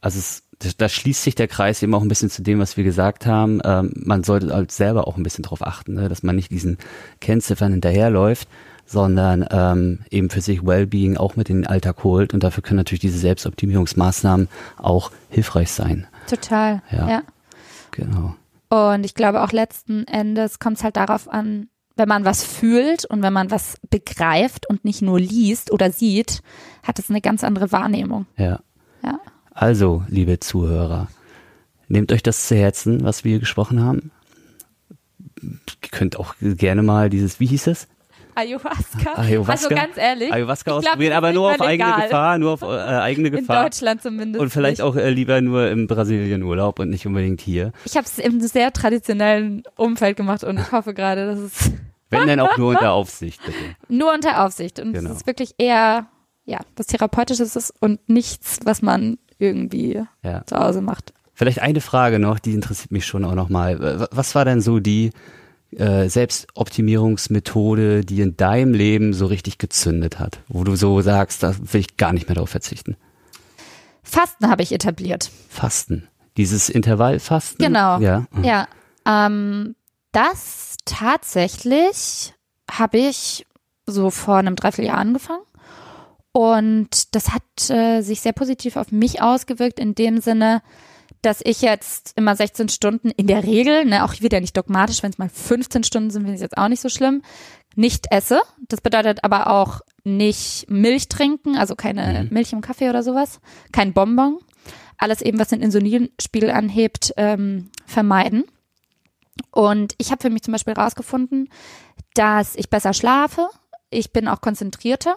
also 0.00 0.18
es, 0.18 0.42
da 0.77 0.88
schließt 0.88 1.22
sich 1.22 1.35
der 1.35 1.48
Kreis 1.48 1.83
eben 1.83 1.94
auch 1.94 2.03
ein 2.03 2.09
bisschen 2.09 2.31
zu 2.31 2.42
dem, 2.42 2.59
was 2.59 2.77
wir 2.77 2.85
gesagt 2.85 3.27
haben. 3.27 3.61
Ähm, 3.64 3.92
man 3.96 4.25
sollte 4.25 4.53
halt 4.53 4.72
selber 4.72 5.07
auch 5.07 5.16
ein 5.16 5.22
bisschen 5.22 5.42
drauf 5.42 5.66
achten, 5.66 5.94
ne, 5.94 6.09
dass 6.09 6.22
man 6.22 6.37
nicht 6.37 6.51
diesen 6.51 6.79
Kennziffern 7.20 7.72
hinterherläuft, 7.72 8.48
sondern 8.87 9.46
ähm, 9.51 10.01
eben 10.11 10.31
für 10.31 10.40
sich 10.40 10.64
Wellbeing 10.64 11.16
auch 11.16 11.37
mit 11.37 11.51
in 11.51 11.59
den 11.59 11.66
Alltag 11.66 12.05
holt. 12.05 12.35
Und 12.35 12.42
dafür 12.42 12.62
können 12.62 12.79
natürlich 12.79 13.01
diese 13.01 13.18
Selbstoptimierungsmaßnahmen 13.18 14.48
auch 14.77 15.11
hilfreich 15.31 15.70
sein. 15.70 16.07
Total. 16.29 16.83
Ja. 16.90 17.09
ja. 17.09 17.22
Genau. 17.90 18.35
Und 18.68 19.05
ich 19.05 19.14
glaube 19.14 19.42
auch 19.42 19.53
letzten 19.53 20.07
Endes 20.07 20.59
kommt 20.59 20.79
es 20.79 20.85
halt 20.85 20.96
darauf 20.96 21.29
an, 21.29 21.68
wenn 21.96 22.09
man 22.09 22.25
was 22.25 22.42
fühlt 22.42 23.05
und 23.05 23.22
wenn 23.22 23.33
man 23.33 23.51
was 23.51 23.77
begreift 23.90 24.68
und 24.68 24.85
nicht 24.85 25.03
nur 25.03 25.20
liest 25.20 25.70
oder 25.70 25.90
sieht, 25.90 26.42
hat 26.83 26.98
es 26.98 27.11
eine 27.11 27.20
ganz 27.20 27.44
andere 27.44 27.70
Wahrnehmung. 27.70 28.27
Ja. 28.37 28.61
Ja. 29.05 29.20
Also, 29.55 30.03
liebe 30.09 30.41
Zuhörer, 30.41 31.09
nehmt 31.88 32.12
euch 32.12 32.23
das 32.23 32.49
zu 32.49 32.57
Herzen, 32.57 33.05
was 33.05 33.25
wir 33.25 33.38
gesprochen 33.38 33.83
haben. 33.83 34.11
Ihr 35.43 35.59
könnt 35.91 36.17
auch 36.19 36.35
gerne 36.41 36.83
mal 36.83 37.11
dieses, 37.11 37.41
wie 37.41 37.47
hieß 37.47 37.67
es? 37.67 37.88
Ayahuasca. 38.35 39.15
Ayahuasca? 39.17 39.53
Also 39.53 39.69
ganz 39.69 39.97
ehrlich. 39.99 40.33
Ayahuasca 40.33 40.71
glaub, 40.71 40.79
ausprobieren, 40.85 41.12
ist 41.12 41.17
aber 41.19 41.33
nur 41.33 41.51
auf 41.51 41.59
mal 41.59 41.67
eigene 41.69 41.91
legal. 41.91 42.03
Gefahr, 42.09 42.38
nur 42.38 42.53
auf 42.53 42.62
äh, 42.62 42.67
eigene 42.67 43.29
In 43.29 43.35
Gefahr. 43.37 43.65
Deutschland 43.65 44.03
zumindest. 44.03 44.41
Und 44.43 44.49
vielleicht 44.51 44.79
nicht. 44.79 44.83
auch 44.83 44.97
äh, 44.97 45.11
lieber 45.11 45.41
nur 45.43 45.69
im 45.69 45.87
Brasilien-Urlaub 45.87 46.79
und 46.79 46.88
nicht 46.88 47.07
unbedingt 47.07 47.43
hier. 47.43 47.73
Ich 47.85 47.95
habe 47.97 48.07
es 48.07 48.19
im 48.19 48.41
sehr 48.41 48.73
traditionellen 48.73 49.65
Umfeld 49.77 50.17
gemacht 50.17 50.45
und 50.45 50.59
ich 50.59 50.73
hoffe 50.73 50.95
gerade, 50.95 51.27
dass 51.27 51.38
es 51.41 51.73
Wenn 52.11 52.27
denn 52.27 52.41
auch 52.41 52.57
nur 52.57 52.71
unter 52.71 52.93
Aufsicht, 52.93 53.41
bitte. 53.45 53.57
nur 53.88 54.12
unter 54.15 54.45
Aufsicht 54.45 54.81
und 54.81 54.93
Genau. 54.95 55.11
es 55.11 55.17
ist 55.19 55.27
wirklich 55.27 55.55
eher 55.59 56.07
ja 56.47 56.59
was 56.77 56.87
therapeutisches 56.87 57.55
ist 57.57 57.73
und 57.81 58.07
nichts, 58.09 58.61
was 58.65 58.81
man 58.83 59.19
irgendwie 59.42 60.00
Ja. 60.22 60.44
zu 60.46 60.57
Hause 60.57 60.81
macht. 60.81 61.12
Vielleicht 61.35 61.61
eine 61.61 61.81
Frage 61.81 62.18
noch, 62.18 62.38
die 62.38 62.52
interessiert 62.52 62.92
mich 62.92 63.05
schon 63.07 63.24
auch 63.24 63.35
nochmal. 63.35 64.07
Was 64.12 64.35
war 64.35 64.44
denn 64.44 64.61
so 64.61 64.78
die 64.81 65.11
äh, 65.76 66.09
Selbstoptimierungsmethode, 66.09 68.05
die 68.05 68.20
in 68.20 68.37
deinem 68.37 68.74
Leben 68.74 69.12
so 69.14 69.26
richtig 69.26 69.59
gezündet 69.59 70.18
hat? 70.18 70.40
Wo 70.48 70.64
du 70.64 70.76
so 70.76 71.00
sagst, 71.00 71.42
da 71.42 71.55
will 71.59 71.81
ich 71.81 71.96
gar 71.96 72.12
nicht 72.12 72.28
mehr 72.28 72.35
darauf 72.35 72.50
verzichten. 72.50 72.96
Fasten 74.02 74.48
habe 74.50 74.62
ich 74.62 74.72
etabliert. 74.72 75.31
Fasten. 75.48 76.09
Dieses 76.37 76.68
Intervallfasten? 76.68 77.64
Genau. 77.64 77.98
Ja. 78.00 78.26
Mhm. 78.33 78.44
Ja, 78.44 78.68
ähm, 79.07 79.74
das 80.12 80.76
tatsächlich 80.85 82.35
habe 82.70 82.98
ich 82.98 83.46
so 83.87 84.11
vor 84.11 84.37
einem 84.37 84.57
Dreivierteljahr 84.57 84.98
angefangen. 84.98 85.42
Und 86.33 87.14
das 87.14 87.31
hat 87.31 87.71
äh, 87.71 88.01
sich 88.01 88.21
sehr 88.21 88.33
positiv 88.33 88.77
auf 88.77 88.90
mich 88.90 89.21
ausgewirkt, 89.21 89.79
in 89.79 89.95
dem 89.95 90.21
Sinne, 90.21 90.62
dass 91.21 91.40
ich 91.45 91.61
jetzt 91.62 92.14
immer 92.16 92.35
16 92.35 92.68
Stunden 92.68 93.11
in 93.11 93.27
der 93.27 93.45
Regel, 93.45 93.85
ne, 93.85 94.05
auch 94.05 94.21
wieder 94.21 94.40
nicht 94.40 94.57
dogmatisch, 94.57 95.03
wenn 95.03 95.11
es 95.11 95.18
mal 95.18 95.29
15 95.29 95.85
Stunden 95.85 96.11
sind, 96.11 96.23
finde 96.23 96.37
ich 96.37 96.40
jetzt 96.40 96.57
auch 96.57 96.68
nicht 96.68 96.81
so 96.81 96.88
schlimm, 96.88 97.23
nicht 97.77 98.11
esse. 98.11 98.40
Das 98.68 98.81
bedeutet 98.81 99.23
aber 99.25 99.48
auch 99.48 99.81
nicht 100.04 100.67
Milch 100.69 101.09
trinken, 101.09 101.56
also 101.56 101.77
keine 101.77 102.25
Mhm. 102.25 102.29
Milch 102.31 102.52
im 102.52 102.61
Kaffee 102.61 102.88
oder 102.88 103.02
sowas, 103.02 103.40
kein 103.71 103.92
Bonbon. 103.92 104.38
Alles 104.98 105.23
eben, 105.23 105.38
was 105.38 105.48
den 105.48 105.63
Insulinspiegel 105.63 106.50
anhebt, 106.50 107.13
ähm, 107.17 107.71
vermeiden. 107.87 108.44
Und 109.50 109.94
ich 109.98 110.11
habe 110.11 110.23
für 110.23 110.31
mich 110.31 110.42
zum 110.42 110.52
Beispiel 110.52 110.75
rausgefunden, 110.75 111.48
dass 112.15 112.56
ich 112.56 112.71
besser 112.71 112.92
schlafe. 112.92 113.48
Ich 113.93 114.13
bin 114.13 114.27
auch 114.29 114.40
konzentrierter. 114.40 115.17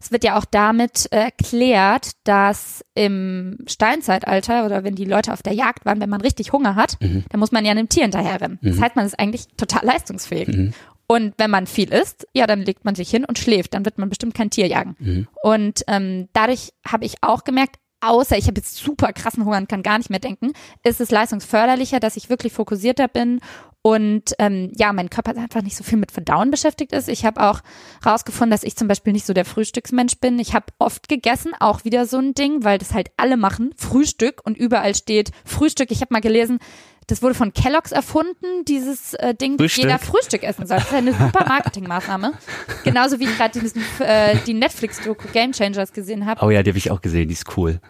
Es 0.00 0.10
wird 0.10 0.24
ja 0.24 0.38
auch 0.38 0.44
damit 0.44 1.08
äh, 1.12 1.16
erklärt, 1.24 2.12
dass 2.24 2.84
im 2.94 3.58
Steinzeitalter 3.66 4.64
oder 4.66 4.84
wenn 4.84 4.94
die 4.94 5.04
Leute 5.04 5.32
auf 5.32 5.42
der 5.42 5.52
Jagd 5.52 5.84
waren, 5.84 6.00
wenn 6.00 6.10
man 6.10 6.20
richtig 6.20 6.52
Hunger 6.52 6.74
hat, 6.74 6.96
Mhm. 7.00 7.24
dann 7.28 7.40
muss 7.40 7.52
man 7.52 7.64
ja 7.64 7.70
einem 7.72 7.88
Tier 7.88 8.04
hinterherrennen. 8.04 8.58
Das 8.62 8.80
heißt, 8.80 8.96
man 8.96 9.06
ist 9.06 9.18
eigentlich 9.18 9.46
total 9.56 9.84
leistungsfähig. 9.84 10.48
Mhm. 10.48 10.72
Und 11.08 11.34
wenn 11.38 11.50
man 11.50 11.66
viel 11.66 11.92
isst, 11.92 12.26
ja, 12.34 12.46
dann 12.46 12.62
legt 12.62 12.84
man 12.84 12.94
sich 12.96 13.08
hin 13.10 13.24
und 13.24 13.38
schläft. 13.38 13.74
Dann 13.74 13.84
wird 13.84 13.98
man 13.98 14.08
bestimmt 14.08 14.34
kein 14.34 14.50
Tier 14.50 14.66
jagen. 14.66 14.96
Mhm. 14.98 15.28
Und 15.42 15.82
ähm, 15.86 16.28
dadurch 16.32 16.72
habe 16.86 17.04
ich 17.04 17.16
auch 17.22 17.44
gemerkt, 17.44 17.76
außer 18.08 18.36
ich 18.36 18.46
habe 18.46 18.58
jetzt 18.58 18.76
super 18.76 19.12
krassen 19.12 19.44
Hunger 19.44 19.58
und 19.58 19.68
kann 19.68 19.82
gar 19.82 19.98
nicht 19.98 20.10
mehr 20.10 20.18
denken, 20.20 20.52
ist 20.82 21.00
es 21.00 21.10
leistungsförderlicher, 21.10 22.00
dass 22.00 22.16
ich 22.16 22.30
wirklich 22.30 22.52
fokussierter 22.52 23.08
bin 23.08 23.40
und 23.86 24.34
ähm, 24.40 24.72
ja, 24.74 24.92
mein 24.92 25.10
Körper 25.10 25.36
einfach 25.36 25.62
nicht 25.62 25.76
so 25.76 25.84
viel 25.84 25.96
mit 25.96 26.10
Verdauen 26.10 26.50
beschäftigt 26.50 26.90
ist. 26.92 27.08
Ich 27.08 27.24
habe 27.24 27.40
auch 27.40 27.60
rausgefunden, 28.04 28.50
dass 28.50 28.64
ich 28.64 28.74
zum 28.74 28.88
Beispiel 28.88 29.12
nicht 29.12 29.24
so 29.24 29.32
der 29.32 29.44
Frühstücksmensch 29.44 30.18
bin. 30.18 30.40
Ich 30.40 30.54
habe 30.54 30.66
oft 30.80 31.08
gegessen, 31.08 31.52
auch 31.60 31.84
wieder 31.84 32.04
so 32.04 32.18
ein 32.18 32.34
Ding, 32.34 32.64
weil 32.64 32.78
das 32.78 32.92
halt 32.92 33.12
alle 33.16 33.36
machen, 33.36 33.72
Frühstück 33.76 34.40
und 34.44 34.58
überall 34.58 34.96
steht 34.96 35.30
Frühstück. 35.44 35.92
Ich 35.92 36.00
habe 36.00 36.12
mal 36.12 36.20
gelesen, 36.20 36.58
das 37.06 37.22
wurde 37.22 37.36
von 37.36 37.52
Kellogg's 37.52 37.92
erfunden, 37.92 38.64
dieses 38.66 39.14
äh, 39.14 39.36
Ding, 39.36 39.56
dass 39.56 39.66
Frühstück. 39.66 39.84
jeder 39.84 39.98
Frühstück 40.00 40.42
essen 40.42 40.66
soll. 40.66 40.78
Das 40.78 40.86
ist 40.86 40.92
ja 40.92 40.98
eine 40.98 41.12
super 41.12 41.44
Marketingmaßnahme. 41.48 42.32
Genauso 42.82 43.20
wie 43.20 43.24
ich 43.26 43.36
gerade 43.36 43.60
äh, 44.00 44.36
die 44.48 44.54
Netflix-Doku 44.54 45.28
Game 45.32 45.52
Changers 45.52 45.92
gesehen 45.92 46.26
habe. 46.26 46.44
Oh 46.44 46.50
ja, 46.50 46.64
die 46.64 46.70
habe 46.70 46.78
ich 46.78 46.90
auch 46.90 47.00
gesehen, 47.00 47.28
die 47.28 47.34
ist 47.34 47.56
cool. 47.56 47.80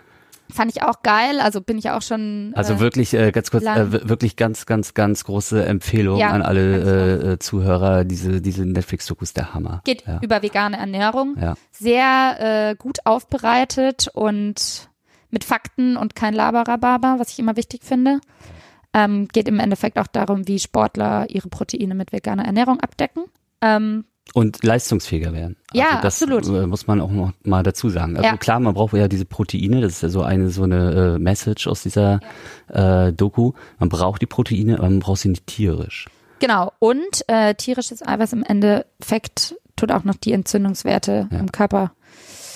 Fand 0.53 0.71
ich 0.75 0.83
auch 0.83 1.03
geil. 1.03 1.41
Also 1.41 1.61
bin 1.61 1.79
ich 1.79 1.91
auch 1.91 2.03
schon. 2.03 2.53
Also 2.55 2.75
äh, 2.75 2.81
wirklich, 2.81 3.15
äh, 3.15 3.33
ganz 3.33 3.51
kurz, 3.51 3.65
äh, 3.65 4.09
wirklich 4.09 4.37
ganz, 4.37 4.67
ganz, 4.67 4.95
ganz 4.95 5.25
große 5.25 5.65
Empfehlung 5.65 6.19
Ja, 6.19 6.31
an 6.31 6.43
alle 6.43 6.61
äh, 6.61 7.33
äh, 7.33 7.39
Zuhörer. 7.39 8.05
Diese, 8.05 8.41
diese 8.41 8.65
Netflix-Dokus 8.65 9.33
der 9.33 9.55
Hammer. 9.55 9.81
geht 9.85 10.07
ja. 10.07 10.21
über 10.23 10.43
vegane 10.43 10.77
Ernährung. 10.77 11.37
Ja. 11.41 11.55
Sehr 11.73 12.71
äh, 12.71 12.77
gut 12.77 12.99
aufbereitet 13.05 14.09
und 14.15 14.89
mit 15.31 15.45
Fakten 15.45 15.97
und 15.97 16.15
kein 16.15 16.35
Laberababer, 16.35 17.17
was 17.19 17.31
ich 17.31 17.39
immer 17.39 17.57
wichtig 17.57 17.83
finde. 17.85 18.21
Ähm, 18.95 19.29
geht 19.29 19.49
im 19.49 19.59
Endeffekt 19.59 19.99
auch 19.99 20.07
darum, 20.07 20.49
wie 20.49 20.59
Sportler 20.59 21.29
ihre 21.29 21.49
Proteine 21.49 21.95
mit 21.95 22.13
veganer 22.13 22.45
Ernährung 22.45 22.81
abdecken. 22.81 23.25
Ähm, 23.61 24.05
Und 24.35 24.63
leistungsfähiger 24.63 25.33
werden. 25.33 25.57
Ja, 25.73 25.87
also 25.91 26.03
das 26.03 26.23
absolut. 26.23 26.47
äh, 26.65 26.67
muss 26.67 26.87
man 26.87 27.01
auch 27.01 27.11
noch 27.11 27.33
mal 27.45 27.63
dazu 27.63 27.89
sagen. 27.89 28.17
Also 28.17 28.29
Ja. 28.29 28.37
klar, 28.37 28.61
man 28.61 28.75
braucht 28.75 28.93
ja 28.95 29.09
diese 29.09 29.25
Proteine, 29.25 29.81
das 29.81 29.93
ist 29.95 30.03
ja 30.03 30.09
so 30.11 30.23
eine 30.23 30.51
so 30.51 30.63
eine 30.65 31.15
äh, 31.15 31.19
Message 31.19 31.67
aus 31.67 31.83
dieser 31.83 32.21
äh, 32.69 33.13
Doku. 33.13 33.53
Man 33.79 33.89
braucht 33.89 34.21
die 34.21 34.27
Proteine, 34.27 34.79
aber 34.79 34.91
man 34.91 34.99
braucht 35.01 35.21
sie 35.21 35.29
nicht 35.29 35.47
tierisch. 35.47 36.07
genau. 36.41 36.73
Und 36.81 37.25
äh, 37.29 37.55
tierisches 37.55 38.07
Eiweiß 38.07 38.35
im 38.35 38.43
Endeffekt 38.43 39.55
tut 39.77 39.91
auch 39.93 40.05
noch 40.05 40.17
die 40.17 40.33
Entzündungswerte 40.33 41.29
Ja. 41.31 41.39
im 41.39 41.51
Körper. 41.53 41.93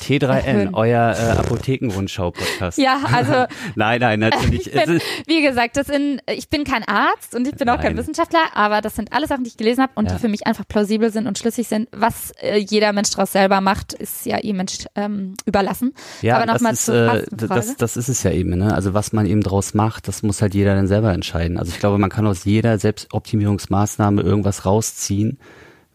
T3N, 0.01 0.27
Erhöhen. 0.45 0.75
euer 0.75 1.15
äh, 1.17 1.39
Apothekenrundschau-Podcast. 1.39 2.79
Ja, 2.79 3.01
also 3.13 3.45
Nein, 3.75 4.01
nein, 4.01 4.19
natürlich. 4.21 4.71
Bin, 4.71 5.01
wie 5.27 5.43
gesagt, 5.43 5.77
das 5.77 5.87
sind, 5.89 6.21
ich 6.27 6.49
bin 6.49 6.65
kein 6.65 6.85
Arzt 6.87 7.35
und 7.35 7.47
ich 7.47 7.55
bin 7.57 7.69
auch 7.69 7.77
kein 7.77 7.95
Nein. 7.95 7.99
Wissenschaftler, 7.99 8.41
aber 8.55 8.81
das 8.81 8.97
sind 8.97 9.13
alle 9.13 9.27
Sachen, 9.27 9.45
die 9.45 9.49
ich 9.51 9.57
gelesen 9.57 9.83
habe 9.83 9.93
und 9.97 10.07
Ja. 10.09 10.15
die 10.15 10.21
für 10.21 10.29
mich 10.29 10.47
einfach 10.47 10.67
plausibel 10.67 11.11
sind 11.13 11.27
und 11.27 11.39
schlüssig 11.39 11.69
sind. 11.69 11.89
Was 11.93 12.33
äh, 12.41 12.57
jeder 12.59 12.93
Mensch 12.93 13.11
daraus 13.11 13.33
selber 13.33 13.61
macht, 13.61 13.93
ist 13.93 14.27
ja 14.27 14.39
ihm 14.39 14.57
Mensch 14.57 14.87
ähm, 14.95 15.35
überlassen. 15.47 15.93
ja, 16.23 16.37
aber 16.37 16.47
nochmal 16.53 16.73
das 16.73 16.81
ist, 16.81 16.87
zur 16.87 17.15
äh, 17.15 17.27
das, 17.31 17.77
das 17.77 17.97
ist 17.97 18.09
es 18.09 18.23
ja 18.23 18.31
eben. 18.31 18.51
Ne? 18.59 18.75
Also 18.75 18.95
was 18.95 19.13
man 19.13 19.27
eben 19.27 19.43
draus 19.43 19.75
macht, 19.75 20.09
das 20.09 20.23
muss 20.23 20.41
halt 20.43 20.55
jeder 20.55 20.75
dann 20.75 20.87
selber 20.87 21.13
entscheiden. 21.13 21.59
Also 21.59 21.73
ich 21.73 21.79
glaube, 21.79 21.99
man 21.99 22.11
kann 22.11 22.27
aus 22.27 22.45
jeder 22.45 22.79
Selbstoptimierungsmaßnahme 22.79 24.23
irgendwas 24.23 24.65
rausziehen, 24.67 25.39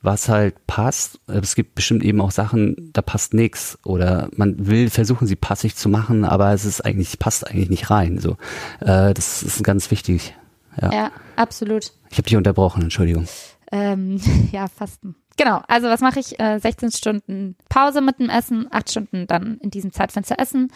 was 0.06 0.30
halt 0.30 0.68
passt. 0.68 1.20
Es 1.28 1.56
gibt 1.56 1.76
bestimmt 1.76 2.04
eben 2.04 2.22
auch 2.22 2.32
Sachen, 2.32 2.92
da 2.94 3.02
passt 3.02 3.34
nix 3.34 3.78
oder 3.84 4.30
man 4.36 4.68
will 4.68 4.90
versuchen, 4.90 5.28
sie 5.28 5.36
passig 5.36 5.76
zu 5.76 5.90
machen, 5.90 6.24
aber 6.26 6.54
es 6.54 6.66
ist 6.66 6.82
eigentlich 6.82 7.20
passt 7.20 7.48
eigentlich 7.48 7.70
nicht 7.70 7.90
rein. 7.90 8.20
So, 8.20 8.38
äh, 8.82 9.14
das 9.14 9.44
ist 9.44 9.64
ganz 9.64 9.92
wichtig. 9.92 10.36
Ja, 10.82 10.94
ja, 10.94 11.12
absolut. 11.36 11.94
ich 12.10 12.18
habe 12.18 12.28
dich 12.28 12.36
unterbrochen, 12.36 12.84
Entschuldigung. 12.84 13.28
Ähm, 13.72 14.20
ja, 14.52 14.68
Fasten. 14.68 15.16
Genau, 15.38 15.62
also 15.68 15.88
was 15.88 16.02
mache 16.02 16.20
ich? 16.20 16.40
Äh, 16.40 16.60
16 16.60 16.92
Stunden 16.92 17.56
Pause 17.68 18.02
mit 18.02 18.20
dem 18.20 18.30
Essen, 18.30 18.68
8 18.72 18.90
Stunden 18.90 19.28
dann 19.28 19.58
in 19.62 19.70
diesem 19.70 19.92
Zeitfenster 19.92 20.40
essen. 20.40 20.72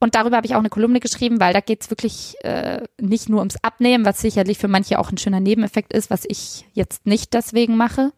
Und 0.00 0.14
darüber 0.16 0.36
habe 0.36 0.46
ich 0.46 0.54
auch 0.54 0.60
eine 0.60 0.68
Kolumne 0.68 1.00
geschrieben, 1.00 1.40
weil 1.40 1.54
da 1.54 1.60
geht's 1.60 1.90
wirklich 1.90 2.34
äh, 2.42 2.82
nicht 3.00 3.28
nur 3.28 3.38
ums 3.38 3.56
Abnehmen, 3.62 4.04
was 4.04 4.20
sicherlich 4.20 4.58
für 4.58 4.68
manche 4.68 4.98
auch 4.98 5.10
ein 5.10 5.18
schöner 5.18 5.40
Nebeneffekt 5.40 5.92
ist, 5.92 6.10
was 6.10 6.24
ich 6.28 6.66
jetzt 6.72 7.06
nicht 7.06 7.32
deswegen 7.32 7.76
mache, 7.76 8.12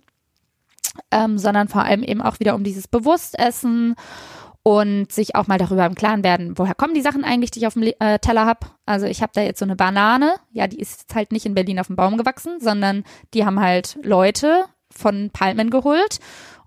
ähm, 1.11 1.39
sondern 1.39 1.69
vor 1.69 1.83
allem 1.85 2.03
eben 2.03 2.23
auch 2.23 2.41
wieder 2.41 2.55
um 2.55 2.65
dieses 2.65 2.89
Bewusstessen 2.89 3.95
und 4.63 5.13
sich 5.13 5.37
auch 5.37 5.47
mal 5.47 5.59
darüber 5.59 5.87
im 5.87 5.95
Klaren 5.95 6.25
werden, 6.25 6.59
woher 6.59 6.75
kommen 6.75 6.95
die 6.95 7.01
Sachen 7.01 7.23
eigentlich, 7.25 7.53
die 7.53 7.61
ich 7.61 7.67
auf 7.69 7.75
dem 7.75 7.85
äh, 7.85 8.19
Teller 8.19 8.47
habe. 8.47 8.67
Also 8.85 9.07
ich 9.07 9.23
habe 9.23 9.31
da 9.35 9.41
jetzt 9.43 9.61
so 9.61 9.65
eine 9.65 9.77
Banane, 9.77 10.35
ja, 10.51 10.67
die 10.67 10.81
ist 10.81 11.03
jetzt 11.03 11.15
halt 11.15 11.31
nicht 11.31 11.47
in 11.47 11.55
Berlin 11.55 11.79
auf 11.79 11.87
dem 11.87 11.95
Baum 11.97 12.17
gewachsen, 12.17 12.59
sondern 12.61 13.05
die 13.33 13.47
haben 13.47 13.61
halt 13.61 13.97
Leute 14.03 14.65
von 14.91 15.31
Palmen 15.33 15.71
geholt 15.71 16.19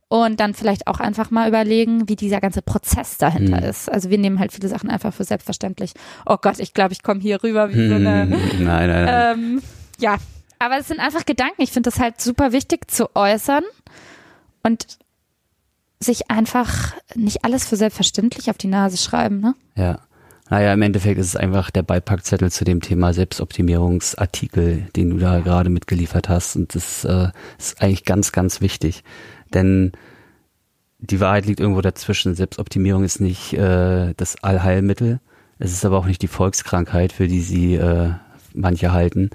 und 0.08 0.40
dann 0.40 0.54
vielleicht 0.54 0.88
auch 0.88 1.00
einfach 1.02 1.30
mal 1.30 1.48
überlegen, 1.50 2.08
wie 2.08 2.16
dieser 2.16 2.40
ganze 2.40 2.62
Prozess 2.62 3.18
dahinter 3.18 3.58
Mhm. 3.58 3.68
ist. 3.68 3.92
Also 3.92 4.10
wir 4.10 4.18
nehmen 4.18 4.40
halt 4.40 4.54
viele 4.54 4.70
Sachen 4.70 4.90
einfach 4.90 5.14
für 5.14 5.26
selbstverständlich. 5.26 5.92
Oh 6.26 6.38
Gott, 6.42 6.60
ich 6.60 6.74
glaube, 6.74 6.94
ich 6.94 7.04
komme 7.04 7.20
hier 7.20 7.44
rüber 7.44 7.70
wie 7.70 7.90
so 7.90 7.96
eine 7.96 8.22
Hm, 8.24 8.30
nein, 8.64 8.88
nein, 8.90 9.06
nein. 9.06 9.38
ähm, 9.40 9.62
ja, 10.00 10.16
aber 10.58 10.78
es 10.78 10.88
sind 10.88 11.00
einfach 11.02 11.26
Gedanken. 11.26 11.62
Ich 11.62 11.72
finde 11.74 11.90
das 11.92 12.00
halt 12.00 12.22
super 12.22 12.54
wichtig 12.54 12.90
zu 12.90 13.14
äußern 13.16 13.64
und 14.70 15.00
sich 16.00 16.30
einfach 16.30 16.94
nicht 17.16 17.44
alles 17.44 17.68
für 17.68 17.76
selbstverständlich 17.76 18.50
auf 18.50 18.58
die 18.58 18.68
Nase 18.68 18.98
schreiben. 18.98 19.42
Ne? 19.42 19.56
Ja. 19.76 20.00
Naja, 20.52 20.74
im 20.74 20.82
Endeffekt 20.82 21.20
ist 21.20 21.28
es 21.28 21.36
einfach 21.36 21.70
der 21.70 21.84
Beipackzettel 21.84 22.52
zu 22.52 22.66
dem 22.66 22.82
Thema 22.82 23.14
Selbstoptimierungsartikel, 23.14 24.88
den 24.96 25.12
du 25.12 25.18
da 25.18 25.42
gerade 25.42 25.70
mitgeliefert 25.70 26.28
hast. 26.28 26.56
Und 26.56 26.74
das 26.74 27.06
äh, 27.06 27.30
ist 27.60 27.80
eigentlich 27.82 28.04
ganz, 28.04 28.32
ganz 28.32 28.60
wichtig. 28.60 29.04
Denn 29.54 29.92
die 30.98 31.20
Wahrheit 31.20 31.46
liegt 31.46 31.60
irgendwo 31.60 31.82
dazwischen. 31.82 32.34
Selbstoptimierung 32.34 33.04
ist 33.04 33.22
nicht 33.22 33.54
äh, 33.54 34.16
das 34.18 34.44
Allheilmittel. 34.44 35.20
Es 35.60 35.72
ist 35.72 35.86
aber 35.86 36.00
auch 36.00 36.08
nicht 36.08 36.24
die 36.24 36.28
Volkskrankheit, 36.28 37.12
für 37.12 37.28
die 37.28 37.42
sie 37.42 37.76
äh, 37.76 38.14
manche 38.56 38.92
halten. 38.92 39.30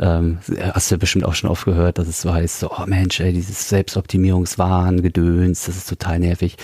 Ähm, 0.00 0.38
hast 0.72 0.90
du 0.90 0.94
ja 0.94 0.98
bestimmt 0.98 1.24
auch 1.24 1.34
schon 1.34 1.50
oft 1.50 1.64
gehört, 1.64 1.98
dass 1.98 2.08
es 2.08 2.20
so 2.20 2.32
heißt, 2.32 2.60
so, 2.60 2.70
oh 2.70 2.86
Mensch, 2.86 3.18
ey, 3.20 3.32
dieses 3.32 3.68
Selbstoptimierungswahn, 3.68 5.02
Gedöns, 5.02 5.66
das 5.66 5.76
ist 5.76 5.88
total 5.88 6.20
nervig. 6.20 6.56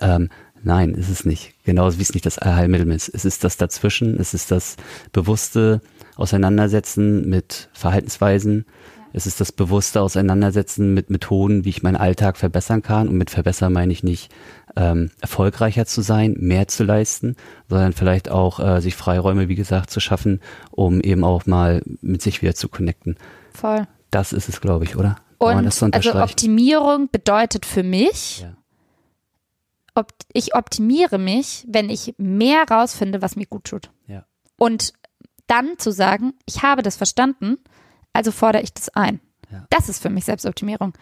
Ähm, 0.00 0.28
nein, 0.62 0.94
ist 0.94 1.08
es 1.08 1.24
nicht. 1.24 1.54
Genauso 1.64 1.98
wie 1.98 2.02
es 2.02 2.14
nicht 2.14 2.26
das 2.26 2.38
Allheilmittel 2.38 2.90
ist. 2.90 3.08
Es 3.08 3.24
ist 3.24 3.44
das 3.44 3.56
dazwischen, 3.56 4.18
es 4.18 4.34
ist 4.34 4.50
das 4.50 4.76
bewusste 5.12 5.80
Auseinandersetzen 6.16 7.28
mit 7.28 7.68
Verhaltensweisen, 7.72 8.66
es 9.12 9.26
ist 9.26 9.40
das 9.40 9.52
bewusste 9.52 10.00
Auseinandersetzen 10.00 10.94
mit 10.94 11.10
Methoden, 11.10 11.64
wie 11.64 11.70
ich 11.70 11.82
meinen 11.82 11.96
Alltag 11.96 12.36
verbessern 12.36 12.82
kann. 12.82 13.08
Und 13.08 13.16
mit 13.16 13.30
verbessern 13.30 13.72
meine 13.72 13.92
ich 13.92 14.02
nicht 14.02 14.32
ähm, 14.76 15.10
erfolgreicher 15.20 15.86
zu 15.86 16.00
sein, 16.02 16.36
mehr 16.38 16.68
zu 16.68 16.84
leisten, 16.84 17.36
sondern 17.68 17.92
vielleicht 17.92 18.30
auch 18.30 18.60
äh, 18.60 18.80
sich 18.80 18.94
Freiräume, 18.94 19.48
wie 19.48 19.56
gesagt, 19.56 19.90
zu 19.90 20.00
schaffen, 20.00 20.40
um 20.70 21.00
eben 21.00 21.24
auch 21.24 21.46
mal 21.46 21.82
mit 22.00 22.22
sich 22.22 22.42
wieder 22.42 22.54
zu 22.54 22.68
connecten. 22.68 23.16
Voll. 23.52 23.86
Das 24.10 24.32
ist 24.32 24.48
es, 24.48 24.60
glaube 24.60 24.84
ich, 24.84 24.96
oder? 24.96 25.16
Und 25.38 25.72
so 25.72 25.86
also? 25.86 26.14
Optimierung 26.14 27.08
bedeutet 27.10 27.64
für 27.64 27.82
mich, 27.82 28.40
Ja. 28.42 28.56
ob, 29.94 30.12
ich 30.32 30.54
optimiere 30.54 31.18
mich, 31.18 31.66
wenn 31.68 31.88
ich 31.88 32.14
mehr 32.18 32.64
rausfinde, 32.70 33.22
was 33.22 33.36
mir 33.36 33.46
gut 33.46 33.64
tut. 33.64 33.90
Ja. 34.06 34.26
Und 34.56 34.92
dann 35.46 35.78
zu 35.78 35.90
sagen, 35.92 36.34
ich 36.46 36.62
habe 36.62 36.82
das 36.82 36.96
verstanden, 36.96 37.56
also 38.12 38.32
fordere 38.32 38.62
ich 38.62 38.72
das 38.72 38.88
ein. 38.90 39.20
Ja. 39.50 39.66
Das 39.70 39.88
ist 39.88 40.02
für 40.02 40.10
mich 40.10 40.24
Selbstoptimierung. 40.24 40.92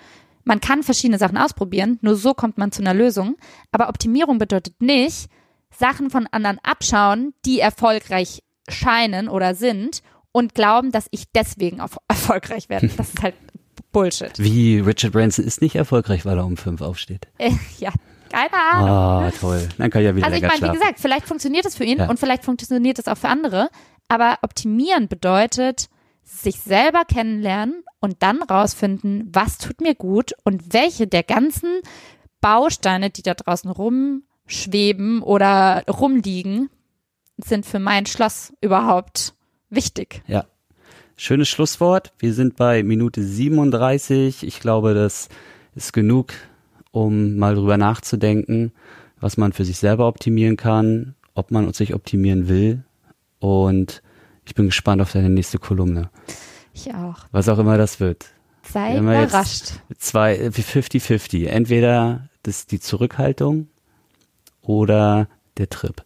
Man 0.45 0.61
kann 0.61 0.83
verschiedene 0.83 1.19
Sachen 1.19 1.37
ausprobieren, 1.37 1.99
nur 2.01 2.17
so 2.17 2.33
kommt 2.33 2.57
man 2.59 2.73
zu 2.73 2.81
einer 2.83 2.95
Lösung. 2.95 3.37
Aber 3.71 3.89
Optimierung 3.89 4.39
bedeutet 4.39 4.81
nicht, 4.81 5.29
Sachen 5.71 6.09
von 6.11 6.27
anderen 6.31 6.59
abschauen, 6.63 7.35
die 7.45 7.61
erfolgreich 7.61 8.43
scheinen 8.69 9.29
oder 9.29 9.55
sind 9.55 10.03
und 10.33 10.55
glauben, 10.55 10.91
dass 10.93 11.07
ich 11.11 11.25
deswegen 11.35 11.81
erfolgreich 12.09 12.69
werde. 12.69 12.89
Das 12.97 13.11
ist 13.11 13.23
halt 13.23 13.35
Bullshit. 13.93 14.33
Wie 14.39 14.81
Richard 14.81 15.13
Branson 15.13 15.45
ist 15.45 15.61
nicht 15.63 15.75
erfolgreich, 15.75 16.25
weil 16.25 16.37
er 16.39 16.45
um 16.45 16.57
fünf 16.57 16.81
aufsteht. 16.81 17.29
Ja, 17.79 17.93
keine 18.31 18.53
Ahnung. 18.73 18.89
Ah, 18.91 19.31
toll. 19.39 19.67
Dann 19.79 19.91
kann 19.91 20.03
ich 20.03 20.07
ja 20.07 20.15
wieder 20.17 20.27
Also 20.27 20.37
ich 20.37 20.43
meine, 20.43 20.73
wie 20.73 20.79
gesagt, 20.79 21.01
vielleicht 21.01 21.27
funktioniert 21.27 21.65
es 21.65 21.75
für 21.77 21.85
ihn 21.85 21.99
Ja. 21.99 22.09
und 22.11 22.19
vielleicht 22.19 22.45
funktioniert 22.45 22.99
es 22.99 23.09
auch 23.09 23.17
für 23.17 23.29
andere. 23.29 23.71
Aber 24.09 24.39
optimieren 24.43 25.09
bedeutet, 25.09 25.89
sich 26.29 26.61
selber 26.61 27.05
kennenlernen 27.05 27.83
und 28.01 28.23
dann 28.23 28.43
rausfinden, 28.43 29.29
was 29.33 29.59
tut 29.59 29.81
mir 29.81 29.95
gut 29.95 30.33
und 30.45 30.73
welche 30.75 31.07
der 31.07 31.23
ganzen 31.23 31.81
Bausteine, 32.41 33.11
die 33.11 33.23
da 33.23 33.35
draußen 33.35 33.71
rumschweben 33.71 35.23
oder 35.23 35.85
rumliegen, 35.89 36.69
sind 37.39 37.65
für 37.65 37.79
mein 37.79 38.07
Schloss 38.07 38.53
überhaupt 38.61 39.35
wichtig. 39.71 40.23
Ja. 40.27 40.45
Schönes 41.17 41.49
Schlusswort. 41.49 42.13
Wir 42.19 42.33
sind 42.33 42.57
bei 42.57 42.83
Minute 42.85 43.23
37. 43.23 44.45
Ich 44.45 44.61
glaube, 44.61 44.95
das 44.95 45.29
ist 45.75 45.93
genug, 45.93 46.33
um 46.93 47.37
mal 47.37 47.57
drüber 47.57 47.77
nachzudenken, 47.77 48.73
was 49.19 49.37
man 49.37 49.53
für 49.53 49.65
sich 49.65 49.79
selber 49.79 50.07
optimieren 50.07 50.57
kann, 50.57 51.17
ob 51.35 51.51
man 51.51 51.73
sich 51.73 51.95
optimieren 51.95 52.49
will. 52.49 52.85
Und 53.41 54.03
ich 54.49 54.55
bin 54.55 54.67
gespannt 54.67 55.01
auf 55.03 55.13
deine 55.13 55.29
nächste 55.29 55.59
Kolumne. 55.59 56.11
Ich 56.73 56.93
auch. 56.95 57.27
Was 57.31 57.49
auch 57.49 57.59
immer 57.59 57.79
das 57.79 58.01
wird. 58.01 58.27
Sei 58.63 58.95
wir 58.95 59.01
überrascht. 59.01 59.75
Zwei, 59.99 60.37
äh, 60.37 60.49
50-50. 60.49 61.47
Entweder 61.47 62.29
das 62.43 62.67
die 62.67 62.81
Zurückhaltung 62.81 63.69
oder 64.63 65.29
der 65.57 65.69
Trip. 65.69 66.05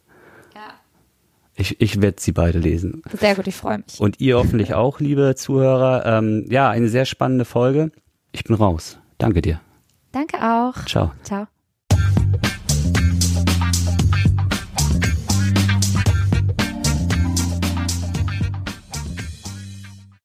Ich, 1.55 1.79
ich 1.79 2.01
werde 2.01 2.19
sie 2.19 2.31
beide 2.31 2.57
lesen. 2.57 3.03
Sehr 3.13 3.35
gut, 3.35 3.47
ich 3.47 3.55
freue 3.55 3.77
mich. 3.77 3.99
Und 3.99 4.19
ihr 4.19 4.37
hoffentlich 4.37 4.73
auch, 4.73 4.99
liebe 4.99 5.35
Zuhörer. 5.35 6.05
Ähm, 6.05 6.47
ja, 6.49 6.69
eine 6.69 6.89
sehr 6.89 7.05
spannende 7.05 7.45
Folge. 7.45 7.91
Ich 8.31 8.43
bin 8.43 8.55
raus. 8.55 8.97
Danke 9.19 9.41
dir. 9.41 9.61
Danke 10.11 10.37
auch. 10.37 10.85
Ciao. 10.85 11.11
Ciao. 11.23 11.47